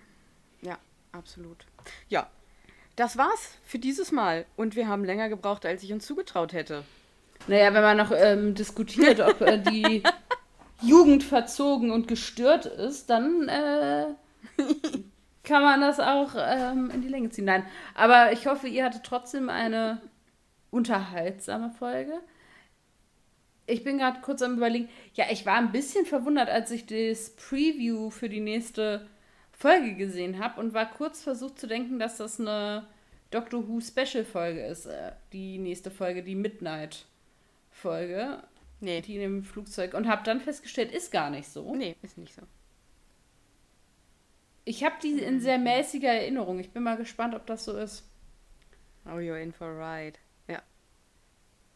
Ja, 0.61 0.77
absolut. 1.11 1.65
Ja, 2.09 2.27
das 2.95 3.17
war's 3.17 3.51
für 3.65 3.79
dieses 3.79 4.11
Mal. 4.11 4.45
Und 4.55 4.75
wir 4.75 4.87
haben 4.87 5.03
länger 5.03 5.29
gebraucht, 5.29 5.65
als 5.65 5.83
ich 5.83 5.91
uns 5.91 6.05
zugetraut 6.05 6.53
hätte. 6.53 6.83
Naja, 7.47 7.73
wenn 7.73 7.81
man 7.81 7.97
noch 7.97 8.11
ähm, 8.15 8.53
diskutiert, 8.55 9.19
ob 9.19 9.41
äh, 9.41 9.57
die 9.57 10.03
Jugend 10.81 11.23
verzogen 11.23 11.91
und 11.91 12.07
gestört 12.07 12.65
ist, 12.65 13.09
dann 13.09 13.49
äh, 13.49 14.07
kann 15.43 15.61
man 15.63 15.81
das 15.81 15.99
auch 15.99 16.35
ähm, 16.37 16.91
in 16.93 17.01
die 17.01 17.07
Länge 17.07 17.29
ziehen. 17.29 17.45
Nein, 17.45 17.65
aber 17.95 18.31
ich 18.31 18.47
hoffe, 18.47 18.67
ihr 18.67 18.85
hattet 18.85 19.03
trotzdem 19.03 19.49
eine 19.49 20.01
unterhaltsame 20.71 21.71
Folge. 21.71 22.13
Ich 23.65 23.83
bin 23.83 23.97
gerade 23.97 24.21
kurz 24.21 24.41
am 24.41 24.57
Überlegen. 24.57 24.89
Ja, 25.13 25.25
ich 25.31 25.45
war 25.45 25.55
ein 25.55 25.71
bisschen 25.71 26.05
verwundert, 26.05 26.49
als 26.49 26.71
ich 26.71 26.85
das 26.85 27.31
Preview 27.35 28.09
für 28.09 28.29
die 28.29 28.41
nächste 28.41 29.07
Folge 29.51 29.95
gesehen 29.95 30.39
habe 30.39 30.59
und 30.59 30.73
war 30.73 30.89
kurz 30.91 31.23
versucht 31.23 31.59
zu 31.59 31.67
denken, 31.67 31.99
dass 31.99 32.17
das 32.17 32.39
eine 32.39 32.87
Doctor 33.31 33.67
Who 33.67 33.79
Special 33.79 34.25
Folge 34.25 34.65
ist. 34.65 34.85
Äh, 34.85 35.13
die 35.31 35.57
nächste 35.57 35.91
Folge, 35.91 36.23
die 36.23 36.35
Midnight 36.35 37.05
Folge. 37.71 38.43
Nee. 38.81 39.01
Die 39.01 39.15
in 39.15 39.21
dem 39.21 39.43
Flugzeug. 39.43 39.93
Und 39.93 40.07
habe 40.07 40.23
dann 40.23 40.41
festgestellt, 40.41 40.91
ist 40.91 41.11
gar 41.11 41.29
nicht 41.29 41.47
so. 41.47 41.73
Nee, 41.73 41.95
ist 42.01 42.17
nicht 42.17 42.35
so. 42.35 42.41
Ich 44.65 44.83
habe 44.83 44.95
die 45.01 45.19
in 45.19 45.39
sehr 45.39 45.57
mäßiger 45.57 46.09
Erinnerung. 46.09 46.59
Ich 46.59 46.71
bin 46.71 46.83
mal 46.83 46.97
gespannt, 46.97 47.33
ob 47.35 47.45
das 47.45 47.65
so 47.65 47.77
ist. 47.77 48.03
Oh, 49.05 49.17
you're 49.17 49.41
in 49.41 49.51
for 49.51 49.67
a 49.67 49.97
ride. 49.97 50.17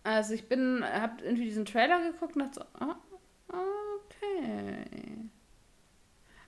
Also 0.07 0.35
ich 0.35 0.47
bin, 0.47 0.85
habe 0.85 1.21
irgendwie 1.21 1.43
diesen 1.43 1.65
Trailer 1.65 2.01
geguckt 2.01 2.37
und 2.37 2.43
dachte 2.43 2.65
so, 2.79 2.85
oh, 2.85 3.57
okay. 4.05 4.85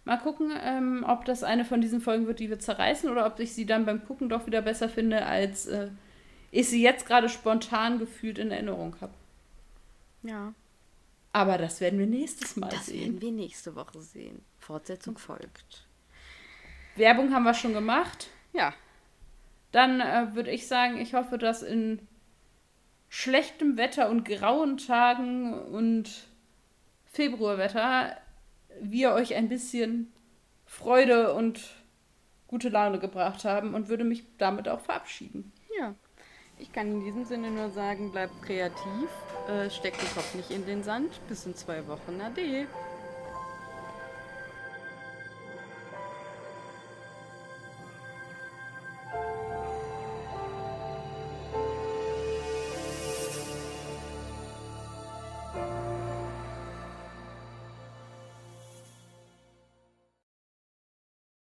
Mal 0.06 0.16
gucken, 0.16 0.54
ähm, 0.64 1.04
ob 1.06 1.26
das 1.26 1.44
eine 1.44 1.66
von 1.66 1.82
diesen 1.82 2.00
Folgen 2.00 2.26
wird, 2.26 2.40
die 2.40 2.50
wir 2.50 2.60
zerreißen, 2.60 3.10
oder 3.10 3.26
ob 3.26 3.38
ich 3.42 3.54
sie 3.54 3.66
dann 3.66 3.86
beim 3.86 4.06
Gucken 4.06 4.30
doch 4.30 4.48
wieder 4.48 4.62
besser 4.62 4.88
finde, 4.88 5.26
als 5.26 5.66
äh, 5.66 5.90
ich 6.52 6.70
sie 6.70 6.82
jetzt 6.82 7.06
gerade 7.06 7.28
spontan 7.28 8.00
gefühlt 8.00 8.38
in 8.38 8.50
Erinnerung 8.50 8.96
habe. 9.02 9.14
Ja. 10.24 10.54
Aber 11.34 11.58
das 11.58 11.82
werden 11.82 12.00
wir 12.00 12.08
nächstes 12.08 12.56
Mal 12.56 12.70
das 12.70 12.86
sehen. 12.86 12.96
Das 12.96 13.06
werden 13.08 13.22
wir 13.22 13.32
nächste 13.34 13.76
Woche 13.76 14.00
sehen. 14.00 14.42
Fortsetzung 14.60 15.18
folgt. 15.18 15.86
Werbung 16.96 17.34
haben 17.34 17.44
wir 17.44 17.54
schon 17.54 17.74
gemacht. 17.74 18.30
Ja. 18.54 18.74
Dann 19.74 20.00
äh, 20.00 20.34
würde 20.34 20.50
ich 20.50 20.66
sagen, 20.66 20.98
ich 20.98 21.14
hoffe, 21.14 21.38
dass 21.38 21.62
in 21.62 22.08
schlechtem 23.10 23.78
Wetter 23.78 24.10
und 24.10 24.24
grauen 24.24 24.78
Tagen 24.78 25.54
und 25.54 26.28
Februarwetter 27.06 28.16
wir 28.82 29.14
euch 29.14 29.36
ein 29.36 29.50
bisschen 29.50 30.14
Freude 30.66 31.34
und 31.34 31.60
gute 32.48 32.70
Laune 32.70 33.00
gebracht 33.00 33.44
haben 33.46 33.74
und 33.74 33.90
würde 33.90 34.04
mich 34.04 34.24
damit 34.38 34.70
auch 34.70 34.80
verabschieden. 34.80 35.52
Ja, 35.78 35.96
ich 36.58 36.72
kann 36.72 36.88
in 36.88 37.04
diesem 37.04 37.26
Sinne 37.26 37.52
nur 37.52 37.70
sagen, 37.70 38.12
bleibt 38.12 38.42
kreativ, 38.42 39.10
äh, 39.48 39.70
steckt 39.70 40.02
den 40.02 40.10
Kopf 40.10 40.36
nicht 40.36 40.52
in 40.52 40.66
den 40.66 40.84
Sand. 40.84 41.20
Bis 41.28 41.46
in 41.46 41.56
zwei 41.56 41.88
Wochen. 41.88 42.20
Ade. 42.22 42.68